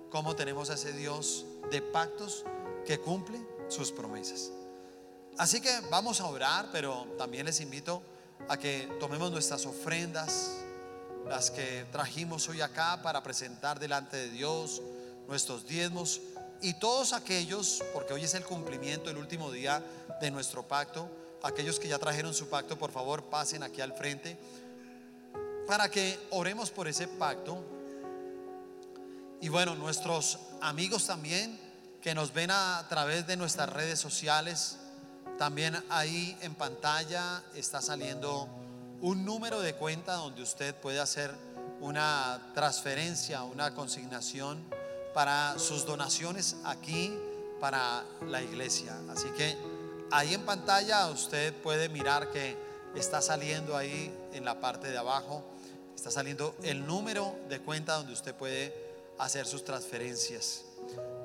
cómo 0.09 0.33
tenemos 0.33 0.69
a 0.69 0.75
ese 0.75 0.93
Dios 0.93 1.45
de 1.69 1.81
pactos 1.81 2.45
que 2.85 3.01
cumple 3.01 3.37
sus 3.67 3.91
promesas. 3.91 4.49
Así 5.37 5.59
que 5.59 5.81
vamos 5.91 6.21
a 6.21 6.27
orar, 6.27 6.69
pero 6.71 7.05
también 7.17 7.45
les 7.45 7.59
invito 7.59 8.01
a 8.47 8.55
que 8.55 8.95
tomemos 9.01 9.29
nuestras 9.29 9.65
ofrendas, 9.65 10.51
las 11.27 11.51
que 11.51 11.85
trajimos 11.91 12.47
hoy 12.47 12.61
acá 12.61 13.01
para 13.03 13.21
presentar 13.21 13.77
delante 13.77 14.15
de 14.15 14.29
Dios, 14.29 14.81
nuestros 15.27 15.67
diezmos 15.67 16.21
y 16.61 16.75
todos 16.75 17.11
aquellos, 17.11 17.83
porque 17.91 18.13
hoy 18.13 18.23
es 18.23 18.33
el 18.35 18.45
cumplimiento, 18.45 19.09
el 19.09 19.17
último 19.17 19.51
día 19.51 19.83
de 20.21 20.31
nuestro 20.31 20.65
pacto, 20.65 21.09
aquellos 21.41 21.77
que 21.77 21.89
ya 21.89 21.99
trajeron 21.99 22.33
su 22.33 22.47
pacto, 22.47 22.77
por 22.77 22.91
favor 22.91 23.25
pasen 23.25 23.63
aquí 23.63 23.81
al 23.81 23.91
frente 23.91 24.37
para 25.67 25.89
que 25.89 26.19
oremos 26.31 26.71
por 26.71 26.87
ese 26.87 27.07
pacto. 27.07 27.63
Y 29.41 29.49
bueno, 29.49 29.75
nuestros 29.75 30.39
amigos 30.61 31.05
también 31.07 31.59
que 32.01 32.13
nos 32.13 32.33
ven 32.33 32.51
a 32.51 32.85
través 32.89 33.25
de 33.27 33.37
nuestras 33.37 33.69
redes 33.69 33.99
sociales, 33.99 34.77
también 35.37 35.81
ahí 35.89 36.37
en 36.41 36.53
pantalla 36.53 37.43
está 37.55 37.81
saliendo 37.81 38.47
un 39.01 39.25
número 39.25 39.61
de 39.61 39.73
cuenta 39.75 40.13
donde 40.15 40.41
usted 40.41 40.75
puede 40.75 40.99
hacer 40.99 41.33
una 41.79 42.51
transferencia, 42.53 43.43
una 43.43 43.73
consignación 43.73 44.63
para 45.13 45.57
sus 45.59 45.85
donaciones 45.85 46.57
aquí 46.63 47.13
para 47.59 48.03
la 48.27 48.41
iglesia. 48.41 48.97
Así 49.09 49.29
que 49.37 49.57
ahí 50.11 50.33
en 50.33 50.45
pantalla 50.45 51.07
usted 51.07 51.53
puede 51.61 51.89
mirar 51.89 52.31
que 52.31 52.57
está 52.95 53.21
saliendo 53.21 53.75
ahí 53.75 54.13
en 54.33 54.45
la 54.45 54.59
parte 54.59 54.89
de 54.89 54.97
abajo, 54.97 55.43
está 55.95 56.11
saliendo 56.11 56.55
el 56.63 56.85
número 56.85 57.35
de 57.49 57.59
cuenta 57.59 57.95
donde 57.95 58.13
usted 58.13 58.35
puede 58.35 58.73
hacer 59.19 59.45
sus 59.45 59.63
transferencias. 59.63 60.63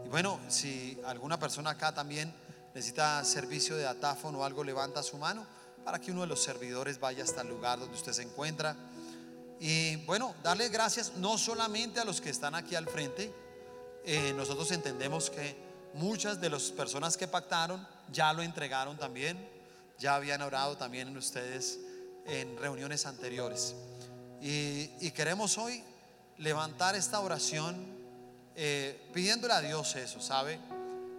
Y 0.05 0.09
bueno, 0.09 0.39
si 0.49 0.99
alguna 1.05 1.39
persona 1.39 1.71
acá 1.71 1.95
también 1.95 2.33
necesita 2.75 3.25
servicio 3.25 3.77
de 3.77 3.87
atáfono 3.87 4.41
o 4.41 4.45
algo, 4.45 4.62
levanta 4.62 5.03
su 5.03 5.16
mano 5.16 5.47
para 5.85 5.99
que 5.99 6.12
uno 6.12 6.21
de 6.23 6.27
los 6.27 6.43
servidores 6.43 7.01
vaya 7.01 7.25
hasta 7.25 7.43
el 7.43 7.49
lugar 7.49 7.79
donde 7.79 7.95
usted 7.95 8.12
se 8.12 8.23
encuentra. 8.23 8.77
Y 9.61 9.97
bueno, 10.05 10.35
darle 10.43 10.69
gracias 10.69 11.14
no 11.16 11.39
solamente 11.39 11.99
a 11.99 12.05
los 12.05 12.21
que 12.21 12.31
están 12.31 12.55
aquí 12.55 12.75
al 12.75 12.87
frente, 12.87 13.33
eh, 14.05 14.33
nosotros 14.35 14.71
entendemos 14.71 15.31
que 15.31 15.57
muchas 15.95 16.41
de 16.41 16.51
las 16.51 16.71
personas 16.71 17.16
que 17.16 17.27
pactaron 17.27 17.87
ya 18.12 18.33
lo 18.33 18.43
entregaron 18.43 18.97
también, 18.97 19.49
ya 19.99 20.14
habían 20.14 20.43
orado 20.43 20.77
también 20.77 21.09
en 21.09 21.16
ustedes 21.16 21.81
en 22.27 22.57
reuniones 22.59 23.07
anteriores. 23.07 23.75
Y, 24.41 25.11
queremos 25.11 25.59
hoy 25.59 25.82
levantar 26.39 26.95
esta 26.95 27.20
oración 27.20 27.76
eh, 28.55 29.01
pidiéndole 29.12 29.55
a 29.55 29.61
Dios 29.61 29.97
eso, 29.97 30.20
¿sabe? 30.20 30.59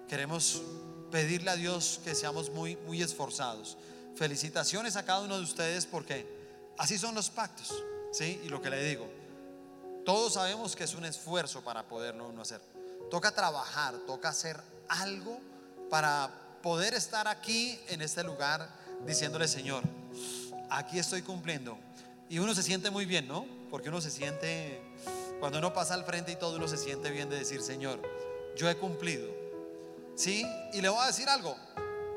Queremos 0.07 0.61
pedirle 1.11 1.51
a 1.51 1.55
Dios 1.55 1.99
que 2.03 2.15
seamos 2.15 2.49
muy, 2.49 2.75
muy 2.77 3.01
esforzados. 3.01 3.77
Felicitaciones 4.15 4.95
a 4.95 5.03
cada 5.03 5.21
uno 5.21 5.37
de 5.37 5.43
ustedes 5.43 5.85
porque 5.85 6.25
así 6.77 6.97
son 6.97 7.15
los 7.15 7.29
pactos, 7.29 7.73
¿sí? 8.11 8.39
Y 8.43 8.49
lo 8.49 8.61
que 8.61 8.69
le 8.69 8.83
digo, 8.83 9.09
todos 10.05 10.33
sabemos 10.33 10.75
que 10.75 10.85
es 10.85 10.93
un 10.93 11.05
esfuerzo 11.05 11.61
para 11.61 11.83
poderlo 11.87 12.29
uno 12.29 12.41
hacer. 12.41 12.61
Toca 13.11 13.31
trabajar, 13.31 13.95
toca 14.07 14.29
hacer 14.29 14.59
algo 14.87 15.39
para 15.89 16.29
poder 16.61 16.93
estar 16.93 17.27
aquí 17.27 17.79
en 17.87 18.01
este 18.01 18.23
lugar 18.23 18.69
diciéndole, 19.05 19.47
Señor, 19.47 19.83
aquí 20.69 20.99
estoy 20.99 21.21
cumpliendo. 21.21 21.77
Y 22.29 22.39
uno 22.39 22.53
se 22.53 22.63
siente 22.63 22.91
muy 22.91 23.05
bien, 23.05 23.27
¿no? 23.27 23.45
Porque 23.69 23.89
uno 23.89 23.99
se 24.01 24.11
siente, 24.11 24.79
cuando 25.39 25.57
uno 25.57 25.73
pasa 25.73 25.95
al 25.95 26.05
frente 26.05 26.31
y 26.31 26.35
todo, 26.35 26.57
uno 26.57 26.67
se 26.67 26.77
siente 26.77 27.09
bien 27.09 27.29
de 27.29 27.37
decir, 27.37 27.61
Señor, 27.61 28.01
yo 28.55 28.69
he 28.69 28.75
cumplido 28.75 29.39
¿Sí? 30.19 30.45
Y 30.73 30.81
le 30.81 30.89
voy 30.89 30.99
a 31.01 31.07
decir 31.07 31.29
algo, 31.29 31.55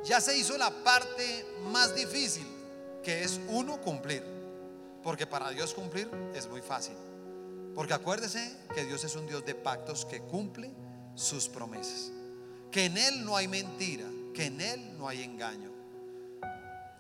ya 0.03 0.21
se 0.21 0.37
hizo 0.37 0.59
la 0.59 0.71
parte 0.83 1.47
más 1.71 1.95
difícil, 1.95 2.45
que 3.01 3.23
es 3.23 3.41
uno 3.47 3.81
cumplir. 3.81 4.25
Porque 5.05 5.25
para 5.25 5.51
Dios 5.51 5.73
cumplir 5.73 6.11
es 6.35 6.49
muy 6.49 6.61
fácil. 6.63 6.97
Porque 7.77 7.95
acuérdese 7.95 8.57
que 8.75 8.85
Dios 8.87 9.05
es 9.05 9.15
un 9.15 9.29
Dios 9.29 9.47
de 9.47 9.55
pactos 9.55 10.05
que 10.05 10.21
cumple 10.21 10.73
sus 11.15 11.49
promesas. 11.49 12.11
Que 12.73 12.87
en 12.87 12.99
Él 12.99 13.25
no 13.25 13.37
hay 13.37 13.47
mentira, 13.47 14.07
que 14.35 14.47
en 14.47 14.61
Él 14.61 14.99
no 14.99 15.07
hay 15.07 15.23
engaño. 15.23 15.71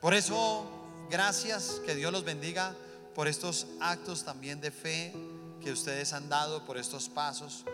Por 0.01 0.15
eso, 0.15 0.71
gracias, 1.11 1.81
que 1.85 1.97
Dios 1.97 2.13
los 2.13 2.23
bendiga 2.23 2.77
por 3.15 3.29
estos 3.29 3.67
actos 3.81 4.25
también 4.25 4.61
de 4.61 4.71
fe 4.71 5.13
que 5.63 5.73
ustedes 5.73 6.13
han 6.13 6.29
dado, 6.29 6.65
por 6.65 6.79
estos 6.79 7.09
pasos. 7.09 7.65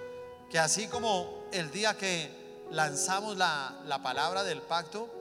Que 0.50 0.58
así 0.58 0.86
como 0.88 1.44
el 1.52 1.70
día 1.70 1.96
que 1.96 2.30
lanzamos 2.70 3.36
la, 3.36 4.00
palabra 4.02 4.44
del 4.44 4.62
pacto, 4.62 5.14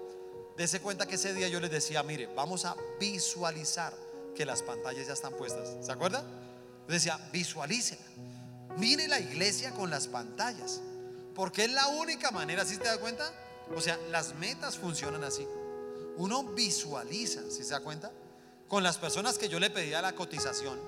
Dese 0.57 0.82
cuenta 0.82 1.05
que 1.05 1.15
ese 1.15 1.36
día 1.36 1.47
yo 1.47 1.59
les 1.59 1.70
decía, 1.70 2.01
mire, 2.01 2.26
vamos 2.36 2.65
a 2.65 2.76
visualizar 2.99 3.93
que 4.36 4.43
las 4.43 4.63
pantallas 4.63 5.05
ya 5.05 5.13
están 5.13 5.34
puestas. 5.34 5.86
¿Se 5.86 5.91
acuerda? 5.91 6.24
Yo 6.88 6.93
decía, 6.93 7.20
visualicen. 7.32 7.99
Mire 8.76 9.07
la 9.07 9.20
iglesia 9.20 9.70
con 9.72 9.91
las 9.91 10.07
pantallas. 10.07 10.82
Porque 11.36 11.65
es 11.65 11.72
la 11.72 11.86
única 11.89 12.32
manera, 12.32 12.65
¿sí 12.65 12.78
te 12.78 12.86
das 12.86 12.97
cuenta? 12.97 13.32
O 13.76 13.82
sea, 13.82 13.99
las 14.09 14.34
metas 14.34 14.78
funcionan 14.80 15.24
así. 15.24 15.47
Uno 16.18 16.43
visualiza, 16.43 17.41
¿sí 17.51 17.63
se 17.63 17.70
da 17.70 17.82
cuenta? 17.82 18.11
Con 18.68 18.84
las 18.84 18.97
personas 18.97 19.38
que 19.38 19.49
yo 19.49 19.59
le 19.59 19.70
pedía 19.70 20.01
la 20.01 20.13
cotización, 20.13 20.80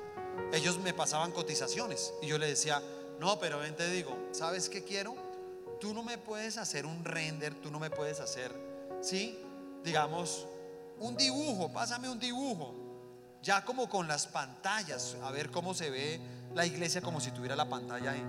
ellos 0.53 0.80
me 0.80 0.93
pasaban 0.93 1.32
cotizaciones. 1.32 2.13
Y 2.21 2.27
yo 2.27 2.38
le 2.38 2.47
decía, 2.47 2.82
no, 3.19 3.39
pero 3.39 3.59
ven, 3.59 3.75
te 3.75 3.89
digo, 3.89 4.17
¿sabes 4.32 4.69
qué 4.69 4.84
quiero? 4.84 5.30
tú 5.80 5.93
no 5.93 6.03
me 6.03 6.17
puedes 6.17 6.57
hacer 6.57 6.86
un 6.86 7.03
render, 7.03 7.55
tú 7.55 7.71
no 7.71 7.80
me 7.80 7.89
puedes 7.89 8.19
hacer, 8.19 8.53
¿sí? 9.01 9.39
Digamos, 9.84 10.45
un 10.99 11.15
dibujo, 11.15 11.71
pásame 11.71 12.09
un 12.09 12.19
dibujo. 12.19 12.75
Ya 13.41 13.63
como 13.63 13.89
con 13.89 14.07
las 14.07 14.27
pantallas, 14.27 15.15
a 15.23 15.32
ver 15.32 15.49
cómo 15.49 15.73
se 15.73 15.89
ve 15.89 16.19
la 16.53 16.65
iglesia 16.65 17.01
como 17.01 17.21
si 17.21 17.32
tuviera 17.32 17.55
la 17.55 17.69
pantalla 17.69 18.11
ahí. 18.11 18.23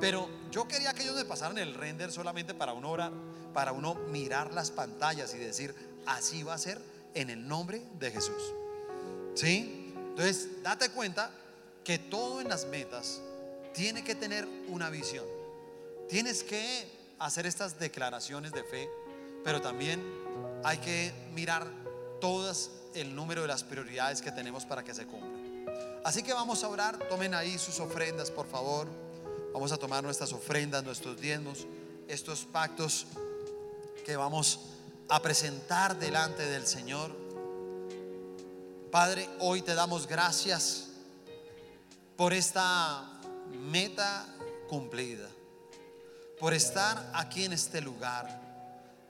Pero 0.00 0.28
yo 0.50 0.68
quería 0.68 0.92
que 0.92 1.02
ellos 1.02 1.16
me 1.16 1.24
pasaran 1.24 1.56
el 1.56 1.74
render 1.74 2.12
solamente 2.12 2.52
para 2.52 2.74
uno 2.74 2.90
orar, 2.90 3.12
para 3.54 3.72
uno 3.72 3.94
mirar 3.94 4.52
las 4.52 4.70
pantallas 4.70 5.34
y 5.34 5.38
decir, 5.38 5.74
así 6.04 6.42
va 6.42 6.54
a 6.54 6.58
ser 6.58 6.82
en 7.14 7.30
el 7.30 7.48
nombre 7.48 7.82
de 7.98 8.10
Jesús. 8.10 8.54
¿Sí? 9.34 9.92
Entonces, 10.10 10.62
date 10.62 10.90
cuenta 10.90 11.30
que 11.82 11.98
todo 11.98 12.40
en 12.40 12.48
las 12.48 12.66
metas 12.66 13.20
tiene 13.72 14.04
que 14.04 14.14
tener 14.14 14.46
una 14.68 14.90
visión. 14.90 15.24
Tienes 16.08 16.42
que 16.42 16.88
hacer 17.18 17.46
estas 17.46 17.78
declaraciones 17.78 18.52
de 18.52 18.62
fe, 18.62 18.88
pero 19.42 19.60
también 19.60 20.02
hay 20.62 20.78
que 20.78 21.12
mirar 21.34 21.66
todas 22.20 22.70
el 22.94 23.14
número 23.14 23.42
de 23.42 23.48
las 23.48 23.64
prioridades 23.64 24.22
que 24.22 24.30
tenemos 24.30 24.64
para 24.64 24.84
que 24.84 24.94
se 24.94 25.06
cumplan. 25.06 25.66
Así 26.04 26.22
que 26.22 26.32
vamos 26.32 26.62
a 26.62 26.68
orar, 26.68 26.98
tomen 27.08 27.34
ahí 27.34 27.58
sus 27.58 27.80
ofrendas, 27.80 28.30
por 28.30 28.46
favor. 28.46 28.86
Vamos 29.52 29.72
a 29.72 29.76
tomar 29.76 30.04
nuestras 30.04 30.32
ofrendas, 30.32 30.84
nuestros 30.84 31.20
diezmos, 31.20 31.66
estos 32.08 32.44
pactos 32.44 33.06
que 34.04 34.16
vamos 34.16 34.60
a 35.08 35.20
presentar 35.22 35.98
delante 35.98 36.44
del 36.44 36.66
Señor. 36.66 37.23
Padre, 38.94 39.28
hoy 39.40 39.60
te 39.60 39.74
damos 39.74 40.06
gracias 40.06 40.90
por 42.16 42.32
esta 42.32 43.02
meta 43.50 44.24
cumplida 44.68 45.28
por 46.38 46.54
estar 46.54 47.10
aquí 47.12 47.44
en 47.44 47.54
este 47.54 47.80
lugar, 47.80 48.40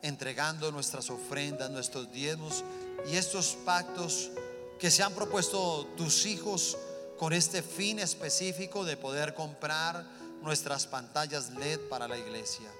entregando 0.00 0.72
nuestras 0.72 1.10
ofrendas, 1.10 1.70
nuestros 1.70 2.10
diezmos 2.10 2.64
y 3.06 3.16
estos 3.16 3.58
pactos 3.66 4.30
que 4.78 4.90
se 4.90 5.02
han 5.02 5.12
propuesto 5.12 5.84
tus 5.98 6.24
hijos 6.24 6.78
con 7.18 7.34
este 7.34 7.60
fin 7.62 7.98
específico 7.98 8.86
de 8.86 8.96
poder 8.96 9.34
comprar 9.34 10.06
nuestras 10.40 10.86
pantallas 10.86 11.50
LED 11.50 11.80
para 11.90 12.08
la 12.08 12.16
iglesia. 12.16 12.72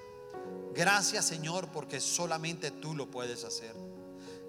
Gracias 0.73 1.25
Señor 1.25 1.67
porque 1.67 1.99
solamente 1.99 2.71
tú 2.71 2.95
lo 2.95 3.11
puedes 3.11 3.43
hacer. 3.43 3.75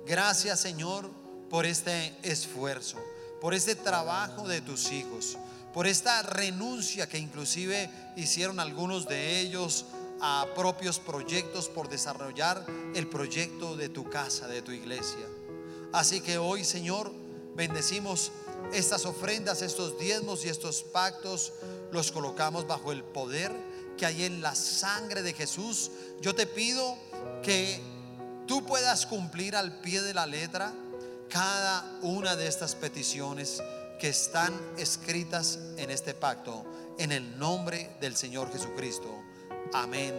Gracias 0.06 0.58
Señor 0.58 1.25
por 1.50 1.66
este 1.66 2.14
esfuerzo, 2.22 2.98
por 3.40 3.54
este 3.54 3.74
trabajo 3.74 4.48
de 4.48 4.60
tus 4.60 4.90
hijos, 4.92 5.36
por 5.72 5.86
esta 5.86 6.22
renuncia 6.22 7.08
que 7.08 7.18
inclusive 7.18 7.90
hicieron 8.16 8.60
algunos 8.60 9.06
de 9.06 9.40
ellos 9.40 9.84
a 10.20 10.46
propios 10.54 10.98
proyectos 10.98 11.68
por 11.68 11.88
desarrollar 11.88 12.64
el 12.94 13.06
proyecto 13.06 13.76
de 13.76 13.88
tu 13.88 14.08
casa, 14.08 14.48
de 14.48 14.62
tu 14.62 14.72
iglesia. 14.72 15.26
Así 15.92 16.20
que 16.20 16.38
hoy, 16.38 16.64
Señor, 16.64 17.12
bendecimos 17.54 18.32
estas 18.72 19.04
ofrendas, 19.04 19.62
estos 19.62 19.98
diezmos 19.98 20.44
y 20.44 20.48
estos 20.48 20.82
pactos 20.82 21.52
los 21.92 22.10
colocamos 22.10 22.66
bajo 22.66 22.92
el 22.92 23.04
poder 23.04 23.52
que 23.96 24.06
hay 24.06 24.24
en 24.24 24.42
la 24.42 24.54
sangre 24.54 25.22
de 25.22 25.32
Jesús. 25.32 25.90
Yo 26.20 26.34
te 26.34 26.46
pido 26.46 26.96
que 27.42 27.80
tú 28.46 28.64
puedas 28.64 29.06
cumplir 29.06 29.56
al 29.56 29.80
pie 29.80 30.02
de 30.02 30.14
la 30.14 30.26
letra 30.26 30.72
cada 31.28 31.84
una 32.02 32.36
de 32.36 32.46
estas 32.46 32.74
peticiones 32.74 33.62
que 33.98 34.08
están 34.08 34.52
escritas 34.76 35.58
en 35.76 35.90
este 35.90 36.14
pacto, 36.14 36.64
en 36.98 37.12
el 37.12 37.38
nombre 37.38 37.96
del 38.00 38.16
Señor 38.16 38.52
Jesucristo. 38.52 39.22
Amén 39.72 40.14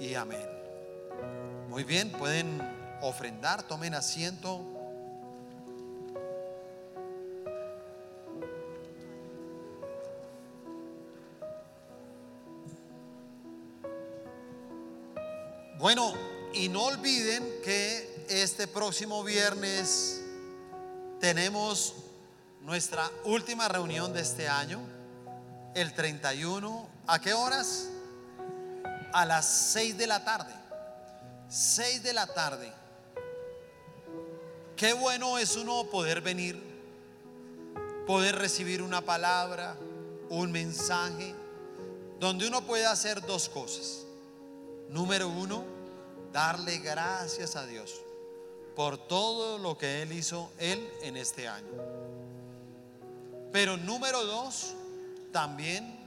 y 0.00 0.14
amén. 0.14 0.48
Muy 1.68 1.84
bien, 1.84 2.10
pueden 2.12 2.60
ofrendar, 3.02 3.62
tomen 3.64 3.94
asiento. 3.94 4.76
Bueno, 15.78 16.14
y 16.54 16.68
no 16.68 16.84
olviden 16.84 17.44
que 17.62 18.24
este 18.28 18.66
próximo 18.66 19.22
viernes 19.22 20.15
tenemos 21.20 21.94
nuestra 22.60 23.10
última 23.24 23.68
reunión 23.68 24.12
de 24.12 24.20
este 24.20 24.48
año, 24.48 24.80
el 25.74 25.92
31. 25.94 26.88
¿A 27.06 27.20
qué 27.20 27.32
horas? 27.32 27.88
A 29.12 29.24
las 29.24 29.46
6 29.72 29.96
de 29.96 30.06
la 30.06 30.24
tarde. 30.24 30.52
6 31.48 32.02
de 32.02 32.12
la 32.12 32.26
tarde. 32.26 32.72
Qué 34.76 34.92
bueno 34.92 35.38
es 35.38 35.56
uno 35.56 35.84
poder 35.84 36.20
venir, 36.20 36.62
poder 38.06 38.36
recibir 38.36 38.82
una 38.82 39.00
palabra, 39.00 39.76
un 40.28 40.52
mensaje, 40.52 41.34
donde 42.20 42.46
uno 42.46 42.66
puede 42.66 42.84
hacer 42.84 43.24
dos 43.24 43.48
cosas. 43.48 44.04
Número 44.90 45.28
uno, 45.28 45.64
darle 46.32 46.78
gracias 46.78 47.56
a 47.56 47.64
Dios 47.64 48.05
por 48.76 48.98
todo 49.08 49.58
lo 49.58 49.76
que 49.78 50.02
Él 50.02 50.12
hizo 50.12 50.52
Él 50.58 50.88
en 51.02 51.16
este 51.16 51.48
año. 51.48 51.72
Pero 53.50 53.78
número 53.78 54.24
dos, 54.26 54.74
también 55.32 55.98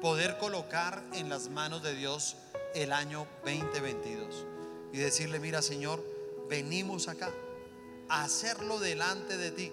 poder 0.00 0.38
colocar 0.38 1.04
en 1.12 1.28
las 1.28 1.50
manos 1.50 1.82
de 1.82 1.94
Dios 1.94 2.36
el 2.74 2.92
año 2.92 3.26
2022 3.44 4.46
y 4.92 4.98
decirle, 4.98 5.38
mira 5.38 5.60
Señor, 5.60 6.02
venimos 6.48 7.08
acá 7.08 7.30
a 8.08 8.22
hacerlo 8.22 8.78
delante 8.78 9.36
de 9.36 9.50
ti. 9.50 9.72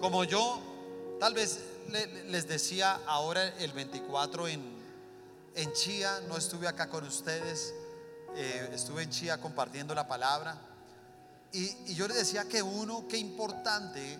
Como 0.00 0.24
yo 0.24 0.60
tal 1.20 1.34
vez 1.34 1.60
les 2.26 2.48
decía 2.48 3.00
ahora 3.06 3.46
el 3.58 3.72
24 3.72 4.48
en, 4.48 4.60
en 5.54 5.72
Chía, 5.72 6.20
no 6.26 6.36
estuve 6.36 6.66
acá 6.66 6.88
con 6.88 7.04
ustedes, 7.04 7.74
eh, 8.34 8.70
estuve 8.72 9.04
en 9.04 9.10
Chía 9.10 9.40
compartiendo 9.40 9.94
la 9.94 10.08
palabra. 10.08 10.71
Y, 11.52 11.94
yo 11.94 12.08
les 12.08 12.16
decía 12.16 12.44
que 12.48 12.62
uno, 12.62 13.06
qué 13.08 13.18
importante 13.18 14.18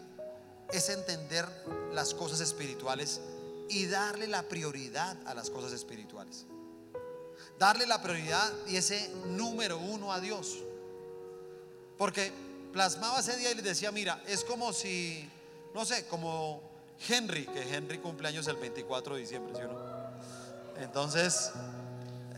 es 0.71 0.89
entender 0.89 1.47
las 1.93 2.15
cosas 2.15 2.41
espirituales 2.41 3.21
y 3.69 3.87
darle 3.87 4.27
la 4.27 4.43
prioridad 4.43 5.17
a 5.27 5.35
las 5.35 5.51
cosas 5.51 5.73
espirituales. 5.73 6.47
Darle 7.59 7.87
la 7.87 8.03
prioridad 8.03 8.51
y 8.67 8.77
ese 8.77 9.11
número 9.27 9.79
uno 9.79 10.13
a 10.13 10.21
Dios. 10.21 10.59
Porque 11.97 12.33
plasmaba 12.73 13.21
ese 13.21 13.37
día 13.37 13.51
y 13.51 13.55
les 13.55 13.65
decía, 13.65 13.93
mira, 13.93 14.23
es 14.27 14.45
como 14.45 14.73
si, 14.73 15.31
no 15.75 15.85
sé, 15.85 16.07
como 16.07 16.63
Henry, 17.09 17.47
que 17.47 17.75
Henry 17.75 17.99
cumpleaños 17.99 18.47
el 18.49 18.57
24 18.57 19.15
de 19.15 19.21
diciembre, 19.21 19.55
¿sí 19.57 19.63
o 19.63 19.73
no? 19.73 20.83
Entonces, 20.83 21.51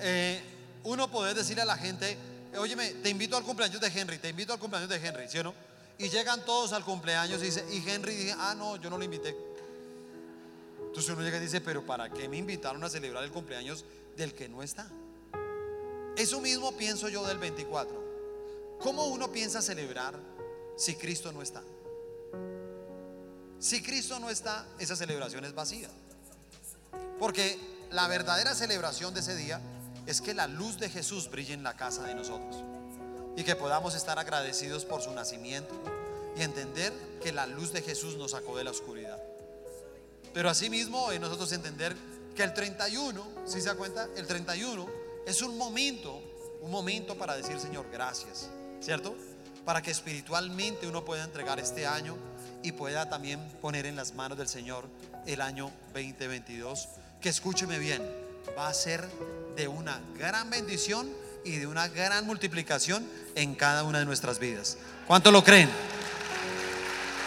eh, 0.00 0.42
uno 0.84 1.10
puede 1.10 1.34
decirle 1.34 1.62
a 1.62 1.66
la 1.66 1.76
gente, 1.76 2.16
óyeme, 2.58 2.90
te 2.94 3.10
invito 3.10 3.36
al 3.36 3.44
cumpleaños 3.44 3.80
de 3.80 3.88
Henry, 3.88 4.18
te 4.18 4.28
invito 4.28 4.52
al 4.52 4.58
cumpleaños 4.58 4.88
de 4.88 4.96
Henry, 4.96 5.28
¿sí 5.28 5.38
o 5.38 5.44
no? 5.44 5.54
Y 5.98 6.08
llegan 6.08 6.44
todos 6.44 6.72
al 6.72 6.84
cumpleaños 6.84 7.40
y 7.42 7.46
dice, 7.46 7.64
y 7.70 7.88
Henry 7.88 8.14
dice, 8.14 8.34
ah, 8.38 8.54
no, 8.56 8.76
yo 8.76 8.90
no 8.90 8.98
lo 8.98 9.04
invité. 9.04 9.36
Entonces 10.86 11.12
uno 11.12 11.22
llega 11.22 11.38
y 11.38 11.40
dice, 11.40 11.60
pero 11.60 11.84
¿para 11.84 12.10
qué 12.10 12.28
me 12.28 12.36
invitaron 12.36 12.82
a 12.84 12.88
celebrar 12.88 13.24
el 13.24 13.30
cumpleaños 13.30 13.84
del 14.16 14.34
que 14.34 14.48
no 14.48 14.62
está? 14.62 14.88
Eso 16.16 16.40
mismo 16.40 16.76
pienso 16.76 17.08
yo 17.08 17.26
del 17.26 17.38
24. 17.38 18.78
¿Cómo 18.80 19.06
uno 19.06 19.32
piensa 19.32 19.62
celebrar 19.62 20.14
si 20.76 20.94
Cristo 20.94 21.32
no 21.32 21.42
está? 21.42 21.62
Si 23.58 23.82
Cristo 23.82 24.20
no 24.20 24.30
está, 24.30 24.66
esa 24.78 24.94
celebración 24.94 25.44
es 25.44 25.54
vacía. 25.54 25.88
Porque 27.18 27.58
la 27.90 28.06
verdadera 28.08 28.54
celebración 28.54 29.14
de 29.14 29.20
ese 29.20 29.34
día 29.36 29.60
es 30.06 30.20
que 30.20 30.34
la 30.34 30.46
luz 30.46 30.78
de 30.78 30.90
Jesús 30.90 31.30
brille 31.30 31.54
en 31.54 31.62
la 31.62 31.76
casa 31.76 32.04
de 32.04 32.14
nosotros 32.14 32.62
y 33.36 33.44
que 33.44 33.56
podamos 33.56 33.94
estar 33.94 34.18
agradecidos 34.18 34.84
por 34.84 35.02
su 35.02 35.12
nacimiento 35.12 35.74
y 36.36 36.42
entender 36.42 36.92
que 37.22 37.32
la 37.32 37.46
luz 37.46 37.72
de 37.72 37.82
Jesús 37.82 38.16
nos 38.16 38.32
sacó 38.32 38.56
de 38.56 38.64
la 38.64 38.70
oscuridad. 38.70 39.18
Pero 40.32 40.50
asimismo, 40.50 41.12
nosotros 41.20 41.52
entender 41.52 41.96
que 42.34 42.42
el 42.42 42.52
31, 42.52 43.24
si 43.46 43.60
se 43.60 43.68
da 43.68 43.76
cuenta, 43.76 44.08
el 44.16 44.26
31 44.26 44.86
es 45.26 45.42
un 45.42 45.56
momento, 45.56 46.20
un 46.60 46.70
momento 46.70 47.16
para 47.16 47.36
decir, 47.36 47.58
Señor, 47.60 47.86
gracias, 47.90 48.50
¿cierto? 48.80 49.14
Para 49.64 49.80
que 49.80 49.90
espiritualmente 49.90 50.86
uno 50.86 51.04
pueda 51.04 51.24
entregar 51.24 51.58
este 51.60 51.86
año 51.86 52.16
y 52.62 52.72
pueda 52.72 53.08
también 53.08 53.40
poner 53.60 53.86
en 53.86 53.96
las 53.96 54.14
manos 54.14 54.36
del 54.36 54.48
Señor 54.48 54.86
el 55.26 55.40
año 55.40 55.70
2022, 55.94 56.88
que 57.20 57.28
escúcheme 57.28 57.78
bien, 57.78 58.23
va 58.56 58.68
a 58.68 58.74
ser 58.74 59.08
de 59.56 59.68
una 59.68 60.00
gran 60.18 60.50
bendición 60.50 61.08
y 61.44 61.56
de 61.58 61.66
una 61.66 61.88
gran 61.88 62.26
multiplicación 62.26 63.08
en 63.34 63.54
cada 63.54 63.84
una 63.84 63.98
de 63.98 64.04
nuestras 64.04 64.38
vidas. 64.38 64.78
¿Cuánto 65.06 65.30
lo 65.30 65.44
creen? 65.44 65.70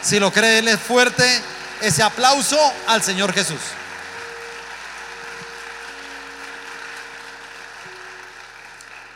Si 0.01 0.20
lo 0.20 0.32
creen, 0.32 0.68
es 0.68 0.80
fuerte 0.80 1.24
ese 1.82 2.03
aplauso 2.03 2.57
al 2.88 3.03
Señor 3.03 3.34
Jesús. 3.34 3.59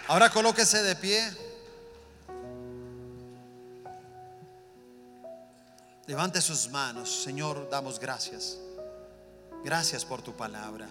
Ahora 0.08 0.30
colóquese 0.30 0.84
de 0.84 0.96
pie. 0.96 1.32
Levante 6.08 6.42
sus 6.42 6.70
manos. 6.70 7.24
Señor, 7.24 7.70
damos 7.70 8.00
gracias. 8.00 8.58
Gracias 9.64 10.04
por 10.04 10.22
tu 10.22 10.36
palabra. 10.36 10.90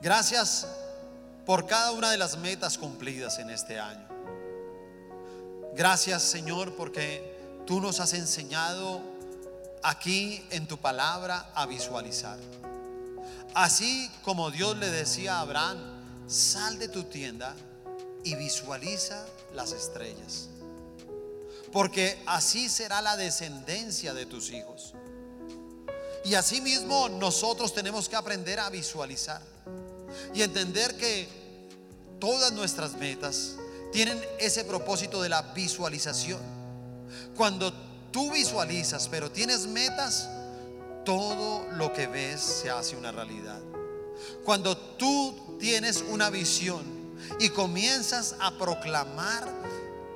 Gracias 0.00 0.66
por 1.44 1.66
cada 1.66 1.90
una 1.90 2.12
de 2.12 2.18
las 2.18 2.36
metas 2.38 2.78
cumplidas 2.78 3.40
en 3.40 3.50
este 3.50 3.80
año. 3.80 4.06
Gracias 5.74 6.22
Señor 6.22 6.76
porque 6.76 7.36
tú 7.66 7.80
nos 7.80 7.98
has 7.98 8.12
enseñado 8.12 9.00
aquí 9.82 10.44
en 10.50 10.68
tu 10.68 10.78
palabra 10.78 11.50
a 11.54 11.66
visualizar. 11.66 12.38
Así 13.54 14.08
como 14.22 14.52
Dios 14.52 14.76
le 14.78 14.88
decía 14.88 15.38
a 15.38 15.40
Abraham, 15.40 15.78
sal 16.28 16.78
de 16.78 16.88
tu 16.88 17.04
tienda 17.04 17.56
y 18.22 18.36
visualiza 18.36 19.26
las 19.52 19.72
estrellas. 19.72 20.48
Porque 21.72 22.22
así 22.26 22.68
será 22.68 23.02
la 23.02 23.16
descendencia 23.16 24.14
de 24.14 24.26
tus 24.26 24.50
hijos. 24.50 24.94
Y 26.24 26.34
asimismo 26.34 27.08
nosotros 27.08 27.74
tenemos 27.74 28.08
que 28.08 28.16
aprender 28.16 28.60
a 28.60 28.70
visualizar 28.70 29.57
y 30.34 30.42
entender 30.42 30.96
que 30.96 31.28
todas 32.18 32.52
nuestras 32.52 32.94
metas 32.94 33.56
tienen 33.92 34.20
ese 34.38 34.64
propósito 34.64 35.22
de 35.22 35.28
la 35.28 35.42
visualización. 35.42 36.40
Cuando 37.36 37.72
tú 38.10 38.30
visualizas, 38.32 39.08
pero 39.08 39.30
tienes 39.30 39.66
metas, 39.66 40.28
todo 41.04 41.66
lo 41.72 41.92
que 41.92 42.06
ves 42.06 42.40
se 42.40 42.70
hace 42.70 42.96
una 42.96 43.12
realidad. 43.12 43.60
Cuando 44.44 44.76
tú 44.76 45.56
tienes 45.58 46.04
una 46.10 46.30
visión 46.30 46.82
y 47.38 47.48
comienzas 47.50 48.34
a 48.40 48.56
proclamar, 48.58 49.48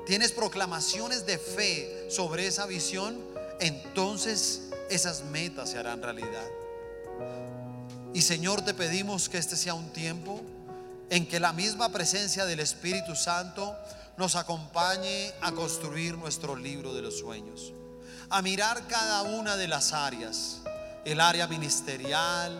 tienes 0.06 0.32
proclamaciones 0.32 1.24
de 1.26 1.38
fe 1.38 2.06
sobre 2.10 2.46
esa 2.46 2.66
visión, 2.66 3.18
entonces 3.60 4.62
esas 4.90 5.24
metas 5.24 5.70
se 5.70 5.78
harán 5.78 6.02
realidad. 6.02 6.44
Y 8.14 8.22
Señor, 8.22 8.62
te 8.62 8.74
pedimos 8.74 9.28
que 9.30 9.38
este 9.38 9.56
sea 9.56 9.72
un 9.72 9.90
tiempo 9.90 10.42
en 11.08 11.26
que 11.26 11.40
la 11.40 11.52
misma 11.52 11.88
presencia 11.88 12.44
del 12.44 12.60
Espíritu 12.60 13.16
Santo 13.16 13.74
nos 14.18 14.36
acompañe 14.36 15.32
a 15.40 15.52
construir 15.52 16.18
nuestro 16.18 16.54
libro 16.54 16.92
de 16.92 17.00
los 17.00 17.18
sueños, 17.18 17.72
a 18.28 18.42
mirar 18.42 18.86
cada 18.86 19.22
una 19.22 19.56
de 19.56 19.66
las 19.66 19.94
áreas, 19.94 20.58
el 21.06 21.20
área 21.20 21.46
ministerial, 21.46 22.52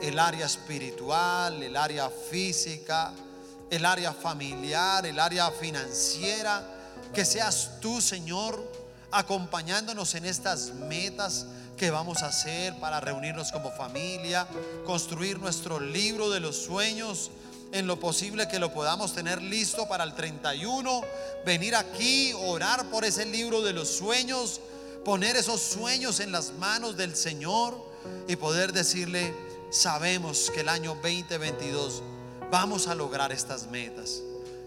el 0.00 0.18
área 0.18 0.46
espiritual, 0.46 1.62
el 1.62 1.76
área 1.76 2.08
física, 2.08 3.12
el 3.70 3.84
área 3.84 4.14
familiar, 4.14 5.04
el 5.04 5.20
área 5.20 5.50
financiera, 5.50 6.62
que 7.12 7.24
seas 7.26 7.72
tú, 7.80 8.00
Señor, 8.00 8.72
acompañándonos 9.10 10.14
en 10.14 10.24
estas 10.24 10.72
metas 10.74 11.46
que 11.76 11.90
vamos 11.90 12.22
a 12.22 12.28
hacer 12.28 12.74
para 12.80 13.00
reunirnos 13.00 13.52
como 13.52 13.70
familia, 13.70 14.46
construir 14.84 15.38
nuestro 15.38 15.78
libro 15.78 16.30
de 16.30 16.40
los 16.40 16.56
sueños, 16.56 17.30
en 17.72 17.86
lo 17.86 18.00
posible 18.00 18.48
que 18.48 18.58
lo 18.58 18.72
podamos 18.72 19.14
tener 19.14 19.42
listo 19.42 19.86
para 19.88 20.04
el 20.04 20.14
31, 20.14 21.02
venir 21.44 21.74
aquí, 21.74 22.32
orar 22.32 22.86
por 22.86 23.04
ese 23.04 23.26
libro 23.26 23.60
de 23.62 23.72
los 23.72 23.88
sueños, 23.88 24.60
poner 25.04 25.36
esos 25.36 25.60
sueños 25.60 26.20
en 26.20 26.32
las 26.32 26.52
manos 26.54 26.96
del 26.96 27.14
Señor 27.14 27.76
y 28.28 28.36
poder 28.36 28.72
decirle, 28.72 29.34
sabemos 29.70 30.50
que 30.54 30.60
el 30.60 30.68
año 30.68 30.94
2022 30.94 32.02
vamos 32.50 32.86
a 32.86 32.94
lograr 32.94 33.32
estas 33.32 33.66
metas 33.66 34.22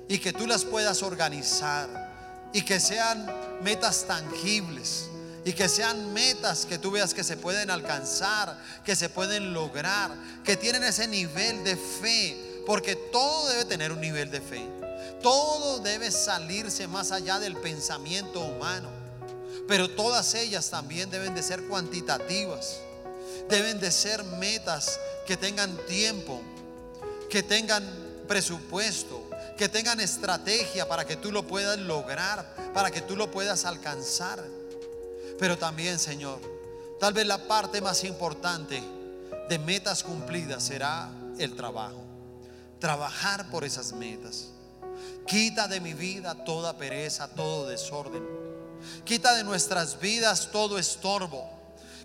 y 0.07 0.19
que 0.19 0.33
tú 0.33 0.45
las 0.45 0.65
puedas 0.65 1.01
organizar 1.01 2.49
y 2.53 2.61
que 2.63 2.79
sean 2.79 3.25
metas 3.63 4.05
tangibles 4.05 5.08
y 5.49 5.53
que 5.53 5.67
sean 5.67 6.13
metas 6.13 6.67
que 6.67 6.77
tú 6.77 6.91
veas 6.91 7.15
que 7.15 7.23
se 7.23 7.35
pueden 7.35 7.71
alcanzar, 7.71 8.55
que 8.85 8.95
se 8.95 9.09
pueden 9.09 9.51
lograr, 9.51 10.11
que 10.43 10.55
tienen 10.55 10.83
ese 10.83 11.07
nivel 11.07 11.63
de 11.63 11.75
fe, 11.75 12.61
porque 12.67 12.95
todo 12.95 13.49
debe 13.49 13.65
tener 13.65 13.91
un 13.91 13.99
nivel 13.99 14.29
de 14.29 14.41
fe. 14.41 14.63
Todo 15.23 15.79
debe 15.79 16.11
salirse 16.11 16.87
más 16.87 17.11
allá 17.11 17.39
del 17.39 17.57
pensamiento 17.57 18.41
humano, 18.41 18.91
pero 19.67 19.89
todas 19.89 20.35
ellas 20.35 20.69
también 20.69 21.09
deben 21.09 21.33
de 21.33 21.41
ser 21.41 21.63
cuantitativas. 21.63 22.81
Deben 23.49 23.79
de 23.79 23.91
ser 23.91 24.23
metas 24.23 24.99
que 25.25 25.35
tengan 25.35 25.75
tiempo, 25.87 26.43
que 27.27 27.41
tengan 27.41 27.83
presupuesto, 28.27 29.27
que 29.57 29.67
tengan 29.67 29.99
estrategia 29.99 30.87
para 30.87 31.05
que 31.05 31.15
tú 31.15 31.31
lo 31.31 31.47
puedas 31.47 31.79
lograr, 31.79 32.45
para 32.71 32.91
que 32.91 33.01
tú 33.01 33.15
lo 33.15 33.31
puedas 33.31 33.65
alcanzar. 33.65 34.58
Pero 35.39 35.57
también, 35.57 35.97
Señor, 35.97 36.39
tal 36.99 37.13
vez 37.13 37.25
la 37.25 37.47
parte 37.47 37.79
más 37.79 38.03
importante 38.03 38.83
de 39.47 39.59
metas 39.59 40.03
cumplidas 40.03 40.63
será 40.63 41.09
el 41.37 41.55
trabajo. 41.55 42.03
Trabajar 42.79 43.49
por 43.49 43.63
esas 43.63 43.93
metas. 43.93 44.49
Quita 45.25 45.67
de 45.67 45.79
mi 45.79 45.93
vida 45.93 46.43
toda 46.43 46.77
pereza, 46.77 47.29
todo 47.29 47.67
desorden. 47.67 48.23
Quita 49.05 49.33
de 49.35 49.45
nuestras 49.45 49.99
vidas 49.99 50.49
todo 50.51 50.77
estorbo. 50.77 51.49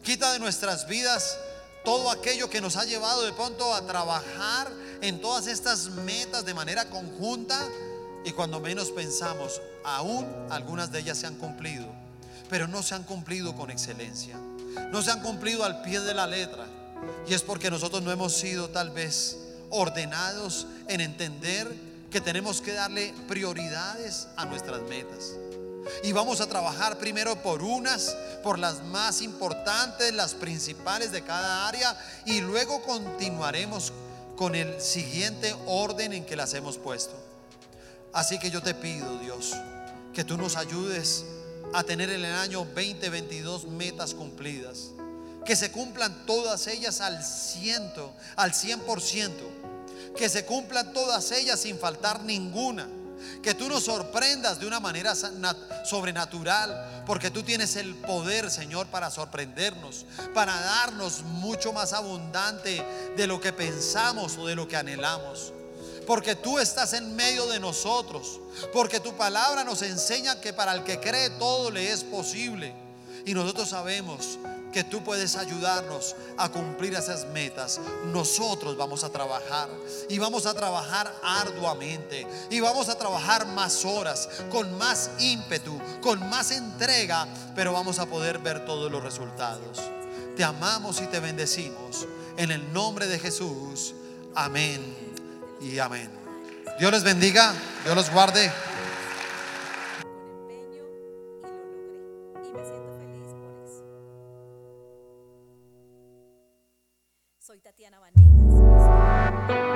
Quita 0.02 0.32
de 0.32 0.38
nuestras 0.38 0.86
vidas 0.86 1.36
todo 1.84 2.10
aquello 2.10 2.48
que 2.48 2.60
nos 2.60 2.76
ha 2.76 2.84
llevado 2.84 3.22
de 3.22 3.32
pronto 3.32 3.74
a 3.74 3.84
trabajar 3.84 4.70
en 5.00 5.20
todas 5.20 5.48
estas 5.48 5.88
metas 5.90 6.44
de 6.44 6.54
manera 6.54 6.88
conjunta 6.88 7.60
y 8.24 8.32
cuando 8.32 8.60
menos 8.60 8.90
pensamos, 8.90 9.60
aún 9.84 10.26
algunas 10.50 10.90
de 10.92 11.00
ellas 11.00 11.18
se 11.18 11.26
han 11.26 11.34
cumplido 11.34 12.03
pero 12.48 12.66
no 12.68 12.82
se 12.82 12.94
han 12.94 13.04
cumplido 13.04 13.54
con 13.54 13.70
excelencia. 13.70 14.36
No 14.90 15.02
se 15.02 15.10
han 15.10 15.20
cumplido 15.20 15.64
al 15.64 15.82
pie 15.82 16.00
de 16.00 16.14
la 16.14 16.26
letra. 16.26 16.66
Y 17.26 17.34
es 17.34 17.42
porque 17.42 17.70
nosotros 17.70 18.02
no 18.02 18.10
hemos 18.12 18.34
sido 18.34 18.70
tal 18.70 18.90
vez 18.90 19.38
ordenados 19.70 20.66
en 20.88 21.00
entender 21.00 21.72
que 22.10 22.20
tenemos 22.20 22.60
que 22.60 22.72
darle 22.72 23.12
prioridades 23.26 24.28
a 24.36 24.44
nuestras 24.44 24.82
metas. 24.82 25.32
Y 26.02 26.12
vamos 26.12 26.40
a 26.40 26.46
trabajar 26.46 26.98
primero 26.98 27.42
por 27.42 27.62
unas, 27.62 28.16
por 28.42 28.58
las 28.58 28.82
más 28.84 29.20
importantes, 29.20 30.14
las 30.14 30.34
principales 30.34 31.12
de 31.12 31.22
cada 31.22 31.68
área, 31.68 31.96
y 32.24 32.40
luego 32.40 32.82
continuaremos 32.82 33.92
con 34.36 34.54
el 34.54 34.80
siguiente 34.80 35.54
orden 35.66 36.12
en 36.12 36.24
que 36.24 36.36
las 36.36 36.54
hemos 36.54 36.78
puesto. 36.78 37.14
Así 38.12 38.38
que 38.38 38.50
yo 38.50 38.62
te 38.62 38.74
pido, 38.74 39.18
Dios, 39.18 39.54
que 40.12 40.24
tú 40.24 40.36
nos 40.36 40.56
ayudes 40.56 41.24
a 41.74 41.82
tener 41.82 42.08
en 42.10 42.24
el 42.24 42.34
año 42.34 42.60
2022 42.64 43.66
metas 43.66 44.14
cumplidas. 44.14 44.92
Que 45.44 45.56
se 45.56 45.72
cumplan 45.72 46.24
todas 46.24 46.68
ellas 46.68 47.00
al 47.00 47.22
ciento, 47.22 48.14
al 48.36 48.52
100%. 48.52 49.30
Que 50.16 50.28
se 50.28 50.46
cumplan 50.46 50.92
todas 50.92 51.32
ellas 51.32 51.60
sin 51.60 51.76
faltar 51.78 52.22
ninguna. 52.22 52.88
Que 53.42 53.54
tú 53.54 53.68
nos 53.68 53.84
sorprendas 53.84 54.60
de 54.60 54.66
una 54.66 54.80
manera 54.80 55.14
sobrenatural, 55.84 57.02
porque 57.06 57.30
tú 57.30 57.42
tienes 57.42 57.74
el 57.76 57.94
poder, 57.96 58.50
Señor, 58.50 58.86
para 58.86 59.10
sorprendernos, 59.10 60.06
para 60.32 60.54
darnos 60.60 61.22
mucho 61.22 61.72
más 61.72 61.92
abundante 61.92 62.84
de 63.16 63.26
lo 63.26 63.40
que 63.40 63.52
pensamos 63.52 64.38
o 64.38 64.46
de 64.46 64.54
lo 64.54 64.68
que 64.68 64.76
anhelamos 64.76 65.53
porque 66.06 66.34
tú 66.34 66.58
estás 66.58 66.92
en 66.92 67.14
medio 67.16 67.46
de 67.46 67.60
nosotros, 67.60 68.40
porque 68.72 69.00
tu 69.00 69.14
palabra 69.14 69.64
nos 69.64 69.82
enseña 69.82 70.40
que 70.40 70.52
para 70.52 70.74
el 70.74 70.84
que 70.84 71.00
cree 71.00 71.30
todo 71.30 71.70
le 71.70 71.90
es 71.92 72.04
posible. 72.04 72.74
Y 73.26 73.32
nosotros 73.32 73.70
sabemos 73.70 74.38
que 74.72 74.84
tú 74.84 75.02
puedes 75.02 75.36
ayudarnos 75.36 76.14
a 76.36 76.50
cumplir 76.50 76.94
esas 76.94 77.26
metas. 77.28 77.80
Nosotros 78.06 78.76
vamos 78.76 79.02
a 79.04 79.08
trabajar 79.08 79.70
y 80.10 80.18
vamos 80.18 80.44
a 80.46 80.52
trabajar 80.52 81.14
arduamente 81.22 82.26
y 82.50 82.60
vamos 82.60 82.88
a 82.88 82.98
trabajar 82.98 83.46
más 83.46 83.84
horas, 83.84 84.28
con 84.50 84.76
más 84.76 85.10
ímpetu, 85.20 85.80
con 86.02 86.28
más 86.28 86.50
entrega, 86.50 87.26
pero 87.54 87.72
vamos 87.72 87.98
a 87.98 88.06
poder 88.06 88.38
ver 88.40 88.66
todos 88.66 88.90
los 88.90 89.02
resultados. 89.02 89.80
Te 90.36 90.44
amamos 90.44 91.00
y 91.00 91.06
te 91.06 91.20
bendecimos. 91.20 92.06
En 92.36 92.50
el 92.50 92.72
nombre 92.72 93.06
de 93.06 93.18
Jesús. 93.20 93.94
Amén 94.34 95.13
y 95.64 95.78
amén. 95.78 96.10
Dios 96.78 96.92
les 96.92 97.04
bendiga, 97.04 97.54
Dios 97.84 97.96
los 97.96 98.10
guarde. 98.10 98.50
Con 100.02 100.20
empeño 100.20 100.84
y 109.70 109.73